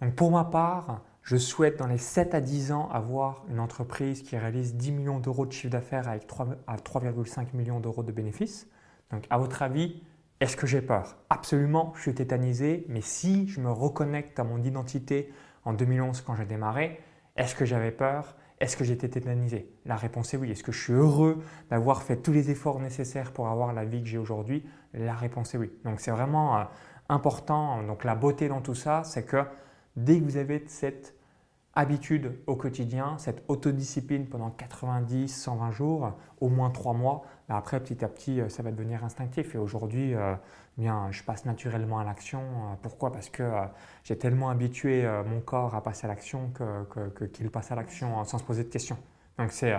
Donc 0.00 0.14
pour 0.14 0.30
ma 0.30 0.44
part, 0.44 1.02
je 1.30 1.36
souhaite 1.36 1.78
dans 1.78 1.86
les 1.86 1.96
7 1.96 2.34
à 2.34 2.40
10 2.40 2.72
ans 2.72 2.88
avoir 2.90 3.44
une 3.48 3.60
entreprise 3.60 4.24
qui 4.24 4.36
réalise 4.36 4.74
10 4.74 4.90
millions 4.90 5.20
d'euros 5.20 5.46
de 5.46 5.52
chiffre 5.52 5.70
d'affaires 5.70 6.08
avec 6.08 6.26
3,5 6.26 7.54
millions 7.54 7.78
d'euros 7.78 8.02
de 8.02 8.10
bénéfices. 8.10 8.68
Donc 9.12 9.28
à 9.30 9.38
votre 9.38 9.62
avis, 9.62 10.02
est-ce 10.40 10.56
que 10.56 10.66
j'ai 10.66 10.82
peur? 10.82 11.18
Absolument, 11.30 11.92
je 11.94 12.00
suis 12.00 12.14
tétanisé, 12.16 12.84
mais 12.88 13.00
si 13.00 13.46
je 13.46 13.60
me 13.60 13.70
reconnecte 13.70 14.40
à 14.40 14.42
mon 14.42 14.60
identité 14.60 15.32
en 15.64 15.72
2011 15.72 16.20
quand 16.22 16.34
j'ai 16.34 16.46
démarré, 16.46 16.98
est-ce 17.36 17.54
que 17.54 17.64
j'avais 17.64 17.92
peur? 17.92 18.36
Est-ce 18.58 18.76
que 18.76 18.82
j'étais 18.82 19.08
tétanisé? 19.08 19.72
La 19.84 19.94
réponse 19.94 20.34
est 20.34 20.36
oui. 20.36 20.50
Est-ce 20.50 20.64
que 20.64 20.72
je 20.72 20.82
suis 20.82 20.94
heureux 20.94 21.44
d'avoir 21.70 22.02
fait 22.02 22.16
tous 22.16 22.32
les 22.32 22.50
efforts 22.50 22.80
nécessaires 22.80 23.30
pour 23.30 23.46
avoir 23.46 23.72
la 23.72 23.84
vie 23.84 24.02
que 24.02 24.08
j'ai 24.08 24.18
aujourd'hui? 24.18 24.66
La 24.94 25.14
réponse 25.14 25.54
est 25.54 25.58
oui. 25.58 25.70
Donc 25.84 26.00
c'est 26.00 26.10
vraiment 26.10 26.58
euh, 26.58 26.64
important. 27.08 27.84
Donc 27.84 28.02
la 28.02 28.16
beauté 28.16 28.48
dans 28.48 28.62
tout 28.62 28.74
ça, 28.74 29.04
c'est 29.04 29.22
que 29.22 29.44
dès 29.94 30.18
que 30.18 30.24
vous 30.24 30.36
avez 30.36 30.64
cette 30.66 31.14
habitude 31.80 32.32
au 32.46 32.56
quotidien, 32.56 33.16
cette 33.18 33.42
autodiscipline 33.48 34.26
pendant 34.26 34.50
90, 34.50 35.28
120 35.28 35.70
jours, 35.70 36.12
au 36.40 36.48
moins 36.48 36.70
3 36.70 36.92
mois, 36.92 37.22
après 37.48 37.80
petit 37.80 38.04
à 38.04 38.08
petit, 38.08 38.40
euh, 38.40 38.48
ça 38.48 38.62
va 38.62 38.70
devenir 38.70 39.04
instinctif. 39.04 39.54
Et 39.54 39.58
aujourd'hui, 39.58 40.14
euh, 40.14 40.34
bien, 40.78 41.08
je 41.10 41.22
passe 41.22 41.44
naturellement 41.46 41.98
à 41.98 42.04
l'action. 42.04 42.40
Euh, 42.40 42.74
pourquoi? 42.82 43.12
Parce 43.12 43.30
que 43.30 43.50
j'ai 44.04 44.16
tellement 44.16 44.50
habitué 44.50 45.08
mon 45.26 45.40
corps 45.40 45.74
à 45.74 45.82
passer 45.82 46.06
à 46.06 46.08
l'action 46.08 46.52
qu'il 47.32 47.50
passe 47.50 47.72
à 47.72 47.74
l'action 47.74 48.24
sans 48.24 48.38
se 48.38 48.44
poser 48.44 48.64
de 48.64 48.68
questions. 48.68 48.98
Donc 49.38 49.52
c'est 49.52 49.74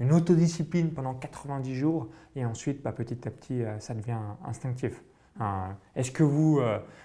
une 0.00 0.12
autodiscipline 0.12 0.92
pendant 0.92 1.14
90 1.14 1.74
jours 1.74 2.08
et 2.36 2.44
ensuite, 2.44 2.82
bah, 2.82 2.92
petit 2.92 3.26
à 3.26 3.30
petit, 3.30 3.62
ça 3.78 3.94
devient 3.94 4.18
instinctif. 4.44 5.02
Est-ce 5.94 6.10
que 6.10 6.22
vous 6.22 6.60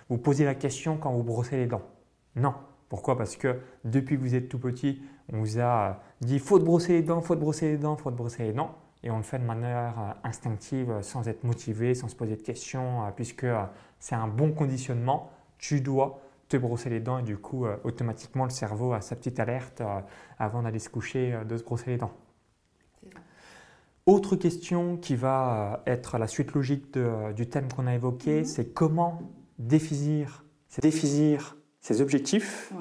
vous 0.10 0.18
posez 0.18 0.46
la 0.46 0.56
question 0.56 0.98
quand 0.98 1.12
vous 1.12 1.24
brossez 1.24 1.58
les 1.58 1.68
dents? 1.68 1.84
Non. 2.36 2.54
Pourquoi? 2.90 3.18
Parce 3.18 3.36
que 3.36 3.60
depuis 3.86 4.18
que 4.18 4.22
vous 4.22 4.36
êtes 4.36 4.50
tout 4.50 4.60
petit, 4.60 5.02
on 5.32 5.40
vous 5.40 5.60
a 5.60 6.02
dit 6.22 6.40
faut 6.40 6.60
te 6.60 6.66
brosser 6.66 6.94
les 6.94 7.04
dents, 7.04 7.22
faut 7.22 7.36
te 7.36 7.42
brosser 7.42 7.70
les 7.70 7.78
dents, 7.78 7.96
faut 7.96 8.12
te 8.12 8.18
brosser 8.18 8.44
les 8.44 8.54
dents. 8.54 8.76
Et 9.04 9.12
on 9.12 9.18
le 9.18 9.24
fait 9.24 9.40
de 9.40 9.46
manière 9.46 10.18
instinctive, 10.26 10.98
sans 11.02 11.30
être 11.30 11.46
motivé, 11.46 11.96
sans 11.96 12.10
se 12.10 12.16
poser 12.16 12.36
de 12.36 12.42
questions, 12.42 13.04
puisque 13.16 13.48
c'est 14.00 14.16
un 14.16 14.28
bon 14.28 14.52
conditionnement. 14.52 15.32
Tu 15.58 15.80
dois 15.80 16.20
te 16.50 16.58
brosser 16.58 16.90
les 16.90 17.00
dents 17.00 17.20
et 17.20 17.24
du 17.24 17.38
coup, 17.38 17.66
euh, 17.66 17.78
automatiquement, 17.84 18.44
le 18.44 18.50
cerveau 18.50 18.92
a 18.92 19.02
sa 19.02 19.16
petite 19.16 19.40
alerte 19.40 19.82
euh, 19.82 20.02
avant 20.40 20.64
d'aller 20.64 20.80
se 20.80 20.90
coucher 20.90 21.34
euh, 21.34 21.44
de 21.44 21.56
se 21.56 21.64
brosser 21.64 21.92
les 21.92 21.98
dents. 21.98 22.12
Autre 24.06 24.36
question 24.36 24.98
qui 24.98 25.16
va 25.16 25.84
être 25.86 26.18
la 26.18 26.26
suite 26.26 26.54
logique 26.54 26.98
du 27.36 27.48
thème 27.48 27.72
qu'on 27.72 27.86
a 27.86 27.94
évoqué, 27.94 28.40
mhm. 28.40 28.46
c'est 28.46 28.74
comment 28.74 29.22
définir, 29.60 30.44
définir 30.82 31.56
ses 31.82 32.02
objectifs, 32.02 32.72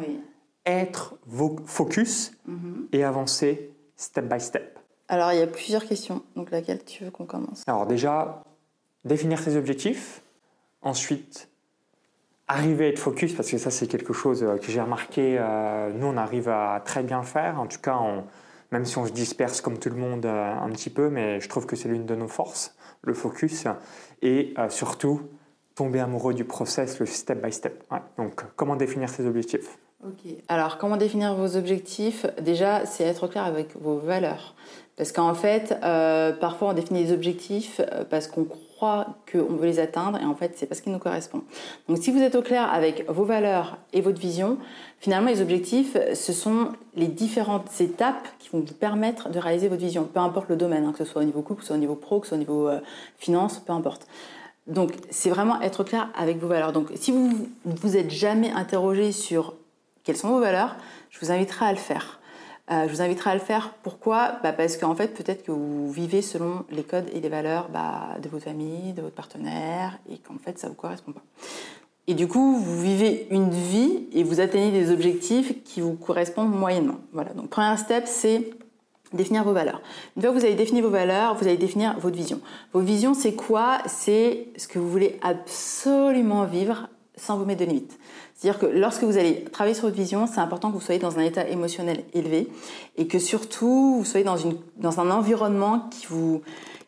être 0.67 1.19
focus 1.67 2.33
mhm. 2.47 2.89
et 2.93 3.05
avancer 3.05 3.71
step 3.97 4.27
by 4.27 4.41
step. 4.41 4.79
Alors, 5.09 5.33
il 5.33 5.39
y 5.39 5.43
a 5.43 5.47
plusieurs 5.47 5.87
questions. 5.87 6.23
Donc, 6.37 6.51
laquelle 6.51 6.85
tu 6.85 7.05
veux 7.05 7.11
qu'on 7.11 7.25
commence? 7.25 7.63
Alors, 7.67 7.87
déjà, 7.87 8.45
définir 9.05 9.41
ses 9.41 9.57
objectifs. 9.57 10.23
Ensuite, 10.83 11.49
arriver 12.49 12.87
à 12.87 12.89
être 12.89 12.99
focus, 12.99 13.35
parce 13.35 13.51
que 13.51 13.59
ça 13.59 13.71
c'est 13.71 13.87
quelque 13.87 14.13
chose 14.13 14.43
euh, 14.43 14.57
que 14.57 14.73
j'ai 14.73 14.81
remarqué, 14.81 15.37
euh, 15.39 15.93
nous 15.93 16.07
on 16.07 16.17
arrive 16.17 16.49
à 16.49 16.83
très 16.85 17.03
bien 17.03 17.23
faire, 17.23 17.61
en 17.61 17.67
tout 17.67 17.81
cas 17.81 17.99
même 18.73 18.85
si 18.85 18.99
on 18.99 19.07
se 19.07 19.13
disperse 19.13 19.61
comme 19.61 19.79
tout 19.79 19.91
le 19.91 19.97
monde 19.97 20.27
euh, 20.27 20.55
un 20.55 20.71
petit 20.71 20.91
peu, 20.91 21.11
mais 21.11 21.41
je 21.41 21.49
trouve 21.49 21.67
que 21.67 21.77
c'est 21.77 21.89
l'une 21.89 22.07
de 22.07 22.15
nos 22.15 22.29
forces, 22.29 22.75
le 23.03 23.15
focus, 23.15 23.67
et 24.23 24.55
surtout 24.71 25.21
tomber 25.79 26.01
amoureux 26.01 26.35
du 26.35 26.45
process, 26.45 26.99
le 26.99 27.07
step 27.07 27.43
by 27.43 27.53
step. 27.53 27.85
Donc 28.19 28.45
comment 28.57 28.77
définir 28.77 29.09
ses 29.09 29.27
objectifs? 29.27 29.79
Ok, 30.05 30.33
alors 30.49 30.79
comment 30.79 30.97
définir 30.97 31.35
vos 31.35 31.57
objectifs? 31.57 32.27
Déjà, 32.41 32.85
c'est 32.85 33.05
être 33.05 33.29
clair 33.29 33.45
avec 33.45 33.77
vos 33.81 33.99
valeurs. 33.99 34.55
Parce 34.97 35.13
qu'en 35.13 35.35
fait, 35.35 35.77
parfois 36.41 36.71
on 36.71 36.73
définit 36.73 37.05
des 37.05 37.13
objectifs 37.13 37.81
parce 38.11 38.27
qu'on 38.27 38.45
croit 38.45 39.07
qu'on 39.31 39.55
veut 39.55 39.67
les 39.67 39.79
atteindre 39.79 40.21
et 40.21 40.25
en 40.25 40.35
fait 40.35 40.55
c'est 40.57 40.67
parce 40.67 40.81
qu'ils 40.81 40.93
nous 40.93 40.99
correspondent. 40.99 41.45
Donc 41.89 41.99
si 41.99 42.11
vous 42.11 42.21
êtes 42.21 42.35
au 42.35 42.43
clair 42.43 42.69
avec 42.73 43.09
vos 43.09 43.25
valeurs 43.25 43.79
et 43.93 44.01
votre 44.01 44.21
vision, 44.21 44.59
finalement 44.99 45.31
les 45.31 45.41
objectifs 45.41 45.97
ce 46.15 46.33
sont 46.33 46.73
les 46.97 47.07
différentes 47.07 47.81
étapes 47.81 48.27
qui 48.41 48.49
vont 48.51 48.59
vous 48.59 48.75
permettre 48.75 49.29
de 49.31 49.39
réaliser 49.39 49.69
votre 49.69 49.83
vision, 49.83 50.03
peu 50.03 50.19
importe 50.19 50.49
le 50.49 50.57
domaine, 50.57 50.85
hein, 50.85 50.93
que 50.93 51.05
ce 51.05 51.11
soit 51.13 51.23
au 51.23 51.25
niveau 51.25 51.43
couple, 51.43 51.61
que 51.61 51.65
ce 51.65 51.69
soit 51.69 51.77
au 51.77 51.81
niveau 51.81 51.95
pro, 51.95 52.19
que 52.19 52.27
ce 52.27 52.31
soit 52.31 52.37
au 52.37 52.41
niveau 52.41 52.69
euh, 52.69 52.81
finance, 53.19 53.61
peu 53.61 53.73
importe. 53.73 54.09
Donc 54.69 54.93
c'est 55.11 55.31
vraiment 55.31 55.61
être 55.61 55.83
clair 55.83 56.11
avec 56.15 56.39
vos 56.39 56.47
valeurs. 56.47 56.73
Donc 56.73 56.89
si 56.95 57.11
vous 57.11 57.49
vous 57.65 57.97
êtes 57.97 58.11
jamais 58.11 58.51
interrogé 58.51 59.13
sur 59.13 59.55
quelles 60.05 60.17
sont 60.17 60.29
vos 60.29 60.41
valeurs, 60.41 60.77
je 61.11 61.19
vous 61.21 61.33
inviterai 61.33 61.67
à 61.67 61.73
le 61.73 61.79
faire. 61.79 62.19
Euh, 62.71 62.87
je 62.87 62.93
vous 62.93 63.01
inviterai 63.01 63.31
à 63.31 63.35
le 63.35 63.41
faire. 63.41 63.75
Pourquoi? 63.83 64.39
Bah 64.43 64.53
Parce 64.53 64.77
qu'en 64.77 64.95
fait, 64.95 65.09
peut-être 65.09 65.43
que 65.43 65.53
vous 65.53 65.91
vivez 65.91 66.21
selon 66.21 66.65
les 66.71 66.83
codes 66.83 67.09
et 67.15 67.21
les 67.21 67.29
valeurs 67.31 67.71
bah, 67.71 68.17
de 68.23 68.29
votre 68.29 68.45
famille, 68.45 68.93
de 68.93 69.01
votre 69.01 69.15
partenaire, 69.15 69.99
et 70.11 70.19
qu'en 70.19 70.37
fait, 70.39 70.59
ça 70.59 70.67
ne 70.67 70.73
vous 70.73 70.77
correspond 70.77 71.13
pas. 71.13 71.23
Et 72.07 72.15
du 72.15 72.29
coup, 72.29 72.59
vous 72.59 72.81
vivez 72.83 73.27
une 73.31 73.51
vie 73.51 74.07
et 74.13 74.23
vous 74.23 74.41
atteignez 74.41 74.71
des 74.71 74.91
objectifs 74.91 75.63
qui 75.65 75.81
vous 75.81 75.95
correspondent 75.95 76.55
moyennement. 76.55 76.99
Voilà. 77.13 77.33
Donc, 77.33 77.49
premier 77.49 77.77
step, 77.79 78.05
c'est 78.07 78.51
définir 79.13 79.45
vos 79.45 79.53
valeurs. 79.53 79.81
Une 80.17 80.23
fois 80.23 80.33
que 80.33 80.39
vous 80.39 80.45
avez 80.45 80.55
défini 80.55 80.81
vos 80.81 80.91
valeurs, 80.91 81.35
vous 81.35 81.47
allez 81.47 81.57
définir 81.57 81.99
votre 81.99 82.17
vision. 82.17 82.41
Vos 82.73 82.81
visions, 82.81 83.15
c'est 83.15 83.35
quoi? 83.35 83.79
C'est 83.87 84.49
ce 84.57 84.69
que 84.69 84.79
vous 84.79 84.91
voulez 84.91 85.19
absolument 85.23 86.45
vivre 86.45 86.89
sans 87.17 87.37
vous 87.37 87.45
mettre 87.45 87.61
de 87.61 87.67
limites. 87.67 87.99
C'est-à-dire 88.35 88.61
que 88.61 88.67
lorsque 88.67 89.03
vous 89.03 89.19
allez 89.19 89.45
travailler 89.45 89.75
sur 89.75 89.87
votre 89.87 89.97
vision, 89.97 90.27
c'est 90.27 90.39
important 90.39 90.69
que 90.71 90.75
vous 90.75 90.81
soyez 90.81 91.01
dans 91.01 91.19
un 91.19 91.23
état 91.23 91.49
émotionnel 91.49 92.05
élevé 92.15 92.49
et 92.97 93.09
que 93.09 93.19
surtout 93.19 93.97
vous 93.99 94.05
soyez 94.05 94.25
dans, 94.25 94.37
une, 94.37 94.57
dans 94.77 95.01
un 95.01 95.11
environnement 95.11 95.89
qui 95.91 96.07
vous, 96.07 96.43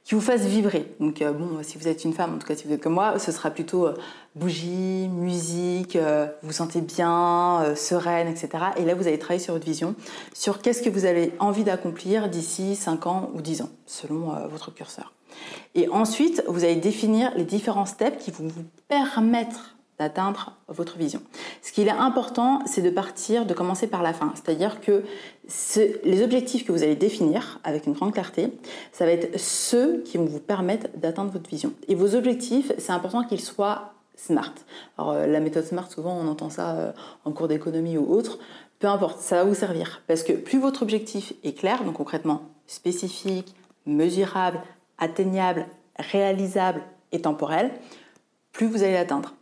qui 0.05 0.14
vous 0.14 0.21
fasse 0.21 0.43
vibrer. 0.43 0.87
Donc 1.01 1.23
euh, 1.23 1.33
bon, 1.33 1.59
si 1.62 1.77
vous 1.77 1.89
êtes 1.89 2.05
une 2.05 2.12
femme, 2.12 2.35
en 2.35 2.39
tout 2.39 2.47
cas 2.47 2.55
si 2.55 2.68
vous 2.68 2.73
êtes 2.73 2.83
comme 2.83 2.95
moi, 2.95 3.18
ce 3.18 3.33
sera 3.33 3.51
plutôt 3.51 3.87
euh, 3.87 3.95
bougie, 4.35 5.09
musique, 5.09 5.97
euh, 5.97 6.26
vous 6.43 6.53
sentez 6.53 6.81
bien, 6.81 7.74
sereine, 7.76 8.28
etc. 8.28 8.49
Et 8.76 8.85
là, 8.85 8.95
vous 8.95 9.07
allez 9.07 9.18
travailler 9.18 9.43
sur 9.43 9.55
votre 9.55 9.66
vision, 9.66 9.95
sur 10.35 10.62
qu'est-ce 10.62 10.83
que 10.83 10.91
vous 10.91 11.05
avez 11.05 11.33
envie 11.39 11.64
d'accomplir 11.64 12.28
d'ici 12.28 12.76
5 12.76 13.07
ans 13.07 13.31
ou 13.35 13.43
10 13.43 13.62
ans, 13.62 13.70
selon 13.87 14.33
votre 14.49 14.72
curseur. 14.72 15.12
Et 15.74 15.89
ensuite, 15.89 16.43
vous 16.49 16.64
allez 16.64 16.76
définir 16.76 17.33
les 17.37 17.45
différents 17.45 17.87
steps 17.87 18.22
qui 18.22 18.31
vont 18.31 18.49
vous 18.49 18.64
permettre 18.89 19.76
d'atteindre 20.01 20.57
votre 20.68 20.97
vision. 20.97 21.20
Ce 21.61 21.72
qu'il 21.72 21.87
est 21.87 21.91
important, 21.91 22.62
c'est 22.64 22.81
de 22.81 22.89
partir, 22.89 23.45
de 23.45 23.53
commencer 23.53 23.87
par 23.87 24.03
la 24.03 24.14
fin. 24.14 24.33
C'est-à-dire 24.35 24.81
que 24.81 25.05
les 26.05 26.22
objectifs 26.22 26.64
que 26.64 26.72
vous 26.72 26.83
allez 26.83 26.97
définir 26.97 27.61
avec 27.64 27.87
une 27.87 27.93
grande 27.93 28.14
clarté, 28.14 28.51
ça 28.93 29.05
va 29.05 29.12
être 29.12 29.39
ceux 29.39 30.03
qui 30.07 30.16
vont 30.16 30.24
vous 30.24 30.41
permettre 30.41 30.87
d'atteindre 30.97 31.31
votre 31.31 31.51
vision. 31.51 31.74
Et 31.87 31.95
vos 31.95 32.14
objectifs, 32.14 32.72
c'est 32.78 32.93
important 32.93 33.24
qu'ils 33.24 33.43
soient 33.43 33.93
smart. 34.25 34.55
Alors 34.99 35.12
euh, 35.12 35.27
la 35.27 35.41
méthode 35.41 35.64
smart, 35.64 35.91
souvent 35.91 36.16
on 36.16 36.29
entend 36.29 36.51
ça 36.51 36.77
euh, 36.77 36.93
en 37.25 37.33
cours 37.33 37.49
d'économie 37.49 37.99
ou 37.99 38.12
autre. 38.12 38.39
Peu 38.79 38.89
importe, 38.89 39.21
ça 39.21 39.37
va 39.37 39.45
vous 39.45 39.55
servir. 39.55 40.03
Parce 40.07 40.23
que 40.23 40.33
plus 40.33 40.59
votre 40.59 40.83
objectif 40.83 41.35
est 41.45 41.53
clair, 41.53 41.85
donc 41.85 41.95
concrètement 41.95 42.43
spécifique, 42.66 43.55
mesurable, 43.87 44.61
atteignable, 44.99 45.66
réalisable 45.99 46.83
et 47.12 47.21
temporel, 47.21 47.73
plus 48.53 48.66
vous 48.66 48.83
allez 48.83 48.95
l'atteindre 48.95 49.35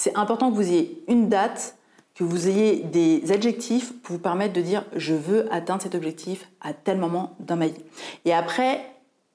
c'est 0.00 0.16
important 0.16 0.50
que 0.50 0.56
vous 0.56 0.68
ayez 0.72 1.04
une 1.08 1.28
date, 1.28 1.76
que 2.14 2.24
vous 2.24 2.48
ayez 2.48 2.82
des 2.84 3.32
adjectifs 3.32 3.92
pour 4.02 4.16
vous 4.16 4.22
permettre 4.22 4.54
de 4.54 4.62
dire 4.62 4.84
je 4.96 5.14
veux 5.14 5.52
atteindre 5.52 5.82
cet 5.82 5.94
objectif 5.94 6.48
à 6.62 6.72
tel 6.72 6.96
moment 6.96 7.36
dans 7.38 7.56
ma 7.56 7.66
vie. 7.66 7.84
Et 8.24 8.32
après, 8.32 8.80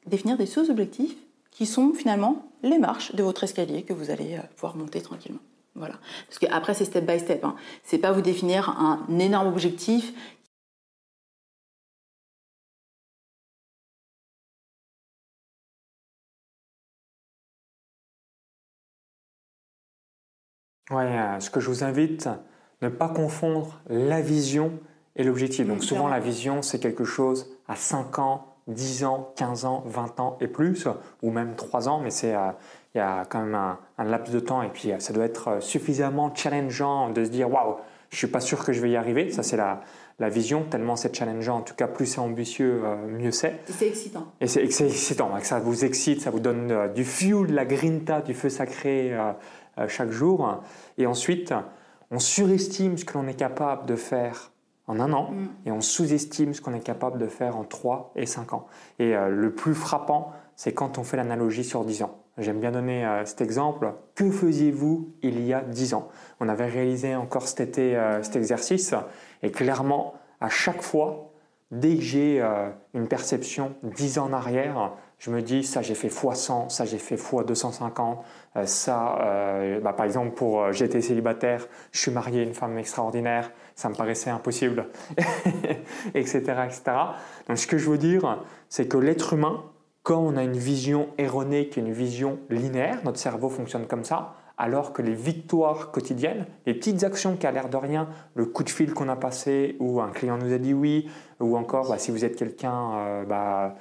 définir 0.08 0.38
des 0.38 0.48
sous-objectifs 0.48 1.16
qui 1.56 1.66
sont 1.66 1.94
finalement 1.94 2.46
les 2.64 2.78
marches 2.78 3.16
de 3.16 3.24
votre 3.24 3.46
escalier 3.46 3.84
que 3.84 3.94
vous 3.94 4.12
allez 4.12 4.36
euh, 4.36 4.42
pouvoir 4.56 4.76
monter 4.76 5.02
tranquillement. 5.02 5.40
Voilà. 5.74 5.96
Parce 6.28 6.40
qu'après, 6.40 6.74
c'est 6.74 6.86
step 6.86 7.06
by 7.06 7.20
step. 7.20 7.44
Hein. 7.44 7.56
C'est 7.84 7.98
pas 7.98 8.12
vous 8.12 8.22
définir 8.22 8.70
un 8.70 9.06
énorme 9.20 9.48
objectif 9.48 10.14
Ouais, 20.92 21.18
euh, 21.18 21.40
ce 21.40 21.50
que 21.50 21.60
je 21.60 21.68
vous 21.68 21.84
invite, 21.84 22.30
ne 22.84 22.90
pas 22.90 23.10
confondre 23.10 23.82
la 23.88 24.22
vision 24.22 24.80
et 25.16 25.24
l'objectif. 25.24 25.66
Donc 25.66 25.84
souvent 25.84 26.08
la 26.08 26.20
vision, 26.20 26.62
c'est 26.62 26.80
quelque 26.80 27.06
chose 27.06 27.48
à 27.68 27.76
5 27.76 28.20
ans, 28.20 28.55
10 28.68 29.04
ans, 29.06 29.34
15 29.36 29.66
ans, 29.66 29.84
20 29.86 30.20
ans 30.20 30.38
et 30.42 30.48
plus, 30.48 30.88
ou 31.22 31.32
même 31.32 31.56
3 31.56 31.88
ans, 31.90 32.00
mais 32.00 32.10
c'est 32.10 32.36
euh, 32.36 32.52
il 32.94 33.00
y 33.00 33.02
a 33.02 33.26
quand 33.26 33.42
même 33.42 33.56
un, 33.56 34.04
laps 34.04 34.34
de 34.34 34.40
temps 34.40 34.62
et 34.62 34.70
puis 34.70 34.92
euh, 34.92 35.00
ça 35.00 35.14
doit 35.14 35.26
être 35.26 35.62
suffisamment 35.62 36.34
challengeant 36.34 37.10
de 37.10 37.26
se 37.26 37.30
dire 37.30 37.52
waouh, 37.52 37.76
je 38.10 38.18
suis 38.18 38.28
pas 38.28 38.40
sûr 38.40 38.64
que 38.64 38.74
je 38.74 38.82
vais 38.82 38.92
y 38.92 38.96
arriver. 38.96 39.32
Ça 39.32 39.44
c'est 39.44 39.58
la, 39.58 39.82
la 40.20 40.30
vision, 40.30 40.64
tellement 40.64 40.96
c'est 40.96 41.16
challengeant. 41.16 41.58
En 41.58 41.62
tout 41.62 41.76
cas, 41.76 41.88
plus 41.88 42.06
c'est 42.06 42.20
ambitieux, 42.20 42.82
mieux 43.10 43.32
c'est. 43.32 43.60
Et 43.68 43.74
c'est 43.78 43.88
excitant. 43.88 44.28
Et 44.40 44.48
c'est 44.48 44.64
excitant. 44.64 45.32
Ça 45.42 45.60
vous 45.60 45.84
excite, 45.84 46.22
ça 46.22 46.30
vous 46.30 46.40
donne 46.40 46.94
du 46.94 47.04
fuel, 47.04 47.48
de 47.48 47.54
la 47.54 47.66
grinta, 47.66 48.22
du 48.22 48.34
feu 48.34 48.50
sacré 48.50 49.14
euh, 49.78 49.88
chaque 49.88 50.12
jour. 50.12 50.62
Et 50.98 51.06
ensuite, 51.06 51.54
on 52.12 52.20
surestime 52.20 52.98
ce 52.98 53.06
que 53.06 53.18
l'on 53.18 53.28
est 53.28 53.36
capable 53.36 53.86
de 53.86 53.96
faire 53.96 54.52
en 54.88 55.00
un 55.00 55.14
an 55.14 55.32
mm. 55.32 55.48
et 55.66 55.72
on 55.72 55.82
sous-estime 55.82 56.54
ce 56.54 56.62
qu'on 56.62 56.74
est 56.74 56.84
capable 56.84 57.18
de 57.18 57.28
faire 57.28 57.58
en 57.58 57.64
trois 57.64 58.12
et 58.16 58.26
cinq 58.26 58.54
ans. 58.54 58.68
Et 59.00 59.16
euh, 59.16 59.30
le 59.30 59.54
plus 59.54 59.74
frappant, 59.74 60.32
c'est 60.56 60.74
quand 60.74 60.98
on 60.98 61.04
fait 61.04 61.18
l'analogie 61.18 61.64
sur 61.64 61.86
dix 61.86 62.04
ans. 62.04 62.20
J'aime 62.38 62.60
bien 62.60 62.72
donner 62.72 63.06
euh, 63.06 63.26
cet 63.26 63.42
exemple. 63.42 63.94
Que 64.14 64.30
faisiez-vous 64.30 65.14
il 65.22 65.42
y 65.46 65.54
a 65.54 65.62
dix 65.62 65.94
ans? 65.94 66.10
On 66.40 66.50
avait 66.50 66.68
réalisé 66.68 67.16
encore 67.16 67.48
cet 67.48 67.62
été 67.62 67.98
cet 68.22 68.36
exercice 68.36 68.94
et 69.42 69.52
clairement, 69.52 70.14
à 70.42 70.50
chaque 70.50 70.82
fois, 70.82 71.32
dès 71.72 71.96
que 71.96 72.02
j'ai 72.02 72.44
une 72.94 73.08
perception 73.08 73.76
dix 73.84 74.20
ans 74.20 74.26
en 74.26 74.34
arrière, 74.34 74.94
je 75.18 75.32
me 75.32 75.42
dis 75.42 75.64
ça 75.64 75.82
j'ai 75.82 75.96
fait 75.96 76.10
x100, 76.10 76.70
ça 76.70 76.86
j'ai 76.86 76.98
fait 76.98 77.16
x250, 77.16 77.88
euh, 78.00 78.16
ça, 78.64 79.18
euh, 79.20 79.82
bah, 79.82 79.92
par 79.92 80.06
exemple 80.06 80.32
pour 80.32 80.62
euh, 80.62 80.72
j'étais 80.72 81.02
célibataire, 81.02 81.68
je 81.92 82.00
suis 82.00 82.12
marié 82.12 82.40
à 82.40 82.44
une 82.44 82.54
femme 82.54 82.78
extraordinaire, 82.78 83.52
ça 83.76 83.90
me 83.90 83.96
paraissait 83.96 84.30
impossible, 84.30 84.88
etc., 86.16 86.40
etc. 86.40 86.84
Donc 87.48 87.58
ce 87.58 87.68
que 87.68 87.78
je 87.78 87.90
veux 87.90 87.98
dire, 87.98 88.46
c'est 88.70 88.88
que 88.88 88.98
l'être 88.98 89.34
humain, 89.34 89.64
quand 90.04 90.20
on 90.20 90.38
a 90.38 90.44
une 90.44 90.58
vision 90.58 91.10
erronée, 91.18 91.68
qui 91.68 91.80
est 91.80 91.84
une 91.84 91.92
vision 91.92 92.40
linéaire, 92.50 93.00
notre 93.04 93.18
cerveau 93.18 93.50
fonctionne 93.50 93.88
comme 93.88 94.06
ça, 94.06 94.36
alors 94.58 94.94
que 94.94 95.02
les 95.02 95.16
victoires 95.16 95.92
quotidiennes, 95.92 96.46
les 96.66 96.74
petites 96.74 97.04
actions 97.04 97.36
qui 97.36 97.46
a 97.46 97.52
l'air 97.52 97.68
de 97.68 97.76
rien, 97.76 98.08
le 98.36 98.46
coup 98.46 98.64
de 98.64 98.70
fil 98.70 98.94
qu'on 98.94 99.10
a 99.10 99.18
passé, 99.18 99.76
ou 99.82 100.00
un 100.00 100.12
client 100.12 100.38
nous 100.38 100.54
a 100.54 100.60
dit 100.60 100.74
oui, 100.74 101.10
ou 101.42 101.58
encore 101.58 101.90
bah, 101.90 101.98
si 101.98 102.12
vous 102.12 102.24
êtes 102.24 102.38
quelqu'un 102.38 103.26
bah, 103.28 103.76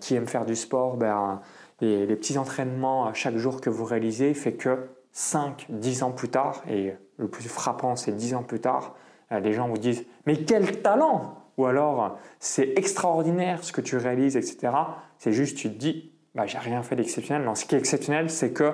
qui 0.00 0.14
aime 0.14 0.28
faire 0.28 0.44
du 0.44 0.54
sport, 0.54 0.96
ben, 0.96 1.40
les, 1.84 2.16
petits 2.16 2.38
entraînements 2.38 3.12
chaque 3.14 3.36
jour 3.36 3.60
que 3.60 3.70
vous 3.70 3.84
réalisez 3.84 4.34
fait 4.34 4.54
que 4.54 4.88
5, 5.12 5.66
10 5.68 6.02
ans 6.02 6.10
plus 6.10 6.28
tard, 6.28 6.62
et 6.68 6.94
le 7.16 7.28
plus 7.28 7.48
frappant 7.48 7.96
c'est 7.96 8.12
10 8.12 8.34
ans 8.34 8.42
plus 8.42 8.60
tard, 8.60 8.94
les 9.30 9.52
gens 9.52 9.68
vous 9.68 9.78
disent 9.78 10.04
mais 10.26 10.44
quel 10.44 10.82
talent 10.82 11.38
Ou 11.56 11.66
alors 11.66 12.18
c'est 12.40 12.72
extraordinaire 12.76 13.62
ce 13.62 13.72
que 13.72 13.80
tu 13.80 13.96
réalises, 13.96 14.36
etc. 14.36 14.72
C'est 15.18 15.32
juste 15.32 15.56
tu 15.56 15.68
te 15.70 15.78
dis 15.78 16.12
bah, 16.34 16.46
j'ai 16.46 16.58
rien 16.58 16.82
fait 16.82 16.96
d'exceptionnel. 16.96 17.44
Non, 17.44 17.54
ce 17.54 17.64
qui 17.64 17.74
est 17.74 17.78
exceptionnel, 17.78 18.28
c'est 18.28 18.52
que 18.52 18.72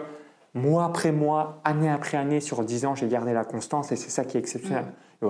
mois 0.54 0.84
après 0.84 1.12
mois, 1.12 1.60
année 1.64 1.90
après 1.90 2.16
année, 2.16 2.40
sur 2.40 2.64
10 2.64 2.86
ans, 2.86 2.94
j'ai 2.94 3.08
gardé 3.08 3.32
la 3.32 3.44
constance 3.44 3.92
et 3.92 3.96
c'est 3.96 4.10
ça 4.10 4.24
qui 4.24 4.36
est 4.36 4.40
exceptionnel. 4.40 4.86
Mm. 5.20 5.28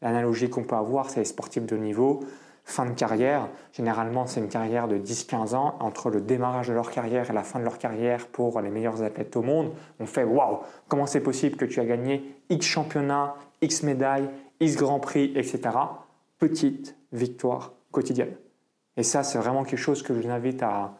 L'analogie 0.00 0.48
qu'on 0.48 0.64
peut 0.64 0.76
avoir, 0.76 1.10
c'est 1.10 1.20
les 1.20 1.26
sportifs 1.26 1.66
de 1.66 1.76
niveau, 1.76 2.20
fin 2.64 2.86
de 2.86 2.92
carrière. 2.92 3.48
Généralement, 3.72 4.26
c'est 4.26 4.40
une 4.40 4.48
carrière 4.48 4.88
de 4.88 4.98
10-15 4.98 5.54
ans. 5.54 5.76
Entre 5.80 6.10
le 6.10 6.20
démarrage 6.20 6.68
de 6.68 6.72
leur 6.72 6.90
carrière 6.90 7.30
et 7.30 7.32
la 7.32 7.42
fin 7.42 7.58
de 7.58 7.64
leur 7.64 7.78
carrière 7.78 8.26
pour 8.26 8.60
les 8.60 8.70
meilleurs 8.70 9.02
athlètes 9.02 9.36
au 9.36 9.42
monde, 9.42 9.72
on 10.00 10.06
fait 10.06 10.24
waouh, 10.24 10.58
comment 10.88 11.06
c'est 11.06 11.20
possible 11.20 11.56
que 11.56 11.64
tu 11.64 11.80
as 11.80 11.84
gagné 11.84 12.36
X 12.50 12.66
championnats, 12.66 13.34
X 13.60 13.82
médailles, 13.82 14.28
X 14.60 14.76
Grand 14.76 15.00
Prix, 15.00 15.32
etc. 15.34 15.60
Petite 16.38 16.96
victoire 17.12 17.72
quotidienne. 17.90 18.34
Et 18.96 19.02
ça, 19.02 19.22
c'est 19.22 19.38
vraiment 19.38 19.64
quelque 19.64 19.78
chose 19.78 20.02
que 20.02 20.14
je 20.14 20.20
vous 20.20 20.30
invite 20.30 20.62
à, 20.62 20.94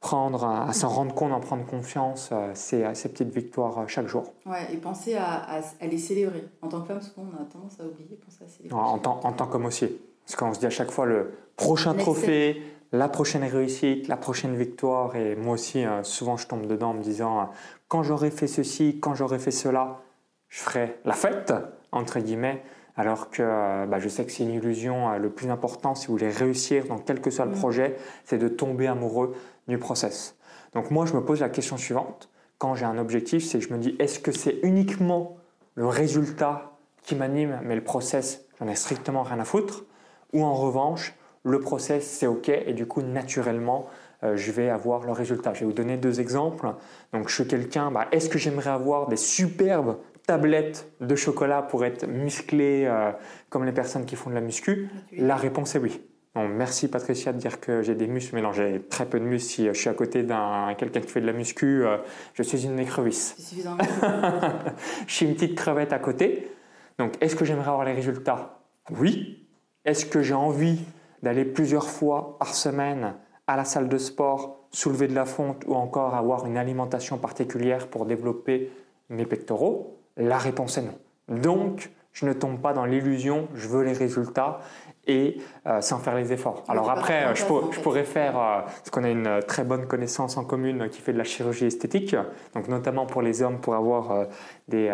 prendre, 0.00 0.44
à, 0.44 0.72
s'en 0.72 0.88
rendre 0.88 1.14
compte, 1.14 1.32
à 1.32 1.38
prendre 1.38 1.64
confiance, 1.66 2.30
euh, 2.32 2.50
c'est 2.54 2.94
ces 2.94 3.10
petites 3.10 3.32
victoires 3.32 3.78
euh, 3.78 3.86
chaque 3.86 4.08
jour. 4.08 4.32
Ouais, 4.46 4.72
et 4.72 4.78
penser 4.78 5.14
à, 5.14 5.60
les 5.82 5.98
célébrer. 5.98 6.48
En 6.62 6.68
tant 6.68 6.80
que 6.80 6.88
femme, 6.88 7.00
souvent 7.02 7.26
on 7.30 7.42
a 7.42 7.44
tendance 7.44 7.78
à 7.78 7.84
oublier, 7.84 8.16
penser 8.16 8.44
à 8.44 8.48
célébrer. 8.48 8.78
En, 8.78 8.98
tant, 8.98 9.20
en 9.22 9.32
tant 9.32 9.46
qu'homme 9.46 9.66
aussi. 9.66 10.00
Parce 10.30 10.38
qu'on 10.38 10.54
se 10.54 10.60
dit 10.60 10.66
à 10.66 10.70
chaque 10.70 10.92
fois 10.92 11.06
le 11.06 11.32
prochain 11.56 11.92
trophée, 11.92 12.62
la 12.92 13.08
prochaine 13.08 13.42
réussite, 13.42 14.06
la 14.06 14.16
prochaine 14.16 14.54
victoire. 14.54 15.16
Et 15.16 15.34
moi 15.34 15.54
aussi, 15.54 15.84
euh, 15.84 16.04
souvent 16.04 16.36
je 16.36 16.46
tombe 16.46 16.68
dedans 16.68 16.90
en 16.90 16.94
me 16.94 17.02
disant 17.02 17.50
quand 17.88 18.04
j'aurai 18.04 18.30
fait 18.30 18.46
ceci, 18.46 19.00
quand 19.00 19.16
j'aurai 19.16 19.40
fait 19.40 19.50
cela, 19.50 20.02
je 20.48 20.60
ferai 20.60 21.00
la 21.04 21.14
fête, 21.14 21.52
entre 21.90 22.20
guillemets. 22.20 22.62
Alors 22.96 23.30
que 23.30 23.86
bah, 23.86 23.98
je 23.98 24.08
sais 24.08 24.24
que 24.24 24.30
c'est 24.30 24.44
une 24.44 24.52
illusion. 24.52 25.18
le 25.18 25.30
plus 25.30 25.50
important, 25.50 25.96
si 25.96 26.06
vous 26.06 26.12
voulez 26.12 26.30
réussir 26.30 26.86
dans 26.86 26.98
quel 26.98 27.20
que 27.20 27.30
soit 27.30 27.46
le 27.46 27.50
mm. 27.50 27.58
projet, 27.58 27.96
c'est 28.24 28.38
de 28.38 28.46
tomber 28.46 28.86
amoureux 28.86 29.34
du 29.66 29.78
process. 29.78 30.36
Donc 30.74 30.92
moi, 30.92 31.06
je 31.06 31.14
me 31.14 31.24
pose 31.24 31.40
la 31.40 31.48
question 31.48 31.76
suivante. 31.76 32.30
Quand 32.58 32.76
j'ai 32.76 32.84
un 32.84 32.98
objectif, 32.98 33.44
c'est 33.44 33.58
que 33.58 33.64
je 33.66 33.72
me 33.72 33.78
dis, 33.78 33.96
est-ce 33.98 34.20
que 34.20 34.30
c'est 34.30 34.60
uniquement 34.62 35.38
le 35.74 35.88
résultat 35.88 36.76
qui 37.02 37.16
m'anime, 37.16 37.58
mais 37.64 37.74
le 37.74 37.82
process, 37.82 38.44
j'en 38.60 38.68
ai 38.68 38.76
strictement 38.76 39.24
rien 39.24 39.40
à 39.40 39.44
foutre? 39.44 39.86
Ou 40.32 40.44
en 40.44 40.54
revanche, 40.54 41.14
le 41.44 41.60
process, 41.60 42.06
c'est 42.06 42.26
OK, 42.26 42.48
et 42.48 42.72
du 42.72 42.86
coup, 42.86 43.02
naturellement, 43.02 43.86
euh, 44.22 44.36
je 44.36 44.52
vais 44.52 44.68
avoir 44.68 45.04
le 45.04 45.12
résultat. 45.12 45.54
Je 45.54 45.60
vais 45.60 45.66
vous 45.66 45.72
donner 45.72 45.96
deux 45.96 46.20
exemples. 46.20 46.74
Donc, 47.12 47.28
je 47.28 47.34
suis 47.34 47.46
quelqu'un, 47.46 47.90
bah, 47.90 48.06
est-ce 48.12 48.28
que 48.28 48.38
j'aimerais 48.38 48.70
avoir 48.70 49.08
des 49.08 49.16
superbes 49.16 49.96
tablettes 50.26 50.90
de 51.00 51.16
chocolat 51.16 51.62
pour 51.62 51.84
être 51.84 52.06
musclé 52.06 52.84
euh, 52.86 53.12
comme 53.48 53.64
les 53.64 53.72
personnes 53.72 54.04
qui 54.04 54.16
font 54.16 54.30
de 54.30 54.34
la 54.34 54.40
muscu? 54.40 54.88
La 55.12 55.36
réponse 55.36 55.74
est 55.74 55.78
oui 55.78 56.00
merci 56.36 56.88
Patricia 56.88 57.32
de 57.32 57.38
dire 57.38 57.60
que 57.60 57.82
j'ai 57.82 57.94
des 57.94 58.06
muscles, 58.06 58.34
mais 58.34 58.42
non, 58.42 58.52
j'ai 58.52 58.82
très 58.88 59.06
peu 59.06 59.18
de 59.18 59.24
muscles. 59.24 59.48
Si 59.48 59.66
je 59.66 59.72
suis 59.72 59.88
à 59.88 59.94
côté 59.94 60.22
d'un 60.22 60.74
quelqu'un 60.76 61.00
qui 61.00 61.08
fait 61.08 61.20
de 61.20 61.26
la 61.26 61.32
muscu, 61.32 61.84
euh, 61.84 61.98
je 62.34 62.42
suis 62.42 62.64
une 62.64 62.78
écrevisse. 62.78 63.36
je 65.06 65.12
suis 65.12 65.26
une 65.26 65.34
petite 65.34 65.56
crevette 65.56 65.92
à 65.92 65.98
côté. 65.98 66.50
Donc, 66.98 67.14
est-ce 67.20 67.34
que 67.34 67.44
j'aimerais 67.44 67.70
avoir 67.70 67.84
les 67.84 67.92
résultats? 67.92 68.60
Oui. 68.90 69.46
Est-ce 69.84 70.06
que 70.06 70.22
j'ai 70.22 70.34
envie 70.34 70.80
d'aller 71.22 71.44
plusieurs 71.44 71.88
fois 71.88 72.36
par 72.38 72.54
semaine 72.54 73.14
à 73.46 73.56
la 73.56 73.64
salle 73.64 73.88
de 73.88 73.98
sport, 73.98 74.58
soulever 74.70 75.08
de 75.08 75.14
la 75.14 75.24
fonte 75.24 75.64
ou 75.66 75.74
encore 75.74 76.14
avoir 76.14 76.46
une 76.46 76.56
alimentation 76.56 77.18
particulière 77.18 77.88
pour 77.88 78.06
développer 78.06 78.70
mes 79.08 79.26
pectoraux? 79.26 79.96
La 80.16 80.38
réponse 80.38 80.78
est 80.78 80.82
non. 80.82 80.98
Donc, 81.28 81.90
je 82.12 82.26
ne 82.26 82.32
tombe 82.32 82.60
pas 82.60 82.72
dans 82.72 82.84
l'illusion, 82.84 83.48
je 83.54 83.68
veux 83.68 83.82
les 83.82 83.92
résultats 83.92 84.60
et 85.06 85.38
euh, 85.66 85.80
sans 85.80 85.98
faire 85.98 86.14
les 86.14 86.32
efforts. 86.32 86.64
Alors 86.68 86.90
après, 86.90 87.34
je, 87.34 87.44
pourrais 87.44 88.04
faire, 88.04 88.38
euh, 88.38 88.60
parce 88.62 88.90
qu'on 88.90 89.04
a 89.04 89.08
une 89.08 89.26
euh, 89.26 89.40
très 89.40 89.64
bonne 89.64 89.86
connaissance 89.86 90.36
en 90.36 90.44
commune 90.44 90.88
qui 90.90 91.00
fait 91.00 91.12
de 91.12 91.18
la 91.18 91.24
chirurgie 91.24 91.66
esthétique, 91.66 92.14
donc 92.54 92.68
notamment 92.68 93.06
pour 93.06 93.22
les 93.22 93.42
hommes 93.42 93.60
pour 93.60 93.74
avoir 93.74 94.26
des 94.68 94.92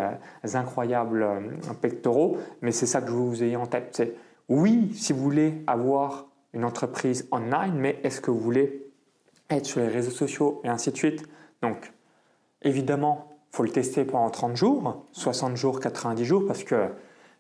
incroyables 0.55 1.27
pectoraux, 1.81 2.39
mais 2.63 2.71
c'est 2.71 2.87
ça 2.87 3.01
que 3.01 3.09
je 3.09 3.13
veux 3.13 3.19
vous 3.19 3.43
ayez 3.43 3.57
en 3.57 3.67
tête. 3.67 3.89
C'est 3.93 4.15
oui, 4.49 4.93
si 4.95 5.13
vous 5.13 5.23
voulez 5.23 5.63
avoir 5.67 6.27
une 6.53 6.65
entreprise 6.65 7.29
online, 7.33 7.75
mais 7.75 7.99
est-ce 8.03 8.21
que 8.21 8.31
vous 8.31 8.41
voulez 8.41 8.87
être 9.51 9.67
sur 9.67 9.81
les 9.81 9.89
réseaux 9.89 10.11
sociaux 10.11 10.61
et 10.65 10.69
ainsi 10.69 10.91
de 10.91 10.97
suite? 10.97 11.23
Donc 11.63 11.93
évidemment, 12.63 13.39
faut 13.51 13.63
le 13.63 13.71
tester 13.71 14.05
pendant 14.05 14.31
30 14.31 14.57
jours, 14.57 15.07
60 15.13 15.57
jours, 15.57 15.81
90 15.81 16.25
jours, 16.25 16.47
parce 16.47 16.65
que 16.65 16.91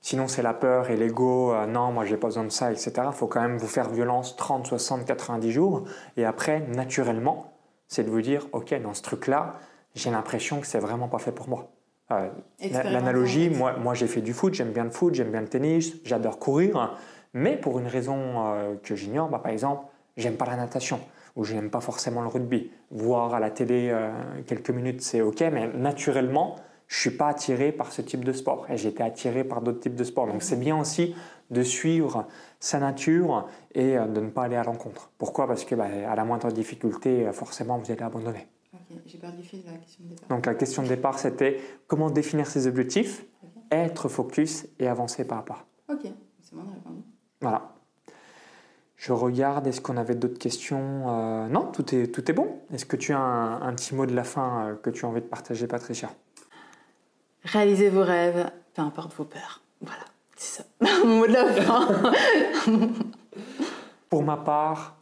Sinon, 0.06 0.28
c'est 0.28 0.42
la 0.42 0.54
peur 0.54 0.90
et 0.90 0.96
l'ego. 0.96 1.52
Euh, 1.52 1.66
non, 1.66 1.90
moi, 1.90 2.04
j'ai 2.04 2.16
pas 2.16 2.28
besoin 2.28 2.44
de 2.44 2.50
ça, 2.50 2.70
etc. 2.70 2.92
Il 3.06 3.12
faut 3.12 3.26
quand 3.26 3.40
même 3.40 3.58
vous 3.58 3.66
faire 3.66 3.90
violence 3.90 4.36
30, 4.36 4.64
60, 4.64 5.04
90 5.04 5.50
jours. 5.50 5.82
Et 6.16 6.24
après, 6.24 6.60
naturellement, 6.60 7.52
c'est 7.88 8.04
de 8.04 8.10
vous 8.10 8.22
dire, 8.22 8.46
OK, 8.52 8.72
dans 8.80 8.94
ce 8.94 9.02
truc-là, 9.02 9.54
j'ai 9.96 10.12
l'impression 10.12 10.60
que 10.60 10.66
c'est 10.68 10.78
vraiment 10.78 11.08
pas 11.08 11.18
fait 11.18 11.32
pour 11.32 11.48
moi. 11.48 11.72
Euh, 12.10 12.28
l'analogie, 12.70 13.50
moi, 13.50 13.76
moi 13.78 13.94
j'ai 13.94 14.06
fait 14.06 14.20
du 14.20 14.32
foot, 14.32 14.54
j'aime 14.54 14.72
bien 14.72 14.84
le 14.84 14.90
foot, 14.90 15.14
j'aime 15.14 15.30
bien 15.30 15.40
le 15.40 15.48
tennis, 15.48 15.96
j'adore 16.04 16.38
courir, 16.38 16.96
mais 17.34 17.56
pour 17.56 17.78
une 17.78 17.88
raison 17.88 18.16
euh, 18.18 18.74
que 18.82 18.94
j'ignore, 18.94 19.28
bah, 19.28 19.40
par 19.42 19.52
exemple, 19.52 19.86
j'aime 20.16 20.36
pas 20.36 20.46
la 20.46 20.56
natation 20.56 21.00
ou 21.34 21.44
j'aime 21.44 21.68
pas 21.68 21.80
forcément 21.80 22.22
le 22.22 22.28
rugby. 22.28 22.70
Voir 22.90 23.34
à 23.34 23.40
la 23.40 23.50
télé 23.50 23.94
quelques 24.46 24.70
minutes, 24.70 25.02
c'est 25.02 25.20
ok, 25.20 25.40
mais 25.52 25.68
naturellement, 25.74 26.56
je 26.88 27.00
suis 27.00 27.10
pas 27.10 27.28
attiré 27.28 27.72
par 27.72 27.92
ce 27.92 28.02
type 28.02 28.24
de 28.24 28.32
sport 28.32 28.66
et 28.70 28.76
j'ai 28.76 28.88
été 28.88 29.02
attiré 29.02 29.44
par 29.44 29.60
d'autres 29.60 29.80
types 29.80 29.94
de 29.94 30.04
sports. 30.04 30.26
Donc 30.26 30.42
c'est 30.42 30.58
bien 30.58 30.78
aussi 30.78 31.14
de 31.50 31.62
suivre 31.62 32.26
sa 32.60 32.78
nature 32.78 33.48
et 33.74 33.96
euh, 33.96 34.06
de 34.06 34.20
ne 34.20 34.30
pas 34.30 34.44
aller 34.44 34.56
à 34.56 34.64
l'encontre. 34.64 35.10
Pourquoi? 35.18 35.46
Parce 35.46 35.64
que 35.64 35.74
bah, 35.74 35.86
à 36.08 36.14
la 36.14 36.24
moindre 36.24 36.50
difficulté, 36.50 37.26
euh, 37.26 37.32
forcément, 37.32 37.78
vous 37.78 37.90
allez 37.90 38.02
abandonner. 38.02 38.46
J'ai 39.06 39.18
perdu 39.18 39.42
fil 39.42 39.62
de 39.62 39.70
la 39.70 39.78
question 39.78 40.04
de 40.04 40.10
départ. 40.10 40.28
Donc 40.28 40.46
la 40.46 40.54
question 40.54 40.82
de 40.82 40.88
départ, 40.88 41.18
c'était 41.18 41.60
comment 41.86 42.10
définir 42.10 42.46
ses 42.46 42.66
objectifs, 42.66 43.24
être 43.70 44.08
focus 44.08 44.66
et 44.78 44.88
avancer 44.88 45.26
pas 45.26 45.38
à 45.38 45.42
pas. 45.42 45.66
Ok, 45.88 46.02
c'est 46.40 46.54
bon, 46.54 46.62
on 46.66 46.70
a 46.70 46.74
répondu. 46.74 47.02
Voilà. 47.40 47.72
Je 48.96 49.12
regarde, 49.12 49.66
est-ce 49.66 49.80
qu'on 49.80 49.96
avait 49.96 50.14
d'autres 50.14 50.38
questions 50.38 51.04
euh, 51.08 51.48
Non, 51.48 51.70
tout 51.70 51.94
est, 51.94 52.06
tout 52.08 52.30
est 52.30 52.34
bon. 52.34 52.60
Est-ce 52.72 52.86
que 52.86 52.96
tu 52.96 53.12
as 53.12 53.18
un, 53.18 53.62
un, 53.62 53.74
petit 53.74 53.94
mot 53.94 54.06
de 54.06 54.14
la 54.14 54.24
fin 54.24 54.78
que 54.82 54.90
tu 54.90 55.04
as 55.04 55.08
envie 55.08 55.20
de 55.20 55.26
partager, 55.26 55.66
Patricia? 55.66 56.10
Réalisez 57.44 57.90
vos 57.90 58.02
rêves, 58.02 58.50
peu 58.74 58.82
importe 58.82 59.14
vos 59.14 59.24
peurs. 59.24 59.60
Voilà, 59.80 60.04
c'est 60.34 60.62
ça. 60.62 60.64
Mon 61.04 61.18
mot 61.18 61.26
de 61.26 61.32
la 61.32 61.52
fin. 61.52 62.12
Pour 64.08 64.22
ma 64.22 64.36
part, 64.36 64.96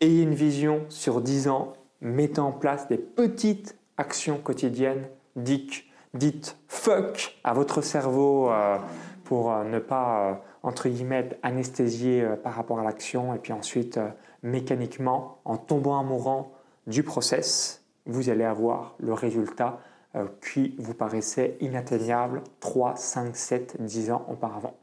ayez 0.00 0.22
une 0.22 0.34
vision 0.34 0.86
sur 0.88 1.20
10 1.20 1.48
ans, 1.48 1.74
mettez 2.04 2.40
en 2.40 2.52
place 2.52 2.86
des 2.86 2.98
petites 2.98 3.76
actions 3.96 4.38
quotidiennes, 4.38 5.08
dites, 5.34 5.84
dites 6.14 6.56
fuck 6.68 7.36
à 7.42 7.52
votre 7.52 7.82
cerveau 7.82 8.50
euh, 8.50 8.78
pour 9.24 9.52
euh, 9.52 9.64
ne 9.64 9.80
pas, 9.80 10.30
euh, 10.30 10.34
entre 10.62 10.88
guillemets, 10.88 11.20
être 11.20 11.38
anesthésié 11.42 12.24
par 12.44 12.54
rapport 12.54 12.78
à 12.78 12.84
l'action. 12.84 13.34
Et 13.34 13.38
puis 13.38 13.52
ensuite, 13.52 13.98
mécaniquement, 14.44 15.38
en 15.44 15.56
tombant 15.56 15.98
amourant 15.98 16.52
du 16.86 17.02
process, 17.02 17.82
vous 18.06 18.28
allez 18.28 18.44
avoir 18.44 18.94
le 18.98 19.12
résultat 19.12 19.80
euh, 20.16 20.26
qui 20.40 20.76
vous 20.78 20.94
paraissait 20.94 21.56
inatteignable 21.60 22.42
3, 22.60 22.94
5, 22.94 23.36
7, 23.36 23.76
10 23.80 24.12
ans 24.12 24.24
auparavant. 24.28 24.76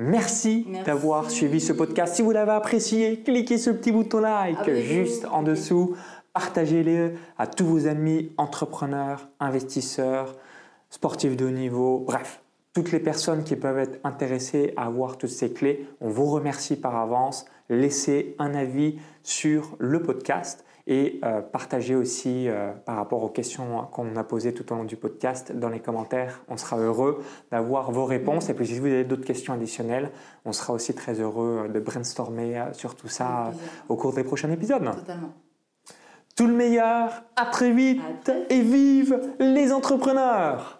Merci, 0.00 0.64
d'avoir 0.86 1.28
suivi 1.28 1.60
ce 1.60 1.72
podcast. 1.72 2.14
Si 2.14 2.22
vous 2.22 2.30
l'avez 2.30 2.52
apprécié, 2.52 3.18
cliquez 3.18 3.58
sur 3.58 3.72
le 3.72 3.78
petit 3.78 3.90
bouton 3.90 4.20
like 4.20 4.72
juste 4.72 5.24
en 5.24 5.42
dessous. 5.42 5.96
Partagez-le 6.32 7.14
à 7.36 7.48
tous 7.48 7.66
vos 7.66 7.88
amis 7.88 8.30
entrepreneurs, 8.36 9.28
investisseurs, 9.40 10.36
sportifs 10.88 11.36
de 11.36 11.46
haut 11.46 11.50
niveau, 11.50 11.98
bref, 12.06 12.42
toutes 12.74 12.92
les 12.92 13.00
personnes 13.00 13.42
qui 13.42 13.56
peuvent 13.56 13.80
être 13.80 13.98
intéressées 14.04 14.72
à 14.76 14.86
avoir 14.86 15.18
toutes 15.18 15.30
ces 15.30 15.52
clés. 15.52 15.88
On 16.00 16.10
vous 16.10 16.26
remercie 16.26 16.76
par 16.76 16.94
avance. 16.94 17.46
Laissez 17.68 18.36
un 18.38 18.54
avis 18.54 19.00
sur 19.24 19.74
le 19.80 20.00
podcast 20.00 20.64
et 20.88 21.20
euh, 21.22 21.42
partagez 21.42 21.94
aussi 21.94 22.48
euh, 22.48 22.72
par 22.72 22.96
rapport 22.96 23.22
aux 23.22 23.28
questions 23.28 23.86
qu'on 23.92 24.16
a 24.16 24.24
posées 24.24 24.54
tout 24.54 24.72
au 24.72 24.74
long 24.74 24.84
du 24.84 24.96
podcast 24.96 25.52
dans 25.52 25.68
les 25.68 25.80
commentaires. 25.80 26.40
On 26.48 26.56
sera 26.56 26.78
heureux 26.78 27.22
d'avoir 27.52 27.92
vos 27.92 28.06
réponses. 28.06 28.48
Et 28.48 28.54
puis 28.54 28.66
si 28.66 28.78
vous 28.78 28.86
avez 28.86 29.04
d'autres 29.04 29.26
questions 29.26 29.52
additionnelles, 29.52 30.10
on 30.46 30.52
sera 30.52 30.72
aussi 30.72 30.94
très 30.94 31.20
heureux 31.20 31.68
de 31.72 31.78
brainstormer 31.78 32.58
euh, 32.58 32.72
sur 32.72 32.96
tout 32.96 33.08
ça 33.08 33.52
au 33.90 33.96
cours 33.96 34.14
des 34.14 34.24
prochains 34.24 34.50
épisodes. 34.50 34.82
Totalement. 34.82 35.34
Tout 36.34 36.46
le 36.46 36.54
meilleur, 36.54 37.24
à 37.36 37.46
très 37.46 37.70
vite 37.70 38.32
et 38.48 38.62
vive 38.62 39.20
les 39.40 39.72
entrepreneurs 39.72 40.77